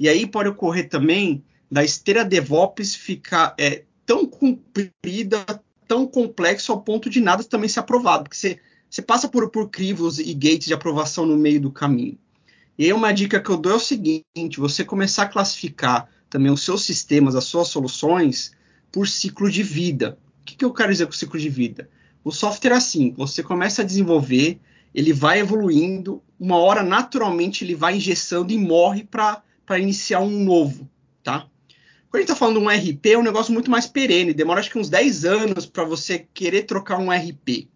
e 0.00 0.08
aí 0.08 0.26
pode 0.26 0.48
ocorrer 0.48 0.88
também 0.88 1.44
da 1.70 1.84
esteira 1.84 2.24
DevOps 2.24 2.96
ficar 2.96 3.54
é, 3.56 3.84
tão 4.04 4.26
comprida, 4.26 5.44
tão 5.86 6.08
complexo 6.08 6.72
ao 6.72 6.82
ponto 6.82 7.08
de 7.08 7.20
nada 7.20 7.44
também 7.44 7.68
ser 7.68 7.78
aprovado, 7.78 8.24
porque 8.24 8.36
você, 8.36 8.58
você 8.90 9.00
passa 9.00 9.28
por, 9.28 9.48
por 9.48 9.70
crivos 9.70 10.18
e 10.18 10.34
gates 10.34 10.66
de 10.66 10.74
aprovação 10.74 11.24
no 11.24 11.36
meio 11.36 11.60
do 11.60 11.70
caminho. 11.70 12.18
E 12.76 12.86
aí 12.86 12.92
uma 12.92 13.12
dica 13.12 13.40
que 13.40 13.48
eu 13.48 13.56
dou 13.56 13.70
é 13.70 13.76
o 13.76 13.80
seguinte: 13.80 14.58
você 14.58 14.84
começar 14.84 15.22
a 15.22 15.28
classificar 15.28 16.08
também 16.28 16.50
os 16.50 16.64
seus 16.64 16.82
sistemas, 16.82 17.36
as 17.36 17.44
suas 17.44 17.68
soluções, 17.68 18.50
por 18.90 19.06
ciclo 19.06 19.48
de 19.48 19.62
vida. 19.62 20.18
O 20.40 20.44
que, 20.44 20.56
que 20.56 20.64
eu 20.64 20.74
quero 20.74 20.90
dizer 20.90 21.06
com 21.06 21.12
ciclo 21.12 21.38
de 21.38 21.48
vida? 21.48 21.88
O 22.24 22.32
software 22.32 22.72
é 22.72 22.76
assim: 22.76 23.14
você 23.16 23.40
começa 23.40 23.82
a 23.82 23.84
desenvolver, 23.84 24.58
ele 24.94 25.12
vai 25.12 25.40
evoluindo, 25.40 26.22
uma 26.38 26.56
hora 26.56 26.82
naturalmente 26.82 27.64
ele 27.64 27.74
vai 27.74 27.96
injeção 27.96 28.46
e 28.48 28.56
morre 28.56 29.04
para 29.04 29.42
iniciar 29.78 30.20
um 30.20 30.44
novo, 30.44 30.88
tá? 31.22 31.48
Quando 32.08 32.16
a 32.16 32.18
gente 32.20 32.30
está 32.30 32.36
falando 32.36 32.60
de 32.60 32.64
um 32.64 32.68
RP, 32.68 33.06
é 33.06 33.18
um 33.18 33.22
negócio 33.22 33.52
muito 33.52 33.70
mais 33.70 33.86
perene, 33.86 34.32
demora 34.32 34.60
acho 34.60 34.70
que 34.70 34.78
uns 34.78 34.88
10 34.88 35.24
anos 35.24 35.66
para 35.66 35.84
você 35.84 36.26
querer 36.32 36.62
trocar 36.62 36.98
um 36.98 37.10
RP. 37.10 37.68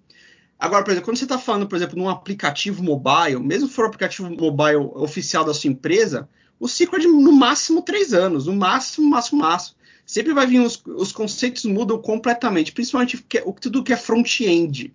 Agora, 0.59 0.85
por 0.85 0.91
exemplo, 0.91 1.07
quando 1.07 1.17
você 1.17 1.25
está 1.25 1.39
falando, 1.39 1.69
por 1.69 1.77
exemplo, 1.77 1.99
num 1.99 2.09
aplicativo 2.09 2.83
mobile, 2.83 3.41
mesmo 3.41 3.69
se 3.69 3.75
for 3.75 3.85
um 3.85 3.89
aplicativo 3.89 4.31
mobile 4.31 4.91
oficial 4.95 5.45
da 5.45 5.55
sua 5.55 5.71
empresa, 5.71 6.29
o 6.59 6.69
ciclo 6.69 6.99
é 6.99 7.01
de 7.01 7.07
no 7.07 7.33
máximo 7.33 7.83
três 7.83 8.13
anos, 8.13 8.47
no 8.47 8.55
máximo, 8.55 9.09
máximo, 9.09 9.41
máximo. 9.41 9.77
Sempre 10.05 10.33
vai 10.33 10.47
vir 10.47 10.61
os, 10.61 10.83
os 10.87 11.13
conceitos 11.13 11.65
mudam 11.65 12.01
completamente, 12.01 12.73
principalmente 12.73 13.23
que, 13.29 13.41
tudo 13.61 13.85
que 13.85 13.93
é 13.93 13.97
front-end. 13.97 14.93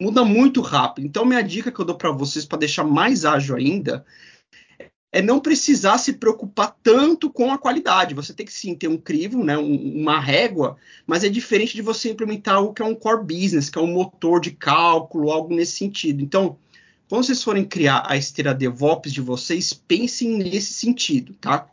Muda 0.00 0.24
muito 0.24 0.60
rápido. 0.60 1.06
Então, 1.06 1.24
minha 1.24 1.42
dica 1.42 1.70
que 1.70 1.80
eu 1.80 1.84
dou 1.84 1.96
para 1.96 2.10
vocês 2.10 2.44
para 2.44 2.58
deixar 2.58 2.84
mais 2.84 3.24
ágil 3.24 3.56
ainda 3.56 4.04
é 5.12 5.20
não 5.20 5.38
precisar 5.38 5.98
se 5.98 6.14
preocupar 6.14 6.74
tanto 6.82 7.30
com 7.30 7.52
a 7.52 7.58
qualidade. 7.58 8.14
Você 8.14 8.32
tem 8.32 8.46
que 8.46 8.52
sim 8.52 8.74
ter 8.74 8.88
um 8.88 8.96
crivo, 8.96 9.44
né, 9.44 9.58
um, 9.58 10.00
uma 10.00 10.18
régua, 10.18 10.78
mas 11.06 11.22
é 11.22 11.28
diferente 11.28 11.74
de 11.74 11.82
você 11.82 12.10
implementar 12.10 12.62
o 12.62 12.72
que 12.72 12.80
é 12.80 12.84
um 12.84 12.94
core 12.94 13.22
business, 13.22 13.68
que 13.68 13.78
é 13.78 13.82
um 13.82 13.92
motor 13.92 14.40
de 14.40 14.52
cálculo, 14.52 15.30
algo 15.30 15.54
nesse 15.54 15.72
sentido. 15.72 16.22
Então, 16.22 16.56
quando 17.10 17.24
vocês 17.24 17.42
forem 17.42 17.62
criar 17.62 18.04
a 18.06 18.16
esteira 18.16 18.54
DevOps 18.54 19.12
de 19.12 19.20
vocês, 19.20 19.74
pensem 19.74 20.38
nesse 20.38 20.72
sentido, 20.72 21.34
tá? 21.34 21.68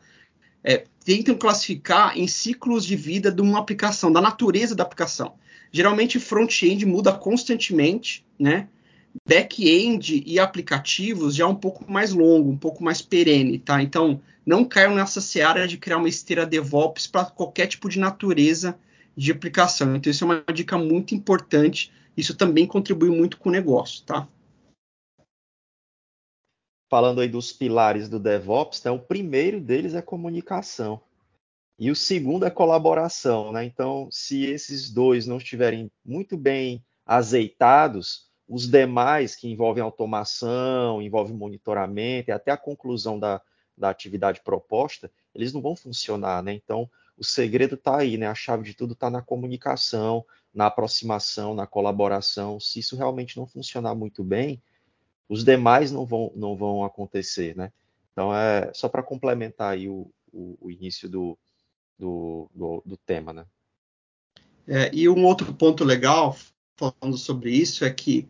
É, 0.61 0.83
tentem 1.05 1.33
classificar 1.33 2.17
em 2.17 2.27
ciclos 2.27 2.85
de 2.85 2.97
vida 2.97 3.31
de 3.31 3.41
uma 3.41 3.57
aplicação, 3.57 4.11
da 4.11 4.19
natureza 4.19 4.75
da 4.75 4.83
aplicação. 4.83 5.35
Geralmente, 5.71 6.19
front-end 6.19 6.85
muda 6.85 7.11
constantemente, 7.13 8.25
né? 8.37 8.67
back-end 9.27 10.23
e 10.25 10.39
aplicativos 10.39 11.35
já 11.35 11.43
é 11.43 11.47
um 11.47 11.55
pouco 11.55 11.89
mais 11.91 12.11
longo, 12.11 12.49
um 12.49 12.57
pouco 12.57 12.83
mais 12.83 13.01
perene, 13.01 13.59
tá? 13.59 13.81
Então, 13.81 14.21
não 14.45 14.65
caiam 14.65 14.95
nessa 14.95 15.21
seara 15.21 15.67
de 15.67 15.77
criar 15.77 15.97
uma 15.97 16.09
esteira 16.09 16.45
DevOps 16.45 17.07
para 17.07 17.25
qualquer 17.25 17.67
tipo 17.67 17.89
de 17.89 17.99
natureza 17.99 18.79
de 19.15 19.31
aplicação. 19.31 19.95
Então, 19.95 20.09
isso 20.11 20.23
é 20.23 20.27
uma 20.27 20.43
dica 20.53 20.77
muito 20.77 21.13
importante. 21.13 21.91
Isso 22.15 22.35
também 22.35 22.65
contribui 22.65 23.09
muito 23.09 23.37
com 23.37 23.49
o 23.49 23.51
negócio, 23.51 24.03
tá? 24.05 24.27
Falando 26.89 27.21
aí 27.21 27.27
dos 27.27 27.53
pilares 27.53 28.09
do 28.09 28.19
DevOps, 28.19 28.83
né, 28.83 28.89
o 28.89 28.97
primeiro 28.97 29.61
deles 29.61 29.93
é 29.93 30.01
comunicação. 30.01 30.99
E 31.79 31.89
o 31.89 31.95
segundo 31.95 32.45
é 32.45 32.49
colaboração, 32.49 33.53
né? 33.53 33.63
Então, 33.63 34.09
se 34.11 34.43
esses 34.43 34.91
dois 34.91 35.25
não 35.25 35.37
estiverem 35.37 35.89
muito 36.03 36.35
bem 36.35 36.83
azeitados, 37.05 38.27
os 38.49 38.67
demais 38.69 39.33
que 39.33 39.47
envolvem 39.47 39.81
automação, 39.81 41.01
envolvem 41.01 41.33
monitoramento 41.33 42.31
e 42.31 42.33
até 42.33 42.51
a 42.51 42.57
conclusão 42.57 43.17
da, 43.17 43.41
da 43.77 43.89
atividade 43.89 44.41
proposta, 44.41 45.09
eles 45.33 45.53
não 45.53 45.61
vão 45.61 45.73
funcionar, 45.73 46.43
né? 46.43 46.51
Então, 46.51 46.89
o 47.17 47.23
segredo 47.23 47.75
está 47.75 47.99
aí, 47.99 48.17
né? 48.17 48.27
A 48.27 48.35
chave 48.35 48.63
de 48.63 48.73
tudo 48.73 48.91
está 48.91 49.09
na 49.09 49.21
comunicação, 49.21 50.25
na 50.53 50.65
aproximação, 50.65 51.53
na 51.53 51.65
colaboração. 51.65 52.59
Se 52.59 52.79
isso 52.79 52.97
realmente 52.97 53.37
não 53.37 53.47
funcionar 53.47 53.95
muito 53.95 54.21
bem, 54.21 54.61
os 55.29 55.45
demais 55.45 55.93
não 55.93 56.05
vão, 56.05 56.29
não 56.35 56.57
vão 56.57 56.83
acontecer, 56.83 57.55
né? 57.55 57.71
Então, 58.11 58.35
é 58.35 58.69
só 58.73 58.89
para 58.89 59.01
complementar 59.01 59.71
aí 59.71 59.87
o, 59.87 60.11
o, 60.33 60.57
o 60.59 60.71
início 60.71 61.07
do, 61.07 61.37
do, 61.99 62.49
do, 62.55 62.81
do 62.85 62.97
tema, 62.97 63.33
né? 63.33 63.45
É, 64.67 64.89
e 64.93 65.09
um 65.09 65.25
outro 65.25 65.53
ponto 65.53 65.83
legal, 65.83 66.37
falando 66.77 67.17
sobre 67.17 67.51
isso, 67.51 67.83
é 67.83 67.89
que 67.89 68.27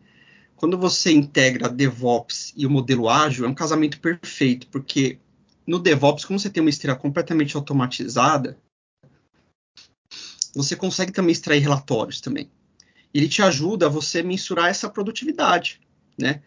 quando 0.56 0.76
você 0.76 1.12
integra 1.12 1.68
DevOps 1.68 2.52
e 2.56 2.66
o 2.66 2.70
modelo 2.70 3.08
ágil, 3.08 3.44
é 3.44 3.48
um 3.48 3.54
casamento 3.54 4.00
perfeito, 4.00 4.66
porque 4.68 5.18
no 5.66 5.78
DevOps, 5.78 6.24
como 6.24 6.38
você 6.38 6.50
tem 6.50 6.60
uma 6.60 6.70
esteira 6.70 6.96
completamente 6.96 7.56
automatizada, 7.56 8.58
você 10.54 10.74
consegue 10.74 11.12
também 11.12 11.32
extrair 11.32 11.60
relatórios 11.60 12.20
também. 12.20 12.50
Ele 13.14 13.28
te 13.28 13.40
ajuda 13.40 13.86
a 13.86 13.90
você 13.90 14.22
mensurar 14.22 14.68
essa 14.68 14.88
produtividade, 14.88 15.80
né? 16.18 16.42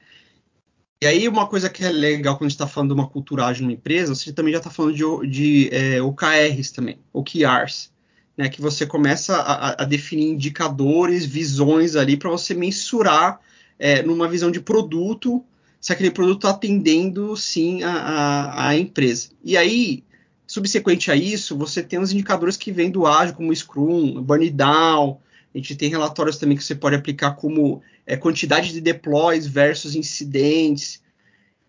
E 1.04 1.06
aí, 1.06 1.28
uma 1.28 1.46
coisa 1.46 1.70
que 1.70 1.84
é 1.84 1.90
legal 1.90 2.38
quando 2.38 2.44
a 2.44 2.48
gente 2.48 2.56
está 2.56 2.66
falando 2.66 2.96
de 2.96 3.02
uma 3.02 3.10
cultura 3.10 3.46
ágil 3.46 3.64
numa 3.64 3.74
empresa, 3.74 4.16
você 4.16 4.32
também 4.32 4.54
já 4.54 4.60
está 4.60 4.70
falando 4.70 4.96
de, 4.96 5.28
de 5.28 5.70
é, 5.70 6.02
OKRs 6.02 6.72
também, 6.72 6.98
OKRs, 7.12 7.92
né? 8.38 8.48
Que 8.48 8.62
você 8.62 8.86
começa 8.86 9.36
a, 9.36 9.84
a 9.84 9.86
definir 9.86 10.30
indicadores, 10.30 11.26
visões 11.26 11.98
ali 11.98 12.16
para 12.16 12.30
você 12.30 12.54
mensurar 12.54 13.42
é, 13.78 14.02
numa 14.02 14.30
visão 14.30 14.50
de 14.50 14.62
produto 14.62 15.44
se 15.78 15.92
aquele 15.92 16.10
produto 16.10 16.38
está 16.38 16.52
atendendo 16.52 17.36
sim 17.36 17.84
a, 17.84 17.92
a, 17.92 18.68
a, 18.70 18.78
empresa. 18.78 19.28
E 19.44 19.58
aí, 19.58 20.06
subsequente 20.48 21.12
a 21.12 21.18
isso, 21.18 21.58
você 21.58 21.84
tem 21.84 22.00
os 22.00 22.14
indicadores 22.14 22.56
que 22.56 22.72
vêm 22.72 22.90
do 22.90 23.06
ágil, 23.06 23.36
como 23.36 23.54
Scrum, 23.54 24.22
Burn 24.22 24.50
Down. 24.52 25.20
A 25.54 25.58
gente 25.58 25.76
tem 25.76 25.90
relatórios 25.90 26.38
também 26.38 26.58
que 26.58 26.64
você 26.64 26.74
pode 26.74 26.96
aplicar 26.96 27.36
como 27.36 27.82
é, 28.06 28.18
quantidade 28.18 28.72
de 28.72 28.82
deploys 28.82 29.46
versus 29.46 29.96
incidentes. 29.96 31.02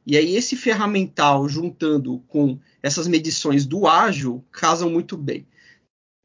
E 0.06 0.16
aí 0.16 0.36
esse 0.36 0.56
ferramental 0.56 1.48
juntando 1.48 2.22
com 2.28 2.58
essas 2.82 3.06
medições 3.06 3.66
do 3.66 3.86
ágil 3.86 4.44
casam 4.50 4.90
muito 4.90 5.16
bem. 5.16 5.46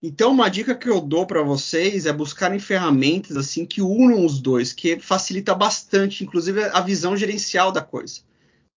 Então 0.01 0.31
uma 0.31 0.49
dica 0.49 0.73
que 0.73 0.89
eu 0.89 1.01
dou 1.01 1.25
para 1.25 1.43
vocês 1.43 2.05
é 2.05 2.13
buscarem 2.13 2.59
ferramentas 2.59 3.35
assim 3.35 3.65
que 3.65 3.81
unam 3.81 4.25
os 4.25 4.39
dois, 4.39 4.71
que 4.71 4.97
facilita 4.97 5.53
bastante, 5.53 6.23
inclusive 6.23 6.63
a 6.63 6.79
visão 6.79 7.17
gerencial 7.17 7.71
da 7.71 7.81
coisa. 7.81 8.21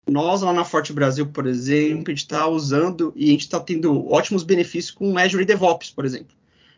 Nós 0.09 0.43
lá 0.43 0.53
na 0.53 0.65
Forte 0.65 0.93
Brasil, 0.93 1.29
por 1.29 1.47
exemplo, 1.47 2.05
a 2.09 2.11
gente 2.11 2.19
está 2.19 2.49
usando 2.49 3.13
e 3.15 3.27
a 3.27 3.31
gente 3.31 3.43
está 3.43 3.61
tendo 3.61 4.09
ótimos 4.09 4.43
benefícios 4.43 4.91
com 4.91 5.17
Azure 5.17 5.45
DevOps, 5.45 5.91
por 5.93 6.05
exemplo. 6.05 6.37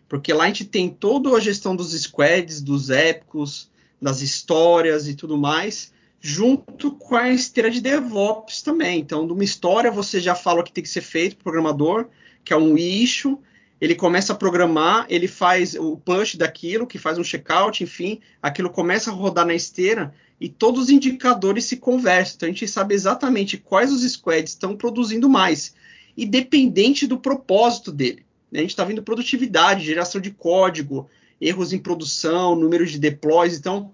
Porque 0.08 0.32
lá 0.32 0.44
a 0.44 0.46
gente 0.48 0.64
tem 0.64 0.88
toda 0.88 1.30
a 1.30 1.40
gestão 1.40 1.74
dos 1.74 1.92
squads, 1.92 2.60
dos 2.60 2.90
épicos, 2.90 3.70
das 4.00 4.20
histórias 4.20 5.08
e 5.08 5.14
tudo 5.14 5.36
mais, 5.36 5.92
junto 6.20 6.92
com 6.92 7.16
a 7.16 7.30
esteira 7.30 7.70
de 7.70 7.80
DevOps 7.80 8.62
também. 8.62 9.00
Então, 9.00 9.26
de 9.26 9.32
uma 9.32 9.44
história 9.44 9.90
você 9.90 10.20
já 10.20 10.34
fala 10.34 10.60
o 10.60 10.64
que 10.64 10.72
tem 10.72 10.84
que 10.84 10.90
ser 10.90 11.00
feito 11.00 11.36
para 11.36 11.42
o 11.42 11.44
programador, 11.44 12.08
que 12.44 12.52
é 12.52 12.56
um 12.56 12.76
issue, 12.76 13.38
ele 13.80 13.94
começa 13.94 14.32
a 14.32 14.36
programar, 14.36 15.06
ele 15.08 15.28
faz 15.28 15.74
o 15.74 15.96
push 15.96 16.36
daquilo, 16.36 16.86
que 16.86 16.98
faz 16.98 17.18
um 17.18 17.24
checkout, 17.24 17.82
enfim, 17.82 18.20
aquilo 18.42 18.70
começa 18.70 19.10
a 19.10 19.14
rodar 19.14 19.46
na 19.46 19.54
esteira 19.54 20.14
e 20.40 20.48
todos 20.48 20.84
os 20.84 20.90
indicadores 20.90 21.64
se 21.64 21.76
conversam. 21.76 22.36
Então 22.36 22.48
a 22.48 22.52
gente 22.52 22.68
sabe 22.68 22.94
exatamente 22.94 23.58
quais 23.58 23.92
os 23.92 24.02
squads 24.10 24.52
estão 24.52 24.76
produzindo 24.76 25.28
mais, 25.28 25.74
independente 26.16 27.06
do 27.06 27.18
propósito 27.18 27.92
dele. 27.92 28.23
A 28.54 28.58
gente 28.58 28.70
está 28.70 28.84
vendo 28.84 29.02
produtividade, 29.02 29.84
geração 29.84 30.20
de 30.20 30.30
código, 30.30 31.10
erros 31.40 31.72
em 31.72 31.78
produção, 31.78 32.54
número 32.54 32.86
de 32.86 32.98
deploys. 32.98 33.58
Então, 33.58 33.92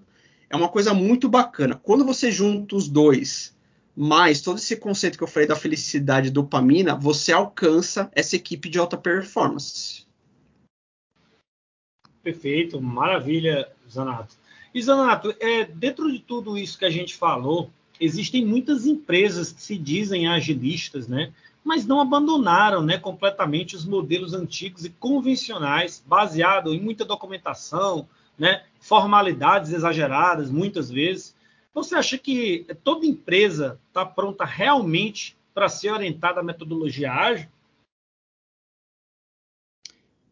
é 0.50 0.56
uma 0.56 0.68
coisa 0.68 0.92
muito 0.92 1.28
bacana. 1.28 1.80
Quando 1.82 2.04
você 2.04 2.30
junta 2.30 2.76
os 2.76 2.88
dois, 2.88 3.56
mais 3.96 4.42
todo 4.42 4.58
esse 4.58 4.76
conceito 4.76 5.16
que 5.16 5.24
eu 5.24 5.28
falei 5.28 5.48
da 5.48 5.56
felicidade 5.56 6.28
e 6.28 6.30
dopamina, 6.30 6.94
você 6.94 7.32
alcança 7.32 8.10
essa 8.14 8.36
equipe 8.36 8.68
de 8.68 8.78
alta 8.78 8.96
performance. 8.96 10.06
Perfeito, 12.22 12.80
maravilha, 12.80 13.66
Zanato. 13.90 14.34
E 14.74 14.82
Zanato, 14.82 15.34
é, 15.40 15.64
dentro 15.64 16.12
de 16.12 16.18
tudo 16.18 16.58
isso 16.58 16.78
que 16.78 16.84
a 16.84 16.90
gente 16.90 17.16
falou, 17.16 17.70
existem 17.98 18.44
muitas 18.44 18.86
empresas 18.86 19.52
que 19.52 19.62
se 19.62 19.76
dizem 19.76 20.28
agilistas, 20.28 21.08
né? 21.08 21.32
Mas 21.64 21.86
não 21.86 22.00
abandonaram 22.00 22.82
né, 22.82 22.98
completamente 22.98 23.76
os 23.76 23.84
modelos 23.84 24.34
antigos 24.34 24.84
e 24.84 24.90
convencionais, 24.90 26.02
baseado 26.06 26.72
em 26.72 26.80
muita 26.80 27.04
documentação, 27.04 28.08
né, 28.38 28.64
formalidades 28.80 29.72
exageradas, 29.72 30.50
muitas 30.50 30.90
vezes. 30.90 31.34
Você 31.74 31.94
acha 31.94 32.18
que 32.18 32.66
toda 32.82 33.06
empresa 33.06 33.78
está 33.88 34.04
pronta 34.04 34.44
realmente 34.44 35.36
para 35.54 35.68
ser 35.68 35.90
orientada 35.90 36.40
à 36.40 36.42
metodologia 36.42 37.12
ágil? 37.12 37.48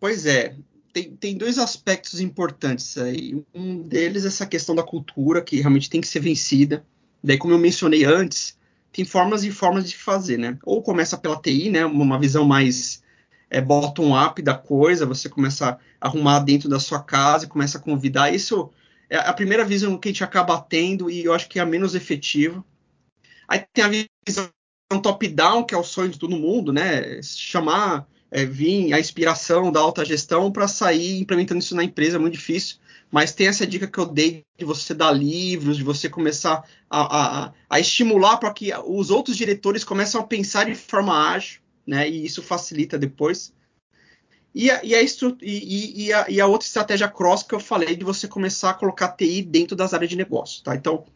Pois 0.01 0.27
é, 0.27 0.57
tem, 0.93 1.17
tem, 1.17 1.37
dois 1.37 1.59
aspectos 1.59 2.21
importantes 2.21 2.97
aí. 2.97 3.45
Um 3.55 3.83
deles 3.83 4.25
é 4.25 4.29
essa 4.29 4.47
questão 4.47 4.75
da 4.75 4.83
cultura, 4.83 5.43
que 5.43 5.61
realmente 5.61 5.91
tem 5.91 6.01
que 6.01 6.09
ser 6.09 6.21
vencida. 6.21 6.85
Daí, 7.23 7.37
como 7.37 7.53
eu 7.53 7.59
mencionei 7.59 8.05
antes, 8.05 8.58
tem 8.93 9.05
formas 9.05 9.45
e 9.45 9.51
formas 9.51 9.89
de 9.89 9.97
fazer, 9.97 10.39
né? 10.39 10.59
Ou 10.65 10.83
começa 10.83 11.17
pela 11.17 11.41
TI, 11.41 11.71
né? 11.71 11.85
Uma 11.85 12.19
visão 12.19 12.45
mais 12.45 13.03
é, 13.51 13.61
bottom-up 13.61 14.41
da 14.43 14.55
coisa, 14.55 15.07
você 15.07 15.29
começa 15.29 15.79
a 16.01 16.07
arrumar 16.07 16.41
dentro 16.41 16.69
da 16.69 16.81
sua 16.81 17.03
casa 17.03 17.45
e 17.45 17.49
começa 17.49 17.79
a 17.79 17.81
convidar. 17.81 18.33
Isso 18.33 18.71
é 19.11 19.17
a 19.17 19.33
primeira 19.33 19.65
visão 19.65 19.97
que 19.99 20.09
a 20.09 20.13
gente 20.13 20.25
acaba 20.25 20.61
tendo 20.61 21.11
e 21.11 21.25
eu 21.25 21.33
acho 21.33 21.49
que 21.49 21.59
é 21.59 21.63
a 21.63 21.67
menos 21.67 21.95
efetiva. 21.95 22.65
Aí 23.47 23.65
tem 23.73 23.85
a 23.85 23.89
visão 24.27 24.51
top-down, 25.03 25.65
que 25.65 25.75
é 25.75 25.79
o 25.79 25.85
sonho 25.85 26.11
de 26.11 26.19
todo 26.19 26.37
mundo, 26.37 26.73
né? 26.73 27.21
Chamar, 27.23 28.07
é, 28.31 28.45
vir 28.45 28.93
a 28.93 29.01
inspiração 29.01 29.73
da 29.73 29.81
alta 29.81 30.05
gestão 30.05 30.53
para 30.53 30.69
sair 30.69 31.21
implementando 31.21 31.61
isso 31.61 31.75
na 31.75 31.85
empresa 31.85 32.17
é 32.17 32.19
muito 32.19 32.35
difícil. 32.35 32.77
Mas 33.11 33.33
tem 33.33 33.47
essa 33.47 33.67
dica 33.67 33.87
que 33.87 33.99
eu 33.99 34.07
dei 34.07 34.45
de 34.57 34.65
você 34.65 34.93
dar 34.93 35.13
livros, 35.13 35.77
de 35.77 35.83
você 35.83 36.09
começar 36.09 36.63
a, 36.91 37.47
a, 37.47 37.53
a 37.69 37.81
estimular 37.81 38.37
para 38.37 38.53
que 38.53 38.71
os 38.87 39.11
outros 39.11 39.37
diretores 39.37 39.83
comecem 39.83 40.21
a 40.21 40.25
pensar 40.25 40.67
de 40.67 40.75
forma 40.75 41.31
ágil, 41.31 41.61
né? 41.87 42.09
E 42.09 42.25
isso 42.25 42.43
facilita 42.43 42.99
depois. 42.99 43.53
E 44.55 44.71
a, 44.71 44.85
e, 44.85 44.95
a, 44.95 45.01
e, 45.41 46.13
a, 46.13 46.27
e 46.29 46.41
a, 46.41 46.47
outra 46.47 46.67
estratégia 46.67 47.09
cross 47.09 47.43
que 47.43 47.55
eu 47.55 47.61
falei 47.61 47.95
de 47.97 48.05
você 48.05 48.27
começar 48.27 48.71
a 48.71 48.75
colocar 48.75 49.09
TI 49.09 49.43
dentro 49.43 49.77
das 49.77 49.95
áreas 49.95 50.11
de 50.11 50.17
negócio, 50.17 50.63
tá? 50.63 50.75
Então, 50.75 51.07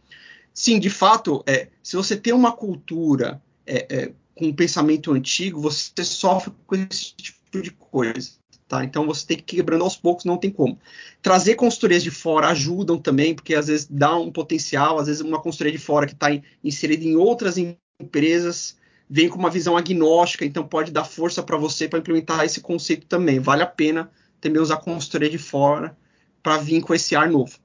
sim, 0.54 0.78
de 0.78 0.90
fato, 0.90 1.42
é, 1.46 1.68
se 1.82 1.96
você 1.96 2.16
tem 2.16 2.32
uma 2.32 2.52
cultura 2.52 3.42
é, 3.66 3.86
é, 3.90 4.12
com 4.34 4.46
um 4.46 4.54
pensamento 4.54 5.12
antigo, 5.12 5.60
você 5.60 6.04
sofre 6.04 6.52
com 6.66 6.76
esse 6.76 7.14
tipo 7.14 7.60
de 7.60 7.70
coisa. 7.70 8.41
Tá? 8.72 8.82
Então 8.82 9.06
você 9.06 9.26
tem 9.26 9.36
que 9.36 9.42
ir 9.42 9.56
quebrando 9.58 9.84
aos 9.84 9.98
poucos, 9.98 10.24
não 10.24 10.38
tem 10.38 10.50
como. 10.50 10.80
Trazer 11.20 11.56
consultorias 11.56 12.02
de 12.02 12.10
fora 12.10 12.48
ajudam 12.48 12.96
também, 12.96 13.34
porque 13.34 13.54
às 13.54 13.66
vezes 13.66 13.86
dá 13.90 14.16
um 14.16 14.32
potencial, 14.32 14.98
às 14.98 15.08
vezes 15.08 15.20
uma 15.20 15.42
consultoria 15.42 15.74
de 15.74 15.78
fora 15.78 16.06
que 16.06 16.14
está 16.14 16.28
inserida 16.64 17.04
em 17.04 17.14
outras 17.14 17.58
empresas 17.58 18.78
vem 19.10 19.28
com 19.28 19.38
uma 19.38 19.50
visão 19.50 19.76
agnóstica, 19.76 20.46
então 20.46 20.66
pode 20.66 20.90
dar 20.90 21.04
força 21.04 21.42
para 21.42 21.58
você 21.58 21.86
para 21.86 21.98
implementar 21.98 22.46
esse 22.46 22.62
conceito 22.62 23.06
também. 23.06 23.38
Vale 23.40 23.62
a 23.62 23.66
pena 23.66 24.10
também 24.40 24.62
usar 24.62 24.78
consultoria 24.78 25.28
de 25.28 25.36
fora 25.36 25.94
para 26.42 26.56
vir 26.56 26.80
com 26.80 26.94
esse 26.94 27.14
ar 27.14 27.28
novo. 27.28 27.58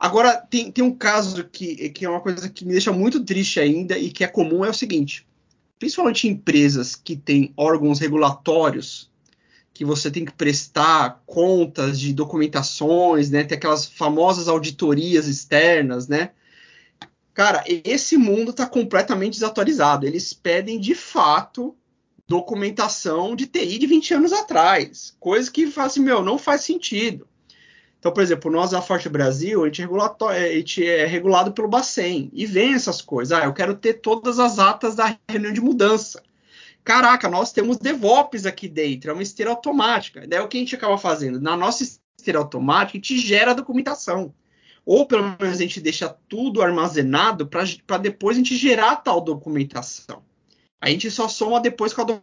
Agora, 0.00 0.32
tem, 0.50 0.68
tem 0.72 0.82
um 0.82 0.96
caso 0.96 1.44
que, 1.44 1.90
que 1.90 2.04
é 2.04 2.10
uma 2.10 2.20
coisa 2.20 2.48
que 2.48 2.64
me 2.64 2.72
deixa 2.72 2.90
muito 2.90 3.24
triste 3.24 3.60
ainda 3.60 3.96
e 3.96 4.10
que 4.10 4.24
é 4.24 4.26
comum, 4.26 4.64
é 4.64 4.70
o 4.70 4.74
seguinte, 4.74 5.24
principalmente 5.78 6.26
em 6.26 6.32
empresas 6.32 6.96
que 6.96 7.14
têm 7.14 7.52
órgãos 7.56 8.00
regulatórios, 8.00 9.13
que 9.74 9.84
você 9.84 10.08
tem 10.08 10.24
que 10.24 10.32
prestar 10.32 11.20
contas 11.26 11.98
de 11.98 12.12
documentações, 12.12 13.28
né? 13.28 13.42
Tem 13.42 13.58
aquelas 13.58 13.84
famosas 13.84 14.46
auditorias 14.46 15.26
externas, 15.26 16.06
né? 16.06 16.30
Cara, 17.34 17.64
esse 17.66 18.16
mundo 18.16 18.52
está 18.52 18.64
completamente 18.66 19.34
desatualizado. 19.34 20.06
Eles 20.06 20.32
pedem 20.32 20.78
de 20.78 20.94
fato 20.94 21.76
documentação 22.28 23.34
de 23.34 23.46
TI 23.46 23.78
de 23.78 23.86
20 23.88 24.14
anos 24.14 24.32
atrás, 24.32 25.14
coisa 25.18 25.50
que 25.50 25.70
assim, 25.76 26.00
meu, 26.00 26.22
não 26.22 26.38
faz 26.38 26.62
sentido. 26.62 27.26
Então, 27.98 28.12
por 28.12 28.22
exemplo, 28.22 28.50
nós 28.50 28.70
da 28.70 28.80
Forte 28.80 29.08
Brasil, 29.08 29.62
a 29.62 29.66
gente, 29.66 29.82
é 29.82 29.86
a 29.86 30.54
gente 30.54 30.86
é 30.86 31.04
regulado 31.04 31.52
pelo 31.52 31.68
Bacen 31.68 32.30
e 32.32 32.46
vem 32.46 32.74
essas 32.74 33.02
coisas. 33.02 33.36
Ah, 33.36 33.44
eu 33.44 33.52
quero 33.52 33.74
ter 33.74 33.94
todas 33.94 34.38
as 34.38 34.58
atas 34.58 34.94
da 34.94 35.18
reunião 35.28 35.52
de 35.52 35.60
mudança 35.60 36.22
caraca, 36.84 37.28
nós 37.28 37.52
temos 37.52 37.78
DevOps 37.78 38.46
aqui 38.46 38.68
dentro, 38.68 39.10
é 39.10 39.14
uma 39.14 39.22
esteira 39.22 39.50
automática. 39.50 40.26
Daí 40.26 40.40
o 40.40 40.48
que 40.48 40.58
a 40.58 40.60
gente 40.60 40.76
acaba 40.76 40.98
fazendo? 40.98 41.40
Na 41.40 41.56
nossa 41.56 41.82
esteira 41.82 42.38
automática, 42.38 42.98
a 42.98 43.00
gente 43.00 43.18
gera 43.18 43.52
a 43.52 43.54
documentação. 43.54 44.34
ou 44.86 45.06
pelo 45.06 45.36
menos 45.40 45.58
a 45.58 45.62
gente 45.62 45.80
deixa 45.80 46.08
tudo 46.28 46.60
armazenado 46.62 47.46
para 47.48 47.98
depois 47.98 48.36
a 48.36 48.40
gente 48.40 48.56
gerar 48.56 48.96
tal 48.96 49.20
documentação. 49.20 50.22
A 50.80 50.90
gente 50.90 51.10
só 51.10 51.26
soma 51.28 51.60
depois 51.60 51.94
com 51.94 52.02
a 52.02 52.20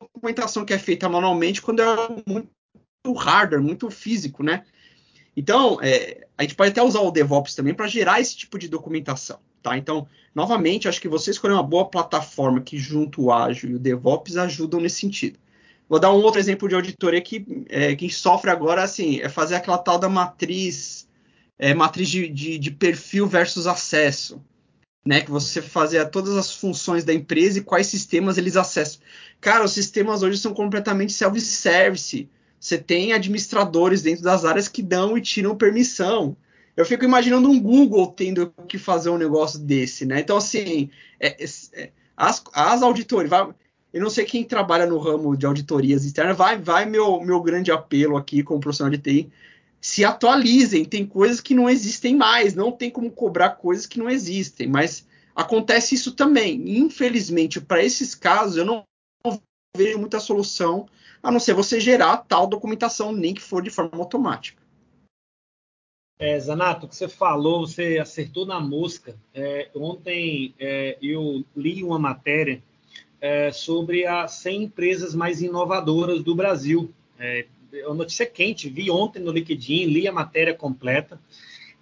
documentação 0.00 0.64
que 0.64 0.74
é 0.74 0.78
feita 0.78 1.08
manualmente 1.08 1.62
quando 1.62 1.80
é 1.80 1.86
muito 2.26 2.50
hardware, 3.16 3.62
muito 3.62 3.88
físico, 3.90 4.42
né? 4.42 4.64
Então, 5.36 5.78
é, 5.80 6.26
a 6.36 6.42
gente 6.42 6.54
pode 6.54 6.72
até 6.72 6.82
usar 6.82 7.00
o 7.00 7.10
DevOps 7.10 7.54
também 7.54 7.72
para 7.72 7.86
gerar 7.86 8.20
esse 8.20 8.36
tipo 8.36 8.58
de 8.58 8.68
documentação, 8.68 9.38
tá? 9.62 9.78
Então, 9.78 10.06
novamente, 10.34 10.88
acho 10.88 11.00
que 11.00 11.08
você 11.08 11.30
escolher 11.30 11.54
uma 11.54 11.62
boa 11.62 11.86
plataforma 11.86 12.60
que 12.60 12.76
junto 12.76 13.22
o 13.22 13.32
Ágil 13.32 13.70
e 13.70 13.74
o 13.76 13.78
DevOps 13.78 14.36
ajudam 14.36 14.80
nesse 14.80 15.00
sentido. 15.00 15.38
Vou 15.88 16.00
dar 16.00 16.12
um 16.12 16.22
outro 16.22 16.40
exemplo 16.40 16.68
de 16.68 16.74
auditoria 16.74 17.20
que 17.20 17.44
é, 17.68 17.94
quem 17.94 18.08
sofre 18.08 18.50
agora 18.50 18.82
assim, 18.82 19.20
é 19.20 19.28
fazer 19.28 19.56
aquela 19.56 19.78
tal 19.78 19.98
da 19.98 20.08
matriz, 20.08 21.06
é, 21.58 21.74
matriz 21.74 22.08
de, 22.08 22.28
de, 22.28 22.58
de, 22.58 22.70
perfil 22.70 23.26
versus 23.26 23.66
acesso. 23.66 24.40
Né, 25.04 25.20
que 25.20 25.32
você 25.32 25.60
fazia 25.60 26.06
todas 26.06 26.36
as 26.36 26.54
funções 26.54 27.02
da 27.02 27.12
empresa 27.12 27.58
e 27.58 27.62
quais 27.62 27.88
sistemas 27.88 28.38
eles 28.38 28.56
acessam. 28.56 29.00
Cara, 29.40 29.64
os 29.64 29.72
sistemas 29.72 30.22
hoje 30.22 30.38
são 30.38 30.54
completamente 30.54 31.12
self-service. 31.12 32.28
Você 32.60 32.78
tem 32.78 33.12
administradores 33.12 34.00
dentro 34.00 34.22
das 34.22 34.44
áreas 34.44 34.68
que 34.68 34.80
dão 34.80 35.18
e 35.18 35.20
tiram 35.20 35.56
permissão. 35.56 36.36
Eu 36.76 36.86
fico 36.86 37.04
imaginando 37.04 37.48
um 37.50 37.60
Google 37.60 38.08
tendo 38.08 38.52
que 38.66 38.78
fazer 38.78 39.10
um 39.10 39.18
negócio 39.18 39.58
desse, 39.58 40.06
né? 40.06 40.20
Então, 40.20 40.36
assim, 40.36 40.90
é, 41.20 41.44
é, 41.44 41.90
as, 42.16 42.42
as 42.52 42.82
auditorias, 42.82 43.28
vai, 43.28 43.48
eu 43.92 44.00
não 44.00 44.08
sei 44.08 44.24
quem 44.24 44.44
trabalha 44.44 44.86
no 44.86 44.98
ramo 44.98 45.36
de 45.36 45.44
auditorias 45.44 46.04
externas, 46.04 46.36
vai, 46.36 46.58
vai 46.58 46.86
meu, 46.86 47.20
meu 47.20 47.42
grande 47.42 47.70
apelo 47.70 48.16
aqui 48.16 48.42
como 48.42 48.60
profissional 48.60 48.90
de 48.90 48.98
TI, 48.98 49.30
se 49.80 50.04
atualizem, 50.04 50.84
tem 50.84 51.04
coisas 51.04 51.40
que 51.40 51.54
não 51.54 51.68
existem 51.68 52.16
mais, 52.16 52.54
não 52.54 52.72
tem 52.72 52.90
como 52.90 53.10
cobrar 53.10 53.50
coisas 53.50 53.84
que 53.84 53.98
não 53.98 54.08
existem, 54.08 54.68
mas 54.68 55.04
acontece 55.34 55.94
isso 55.94 56.12
também. 56.12 56.78
Infelizmente, 56.78 57.60
para 57.60 57.82
esses 57.82 58.14
casos, 58.14 58.56
eu 58.56 58.64
não 58.64 58.84
vejo 59.76 59.98
muita 59.98 60.20
solução, 60.20 60.86
a 61.22 61.30
não 61.30 61.40
ser 61.40 61.54
você 61.54 61.80
gerar 61.80 62.18
tal 62.18 62.46
documentação, 62.46 63.10
nem 63.10 63.34
que 63.34 63.42
for 63.42 63.62
de 63.62 63.70
forma 63.70 63.98
automática. 63.98 64.61
É, 66.22 66.38
Zanato, 66.38 66.86
o 66.86 66.88
que 66.88 66.94
você 66.94 67.08
falou, 67.08 67.66
você 67.66 67.98
acertou 67.98 68.46
na 68.46 68.60
mosca. 68.60 69.16
É, 69.34 69.68
ontem 69.74 70.54
é, 70.56 70.96
eu 71.02 71.44
li 71.56 71.82
uma 71.82 71.98
matéria 71.98 72.62
é, 73.20 73.50
sobre 73.50 74.06
as 74.06 74.30
100 74.34 74.62
empresas 74.62 75.16
mais 75.16 75.42
inovadoras 75.42 76.22
do 76.22 76.32
Brasil. 76.32 76.94
É, 77.18 77.44
é 77.72 77.86
uma 77.88 77.96
notícia 77.96 78.24
quente, 78.24 78.68
vi 78.68 78.88
ontem 78.88 79.18
no 79.18 79.32
LinkedIn, 79.32 79.86
li 79.86 80.06
a 80.06 80.12
matéria 80.12 80.54
completa. 80.54 81.20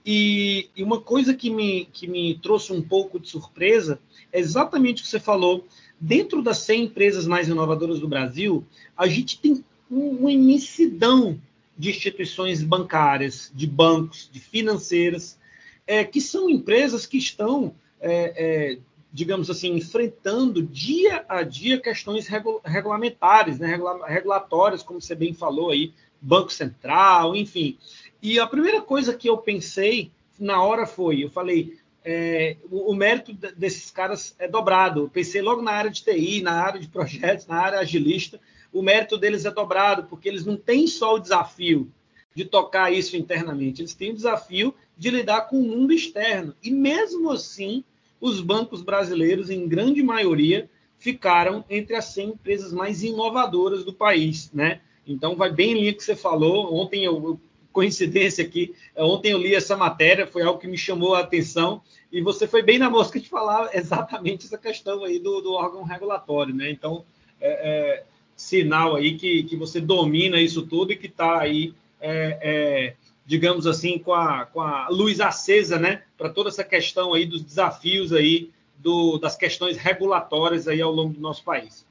E, 0.06 0.70
e, 0.74 0.82
uma 0.82 1.02
coisa 1.02 1.34
que 1.34 1.50
me, 1.50 1.84
que 1.92 2.08
me 2.08 2.34
trouxe 2.36 2.72
um 2.72 2.80
pouco 2.80 3.20
de 3.20 3.28
surpresa 3.28 4.00
é 4.32 4.40
exatamente 4.40 5.02
o 5.02 5.04
que 5.04 5.10
você 5.10 5.20
falou. 5.20 5.66
Dentro 6.00 6.40
das 6.40 6.60
100 6.60 6.84
empresas 6.84 7.26
mais 7.26 7.46
inovadoras 7.46 8.00
do 8.00 8.08
Brasil, 8.08 8.64
a 8.96 9.06
gente 9.06 9.38
tem 9.38 9.62
uma 9.90 10.32
imensidão 10.32 11.38
de 11.80 11.88
instituições 11.88 12.62
bancárias, 12.62 13.50
de 13.54 13.66
bancos, 13.66 14.28
de 14.30 14.38
financeiras, 14.38 15.38
é, 15.86 16.04
que 16.04 16.20
são 16.20 16.50
empresas 16.50 17.06
que 17.06 17.16
estão 17.16 17.74
é, 17.98 18.34
é, 18.36 18.78
digamos 19.10 19.48
assim, 19.48 19.74
enfrentando 19.74 20.62
dia 20.62 21.24
a 21.26 21.42
dia 21.42 21.80
questões 21.80 22.28
regulamentares, 22.64 23.58
né, 23.58 23.78
regulatórias, 24.06 24.82
como 24.82 25.00
você 25.00 25.14
bem 25.14 25.32
falou 25.32 25.70
aí, 25.70 25.92
Banco 26.20 26.52
Central, 26.52 27.34
enfim. 27.34 27.78
E 28.20 28.38
a 28.38 28.46
primeira 28.46 28.82
coisa 28.82 29.14
que 29.14 29.28
eu 29.28 29.38
pensei 29.38 30.10
na 30.38 30.62
hora 30.62 30.86
foi, 30.86 31.24
eu 31.24 31.30
falei, 31.30 31.78
é, 32.04 32.56
o, 32.70 32.92
o, 32.92 32.94
mérito 32.94 33.32
desses 33.56 33.90
caras 33.90 34.34
é 34.38 34.46
dobrado. 34.46 35.00
Eu 35.00 35.08
pensei 35.08 35.40
logo 35.40 35.62
na 35.62 35.72
área 35.72 35.90
de 35.90 36.04
TI, 36.04 36.42
na 36.42 36.52
área 36.52 36.78
de 36.78 36.88
projetos, 36.88 37.46
na 37.46 37.56
área 37.56 37.78
agilista, 37.80 38.38
o 38.72 38.82
mérito 38.82 39.18
deles 39.18 39.44
é 39.44 39.50
dobrado, 39.50 40.04
porque 40.04 40.28
eles 40.28 40.44
não 40.44 40.56
têm 40.56 40.86
só 40.86 41.14
o 41.14 41.18
desafio 41.18 41.90
de 42.34 42.44
tocar 42.44 42.92
isso 42.92 43.16
internamente, 43.16 43.82
eles 43.82 43.94
têm 43.94 44.12
o 44.12 44.14
desafio 44.14 44.74
de 44.96 45.10
lidar 45.10 45.42
com 45.42 45.60
o 45.60 45.64
mundo 45.64 45.92
externo. 45.92 46.54
E 46.62 46.70
mesmo 46.70 47.30
assim, 47.30 47.82
os 48.20 48.40
bancos 48.40 48.82
brasileiros, 48.82 49.50
em 49.50 49.66
grande 49.66 50.02
maioria, 50.02 50.70
ficaram 50.98 51.64
entre 51.68 51.96
as 51.96 52.04
100 52.06 52.28
empresas 52.28 52.72
mais 52.72 53.02
inovadoras 53.02 53.84
do 53.84 53.92
país, 53.92 54.50
né? 54.52 54.80
Então, 55.06 55.34
vai 55.34 55.50
bem 55.50 55.72
em 55.72 55.80
linha 55.80 55.94
que 55.94 56.04
você 56.04 56.14
falou. 56.14 56.72
Ontem, 56.74 57.04
eu, 57.04 57.40
coincidência 57.72 58.44
aqui, 58.44 58.74
ontem 58.96 59.32
eu 59.32 59.38
li 59.38 59.54
essa 59.54 59.76
matéria, 59.76 60.26
foi 60.26 60.42
algo 60.42 60.60
que 60.60 60.68
me 60.68 60.76
chamou 60.76 61.14
a 61.14 61.20
atenção, 61.20 61.82
e 62.12 62.20
você 62.20 62.46
foi 62.46 62.62
bem 62.62 62.78
na 62.78 62.90
mosca 62.90 63.18
de 63.18 63.28
falar 63.28 63.70
exatamente 63.74 64.46
essa 64.46 64.58
questão 64.58 65.04
aí 65.04 65.18
do, 65.18 65.40
do 65.40 65.52
órgão 65.52 65.82
regulatório, 65.82 66.54
né? 66.54 66.70
Então, 66.70 67.04
é, 67.40 67.48
é, 67.48 68.04
sinal 68.40 68.96
aí 68.96 69.16
que, 69.16 69.42
que 69.44 69.56
você 69.56 69.80
domina 69.80 70.40
isso 70.40 70.66
tudo 70.66 70.92
e 70.92 70.96
que 70.96 71.06
está 71.06 71.40
aí 71.40 71.74
é, 72.00 72.38
é 72.42 72.96
digamos 73.30 73.64
assim, 73.64 73.96
com 73.96 74.12
a, 74.12 74.44
com 74.46 74.60
a 74.60 74.88
luz 74.88 75.20
acesa, 75.20 75.78
né, 75.78 76.02
para 76.18 76.30
toda 76.30 76.48
essa 76.48 76.64
questão 76.64 77.14
aí 77.14 77.24
dos 77.24 77.44
desafios 77.44 78.12
aí 78.12 78.50
do, 78.76 79.18
das 79.18 79.36
questões 79.36 79.76
regulatórias 79.76 80.66
aí 80.66 80.80
ao 80.80 80.90
longo 80.90 81.14
do 81.14 81.20
nosso 81.20 81.44
país. 81.44 81.86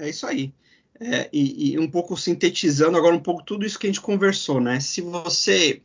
É 0.00 0.08
isso 0.08 0.26
aí. 0.26 0.52
É, 0.98 1.28
e, 1.32 1.74
e, 1.74 1.78
um 1.78 1.88
pouco 1.88 2.16
sintetizando 2.16 2.96
agora 2.96 3.14
um 3.14 3.22
pouco 3.22 3.44
tudo 3.44 3.64
isso 3.64 3.78
que 3.78 3.86
a 3.86 3.90
gente 3.90 4.00
conversou, 4.00 4.60
né? 4.60 4.80
Se 4.80 5.00
você 5.02 5.80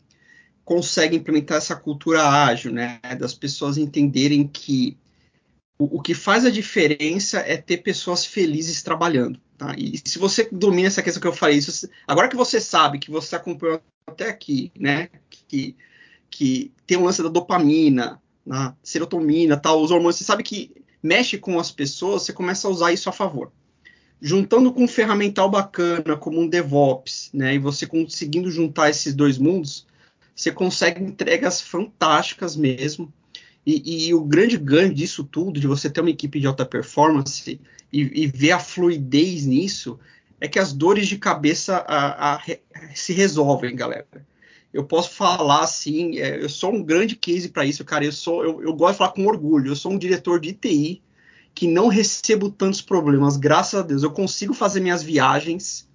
consegue 0.66 1.16
implementar 1.16 1.58
essa 1.58 1.76
cultura 1.76 2.28
ágil, 2.28 2.72
né, 2.72 3.00
das 3.20 3.36
pessoas 3.36 3.78
entenderem 3.78 4.48
que 4.48 4.98
o, 5.82 5.98
o 5.98 6.02
que 6.02 6.14
faz 6.14 6.46
a 6.46 6.52
diferença 6.52 7.40
é 7.40 7.58
ter 7.58 7.78
pessoas 7.78 8.24
felizes 8.24 8.84
trabalhando. 8.84 9.40
Tá? 9.58 9.74
E 9.76 10.00
se 10.06 10.20
você 10.20 10.48
domina 10.52 10.88
essa 10.88 11.02
questão 11.02 11.20
que 11.20 11.28
eu 11.28 11.34
falei, 11.34 11.58
isso, 11.58 11.90
agora 12.08 12.28
que 12.28 12.36
você 12.36 12.62
sabe 12.62 13.00
que 13.00 13.10
você 13.10 13.36
acompanhou 13.36 13.82
até 14.06 14.30
aqui, 14.30 14.72
né, 14.78 15.10
que, 15.48 15.76
que 16.30 16.72
tem 16.86 16.98
o 16.98 17.04
lance 17.04 17.24
da 17.24 17.30
dopamina, 17.30 18.22
na 18.46 18.76
serotonina, 18.84 19.58
tal, 19.58 19.82
os 19.82 19.90
hormônios, 19.90 20.18
você 20.18 20.24
sabe 20.24 20.44
que 20.44 20.72
mexe 21.02 21.40
com 21.40 21.60
as 21.60 21.72
pessoas, 21.72 22.24
você 22.24 22.34
começa 22.34 22.68
a 22.68 22.72
usar 22.72 22.94
isso 22.94 23.10
a 23.10 23.12
favor. 23.12 23.52
Juntando 24.22 24.72
com 24.72 24.84
um 24.84 24.88
ferramental 24.88 25.50
bacana 25.50 26.16
como 26.16 26.40
um 26.40 26.48
DevOps, 26.48 27.32
né, 27.34 27.56
e 27.56 27.60
você 27.60 27.88
conseguindo 27.88 28.52
juntar 28.52 28.92
esses 28.92 29.16
dois 29.16 29.40
mundos, 29.40 29.88
você 30.36 30.52
consegue 30.52 31.04
entregas 31.04 31.60
fantásticas 31.60 32.56
mesmo. 32.56 33.12
E, 33.66 34.08
e, 34.08 34.14
o 34.14 34.24
grande 34.24 34.58
ganho 34.58 34.94
disso 34.94 35.24
tudo, 35.24 35.60
de 35.60 35.68
você 35.68 35.90
ter 35.90 36.02
uma 36.02 36.10
equipe 36.10 36.40
de 36.40 36.48
alta 36.48 36.66
performance, 36.66 37.60
e, 37.94 38.24
e 38.24 38.28
ver 38.28 38.52
a 38.52 38.60
fluidez 38.60 39.46
nisso, 39.46 40.00
é 40.40 40.48
que 40.48 40.58
as 40.58 40.74
dores 40.74 41.08
de 41.08 41.18
cabeça 41.18 41.78
a, 41.88 42.36
a, 42.36 42.42
se 42.96 43.14
resolvem, 43.14 43.76
galera. 43.76 44.08
Eu 44.74 44.86
posso 44.86 45.12
falar 45.12 45.62
assim, 45.62 46.18
é, 46.18 46.42
eu 46.42 46.50
sou 46.50 46.74
um 46.74 46.82
grande 46.82 47.16
case 47.16 47.50
para 47.50 47.66
isso, 47.66 47.84
cara. 47.84 48.06
Eu 48.06 48.12
sou, 48.12 48.44
eu, 48.44 48.64
eu, 48.64 48.74
gosto 48.74 48.94
de 48.94 48.98
falar 49.00 49.12
com 49.12 49.28
orgulho. 49.28 49.72
Eu 49.72 49.76
sou 49.76 49.92
um 49.92 49.98
diretor 49.98 50.40
de 50.40 50.54
TI 50.54 51.02
que 51.54 51.68
não 51.68 51.90
recebo 51.90 52.50
tantos 52.50 52.82
problemas, 52.82 53.36
graças 53.36 53.80
a 53.80 53.84
Deus. 53.84 54.02
Eu 54.02 54.12
consigo 54.12 54.54
fazer 54.54 54.80
minhas 54.80 55.04
viagens 55.04 55.88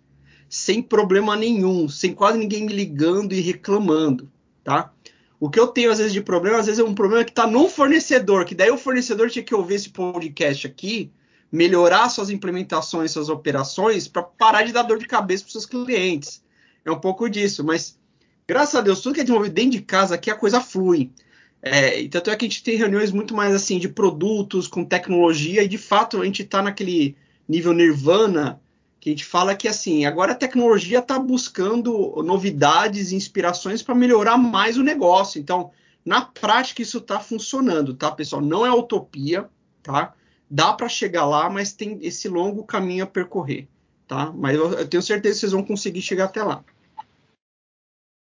sem 0.49 0.83
problema 0.83 1.35
nenhum, 1.35 1.89
sem 1.89 2.14
quase 2.14 2.39
ninguém 2.39 2.67
me 2.67 2.73
ligando 2.73 3.33
e 3.33 3.41
reclamando, 3.41 4.31
tá? 4.62 4.93
O 5.39 5.51
que 5.51 5.61
eu 5.61 5.68
tenho 5.68 5.91
às 5.91 5.99
vezes 5.99 6.12
de 6.12 6.20
problema, 6.20 6.59
às 6.59 6.66
vezes 6.66 6.78
é 6.78 6.84
um 6.84 6.95
problema 6.95 7.24
que 7.24 7.30
está 7.30 7.47
no 7.47 7.68
fornecedor, 7.68 8.45
que 8.45 8.55
daí 8.55 8.70
o 8.70 8.78
fornecedor 8.78 9.30
tinha 9.30 9.45
que 9.45 9.55
ouvir 9.55 9.74
esse 9.74 9.91
podcast 9.91 10.66
aqui 10.66 11.12
melhorar 11.51 12.09
suas 12.09 12.30
implementações, 12.30 13.12
suas 13.12 13.28
operações, 13.28 14.09
para 14.09 14.22
parar 14.22 14.62
de 14.62 14.72
dar 14.72 14.82
dor 14.82 14.99
de 14.99 15.07
cabeça 15.07 15.45
para 15.45 15.53
seus 15.53 15.66
clientes. 15.66 16.43
É 16.84 16.91
um 16.91 16.99
pouco 16.99 17.28
disso, 17.28 17.64
mas 17.64 17.99
graças 18.47 18.74
a 18.74 18.80
Deus, 18.80 19.01
tudo 19.01 19.14
que 19.14 19.20
é 19.20 19.24
desenvolvido 19.24 19.55
dentro 19.55 19.72
de 19.72 19.82
casa 19.82 20.14
aqui 20.14 20.30
a 20.30 20.34
coisa 20.34 20.61
flui. 20.61 21.11
É, 21.62 22.01
e 22.01 22.09
tanto 22.09 22.30
é 22.30 22.37
que 22.37 22.45
a 22.45 22.49
gente 22.49 22.62
tem 22.62 22.76
reuniões 22.76 23.11
muito 23.11 23.34
mais 23.34 23.55
assim 23.55 23.78
de 23.78 23.89
produtos, 23.89 24.68
com 24.68 24.84
tecnologia, 24.84 25.62
e 25.62 25.68
de 25.68 25.78
fato 25.78 26.20
a 26.20 26.24
gente 26.24 26.43
está 26.43 26.62
naquele 26.62 27.16
nível 27.49 27.72
nirvana 27.72 28.61
que 29.01 29.11
a 29.11 29.12
gente 29.12 29.24
fala 29.24 29.55
que 29.55 29.68
assim, 29.68 30.05
agora 30.05 30.32
a 30.32 30.36
tecnologia 30.36 30.99
está 30.99 31.18
buscando 31.18 32.22
novidades 32.24 33.12
e 33.12 33.16
inspirações 33.16 33.82
para 33.82 33.94
melhorar 33.94 34.36
mais 34.36 34.76
o 34.76 34.82
negócio. 34.82 35.40
Então, 35.40 35.70
na 36.05 36.22
prática, 36.22 36.82
isso 36.82 36.99
está 36.99 37.20
funcionando, 37.20 37.94
tá, 37.94 38.11
pessoal? 38.11 38.42
Não 38.42 38.64
é 38.64 38.72
utopia, 38.72 39.49
tá? 39.82 40.14
dá 40.51 40.72
para 40.72 40.88
chegar 40.88 41.26
lá, 41.26 41.51
mas 41.51 41.72
tem 41.72 41.99
esse 42.03 42.28
longo 42.28 42.64
caminho 42.64 43.05
a 43.05 43.07
percorrer, 43.07 43.68
tá? 44.07 44.32
Mas 44.32 44.57
eu, 44.57 44.88
tenho 44.88 45.03
certeza 45.03 45.34
que 45.34 45.40
vocês 45.40 45.53
vão 45.53 45.62
conseguir 45.62 46.03
chegar 46.03 46.24
até 46.24 46.42
lá. 46.42 46.64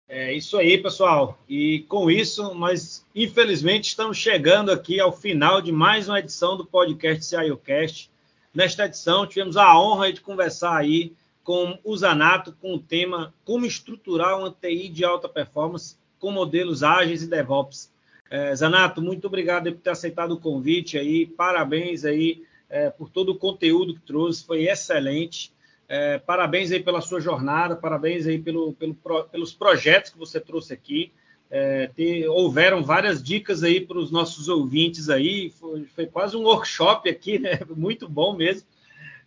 É 0.10 0.34
isso 0.34 0.58
aí, 0.58 0.78
pessoal. 0.78 1.38
E 1.50 1.82
com 1.90 2.10
isso, 2.10 2.54
nós 2.54 3.06
infelizmente 3.14 3.90
estamos 3.90 4.18
chegando 4.18 4.72
aqui 4.72 5.00
ao 5.00 5.12
final 5.12 5.62
de 5.62 5.72
mais 5.72 6.08
uma 6.08 6.20
edição 6.20 6.56
do 6.56 6.66
podcast 6.66 7.26
CIOcast. 7.26 8.10
Nesta 8.54 8.86
edição, 8.86 9.28
tivemos 9.28 9.58
a 9.58 9.80
honra 9.80 10.12
de 10.12 10.22
conversar 10.22 10.76
aí 10.76 11.14
com 11.44 11.78
o 11.84 11.96
Zanato 11.96 12.52
com 12.62 12.76
o 12.76 12.80
tema 12.80 13.34
Como 13.46 13.66
estruturar 13.66 14.38
uma 14.38 14.52
TI 14.52 14.90
de 14.90 15.06
alta 15.06 15.30
performance 15.30 15.96
com 16.20 16.32
modelos 16.32 16.84
ágeis 16.84 17.24
e 17.24 17.28
DevOps. 17.28 17.92
É, 18.30 18.54
Zanato, 18.56 19.02
muito 19.02 19.28
obrigado 19.28 19.72
por 19.72 19.80
ter 19.80 19.92
aceitado 19.92 20.32
o 20.32 20.40
convite 20.40 20.98
aí, 20.98 21.26
parabéns 21.26 22.04
aí 22.04 22.44
é, 22.70 22.90
por 22.90 23.10
todo 23.10 23.30
o 23.30 23.38
conteúdo 23.38 23.94
que 23.94 24.02
trouxe, 24.02 24.46
foi 24.46 24.68
excelente. 24.68 25.54
É, 25.88 26.18
parabéns 26.18 26.72
aí 26.72 26.84
pela 26.84 27.00
sua 27.00 27.22
jornada, 27.22 27.76
parabéns 27.76 28.28
aí 28.28 28.38
pelo, 28.38 28.74
pelo, 28.74 28.94
pelos 29.32 29.54
projetos 29.54 30.12
que 30.12 30.18
você 30.18 30.40
trouxe 30.40 30.74
aqui. 30.74 31.14
É, 31.50 31.88
ter, 31.88 32.28
houveram 32.28 32.84
várias 32.84 33.24
dicas 33.24 33.64
aí 33.64 33.80
para 33.80 33.98
os 33.98 34.12
nossos 34.12 34.50
ouvintes 34.50 35.10
aí, 35.10 35.50
foi, 35.52 35.86
foi, 35.86 36.06
quase 36.06 36.36
um 36.36 36.44
workshop 36.44 37.10
aqui, 37.10 37.40
né? 37.40 37.60
Muito 37.76 38.08
bom 38.08 38.36
mesmo. 38.36 38.68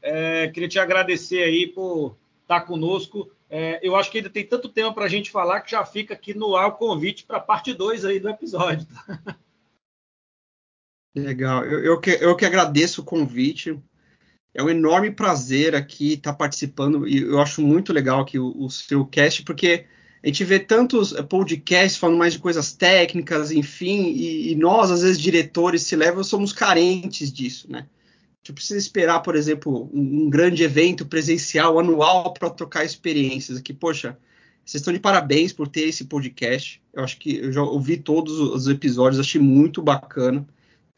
É, 0.03 0.49
queria 0.49 0.68
te 0.68 0.79
agradecer 0.79 1.43
aí 1.43 1.66
por 1.66 2.16
estar 2.43 2.62
conosco. 2.62 3.31
É, 3.49 3.81
eu 3.83 3.97
acho 3.97 4.11
que 4.11 4.18
ainda 4.18 4.31
tem 4.31 4.47
tanto 4.47 4.68
tema 4.68 4.93
para 4.93 5.07
a 5.07 5.09
gente 5.09 5.31
falar 5.31 5.61
que 5.61 5.71
já 5.71 5.85
fica 5.85 6.14
aqui 6.14 6.35
no 6.35 6.55
ar 6.55 6.68
o 6.68 6.73
convite 6.73 7.25
para 7.25 7.39
a 7.39 7.41
parte 7.41 7.73
2 7.73 8.05
aí 8.05 8.21
do 8.21 8.29
episódio. 8.29 8.87
Legal, 11.14 11.64
eu, 11.64 11.85
eu, 11.85 12.01
que, 12.01 12.11
eu 12.11 12.37
que 12.37 12.45
agradeço 12.45 13.01
o 13.01 13.05
convite. 13.05 13.77
É 14.55 14.62
um 14.62 14.68
enorme 14.68 15.11
prazer 15.11 15.75
aqui 15.75 16.14
estar 16.14 16.35
participando 16.35 17.07
e 17.07 17.23
eu 17.23 17.41
acho 17.41 17.62
muito 17.62 17.93
legal 17.93 18.21
aqui 18.21 18.39
o, 18.39 18.64
o 18.64 18.71
seu 18.71 19.05
cast, 19.07 19.43
porque 19.45 19.87
a 20.23 20.27
gente 20.27 20.45
vê 20.45 20.59
tantos 20.59 21.12
podcasts 21.29 21.97
falando 21.97 22.18
mais 22.18 22.35
de 22.35 22.39
coisas 22.39 22.73
técnicas, 22.73 23.51
enfim, 23.51 24.11
e, 24.11 24.53
e 24.53 24.55
nós, 24.57 24.91
às 24.91 25.03
vezes, 25.03 25.18
diretores, 25.18 25.83
se 25.83 25.97
levam, 25.97 26.23
somos 26.23 26.53
carentes 26.53 27.33
disso, 27.33 27.71
né? 27.71 27.87
A 27.89 28.43
gente 28.43 28.55
precisa 28.55 28.79
esperar, 28.79 29.21
por 29.21 29.35
exemplo, 29.35 29.91
um, 29.93 30.25
um 30.25 30.31
grande 30.31 30.62
evento 30.62 31.07
presencial 31.07 31.79
anual 31.79 32.33
para 32.33 32.51
trocar 32.51 32.85
experiências 32.85 33.59
aqui. 33.59 33.73
Poxa, 33.73 34.16
vocês 34.64 34.81
estão 34.81 34.93
de 34.93 35.01
parabéns 35.01 35.53
por 35.53 35.68
ter 35.68 35.89
esse 35.89 36.05
podcast. 36.05 36.83
Eu 36.93 37.05
acho 37.05 37.18
que 37.18 37.37
eu 37.37 37.53
já 37.53 37.62
ouvi 37.62 37.97
todos 37.97 38.39
os 38.39 38.66
episódios, 38.66 39.21
achei 39.21 39.41
muito 39.41 39.83
bacana 39.83 40.47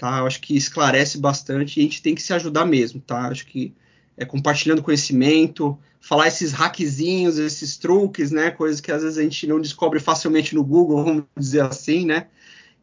tá? 0.02 0.18
Eu 0.18 0.26
acho 0.26 0.40
que 0.40 0.56
esclarece 0.56 1.16
bastante 1.16 1.78
e 1.78 1.80
a 1.80 1.84
gente 1.84 2.02
tem 2.02 2.12
que 2.12 2.20
se 2.20 2.32
ajudar 2.32 2.64
mesmo, 2.64 3.00
tá? 3.00 3.28
Acho 3.28 3.46
que 3.46 3.72
é 4.16 4.24
compartilhando 4.24 4.82
conhecimento, 4.82 5.78
falar 6.02 6.26
esses 6.26 6.52
hackzinhos, 6.52 7.38
esses 7.38 7.78
truques, 7.78 8.30
né? 8.32 8.50
Coisas 8.50 8.80
que 8.80 8.90
às 8.90 9.02
vezes 9.02 9.16
a 9.16 9.22
gente 9.22 9.46
não 9.46 9.60
descobre 9.60 10.00
facilmente 10.00 10.54
no 10.54 10.64
Google, 10.64 11.02
vamos 11.04 11.24
dizer 11.38 11.62
assim, 11.62 12.04
né? 12.04 12.28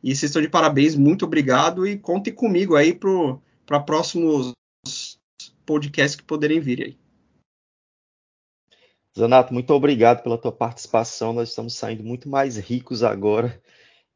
E 0.02 0.16
vocês 0.16 0.30
estão 0.30 0.42
de 0.42 0.48
parabéns, 0.48 0.96
muito 0.96 1.26
obrigado 1.26 1.86
e 1.86 1.98
contem 1.98 2.34
comigo 2.34 2.76
aí 2.76 2.98
para 3.66 3.80
próximos 3.82 4.54
podcasts 5.66 6.16
que 6.16 6.24
poderem 6.24 6.62
vir 6.62 6.82
aí. 6.82 6.98
Zanato, 9.18 9.54
muito 9.54 9.74
obrigado 9.74 10.24
pela 10.24 10.38
tua 10.38 10.54
participação. 10.54 11.34
Nós 11.34 11.50
estamos 11.50 11.74
saindo 11.74 12.04
muito 12.04 12.30
mais 12.30 12.56
ricos 12.56 13.04
agora 13.04 13.62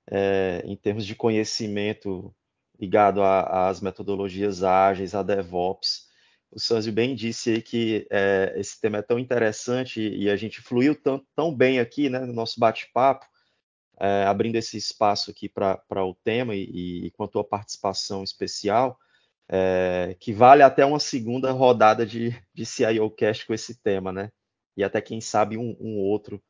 é, 0.09 0.63
em 0.65 0.77
termos 0.77 1.05
de 1.05 1.13
conhecimento 1.13 2.33
ligado 2.79 3.21
às 3.21 3.81
metodologias 3.81 4.63
ágeis, 4.63 5.13
a 5.13 5.21
DevOps. 5.21 6.07
O 6.55 6.59
Sanzio 6.59 6.93
bem 6.93 7.15
disse 7.15 7.49
aí 7.49 7.61
que 7.61 8.07
é, 8.11 8.53
esse 8.57 8.79
tema 8.79 8.99
é 8.99 9.01
tão 9.01 9.17
interessante 9.17 9.99
e 9.99 10.29
a 10.29 10.35
gente 10.35 10.61
fluiu 10.61 10.95
tão, 10.95 11.25
tão 11.35 11.53
bem 11.53 11.79
aqui 11.79 12.09
né, 12.09 12.19
no 12.19 12.33
nosso 12.33 12.59
bate-papo, 12.59 13.25
é, 13.99 14.23
abrindo 14.25 14.55
esse 14.55 14.77
espaço 14.77 15.31
aqui 15.31 15.49
para 15.49 16.05
o 16.05 16.13
tema 16.13 16.55
e, 16.55 17.05
e, 17.07 17.11
com 17.11 17.23
a 17.23 17.27
tua 17.27 17.43
participação 17.43 18.23
especial, 18.23 18.99
é, 19.49 20.15
que 20.19 20.31
vale 20.31 20.61
até 20.61 20.85
uma 20.85 20.99
segunda 20.99 21.51
rodada 21.51 22.05
de, 22.05 22.39
de 22.53 22.65
CIO 22.65 23.09
Cast 23.09 23.47
com 23.47 23.53
esse 23.53 23.81
tema, 23.81 24.11
né? 24.11 24.31
E 24.77 24.83
até, 24.83 25.01
quem 25.01 25.19
sabe, 25.19 25.57
um, 25.57 25.75
um 25.79 25.97
outro 25.97 26.41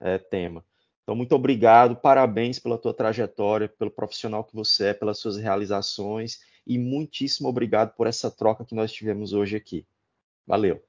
é, 0.00 0.18
tema. 0.18 0.64
Então, 1.02 1.14
muito 1.14 1.34
obrigado, 1.34 1.96
parabéns 1.96 2.58
pela 2.58 2.78
tua 2.78 2.94
trajetória, 2.94 3.68
pelo 3.68 3.90
profissional 3.90 4.42
que 4.42 4.54
você 4.54 4.86
é, 4.86 4.94
pelas 4.94 5.18
suas 5.18 5.36
realizações 5.36 6.38
e 6.66 6.78
muitíssimo 6.78 7.48
obrigado 7.48 7.94
por 7.94 8.06
essa 8.06 8.30
troca 8.30 8.64
que 8.64 8.74
nós 8.74 8.92
tivemos 8.92 9.32
hoje 9.32 9.56
aqui. 9.56 9.86
Valeu. 10.46 10.82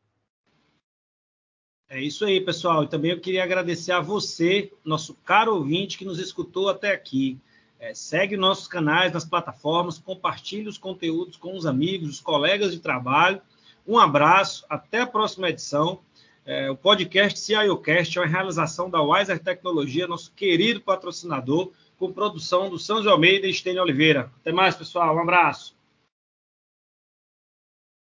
É 1.87 2.01
isso 2.01 2.25
aí, 2.25 2.41
pessoal. 2.41 2.83
E 2.83 2.89
também 2.89 3.11
eu 3.11 3.19
queria 3.19 3.43
agradecer 3.43 3.91
a 3.91 4.01
você, 4.01 4.71
nosso 4.83 5.13
caro 5.13 5.55
ouvinte, 5.55 5.97
que 5.97 6.05
nos 6.05 6.19
escutou 6.19 6.67
até 6.67 6.91
aqui. 6.91 7.39
É, 7.79 7.93
segue 7.93 8.35
nossos 8.35 8.67
canais 8.67 9.11
nas 9.11 9.25
plataformas, 9.25 9.99
compartilhe 9.99 10.67
os 10.67 10.77
conteúdos 10.77 11.37
com 11.37 11.55
os 11.55 11.65
amigos, 11.65 12.09
os 12.09 12.21
colegas 12.21 12.71
de 12.71 12.79
trabalho. 12.79 13.41
Um 13.85 13.99
abraço, 13.99 14.65
até 14.67 15.01
a 15.01 15.07
próxima 15.07 15.49
edição. 15.49 15.99
É, 16.43 16.69
o 16.71 16.75
podcast 16.75 17.39
CIOcast 17.39 18.17
é 18.17 18.21
uma 18.21 18.27
realização 18.27 18.89
da 18.89 19.01
Wiser 19.01 19.39
Tecnologia, 19.39 20.07
nosso 20.07 20.31
querido 20.31 20.81
patrocinador, 20.81 21.71
com 21.97 22.11
produção 22.11 22.69
do 22.69 22.79
Santos 22.79 23.07
Almeida 23.07 23.47
e 23.47 23.51
Estênio 23.51 23.81
Oliveira. 23.81 24.31
Até 24.41 24.51
mais, 24.51 24.75
pessoal. 24.75 25.15
Um 25.15 25.21
abraço. 25.21 25.74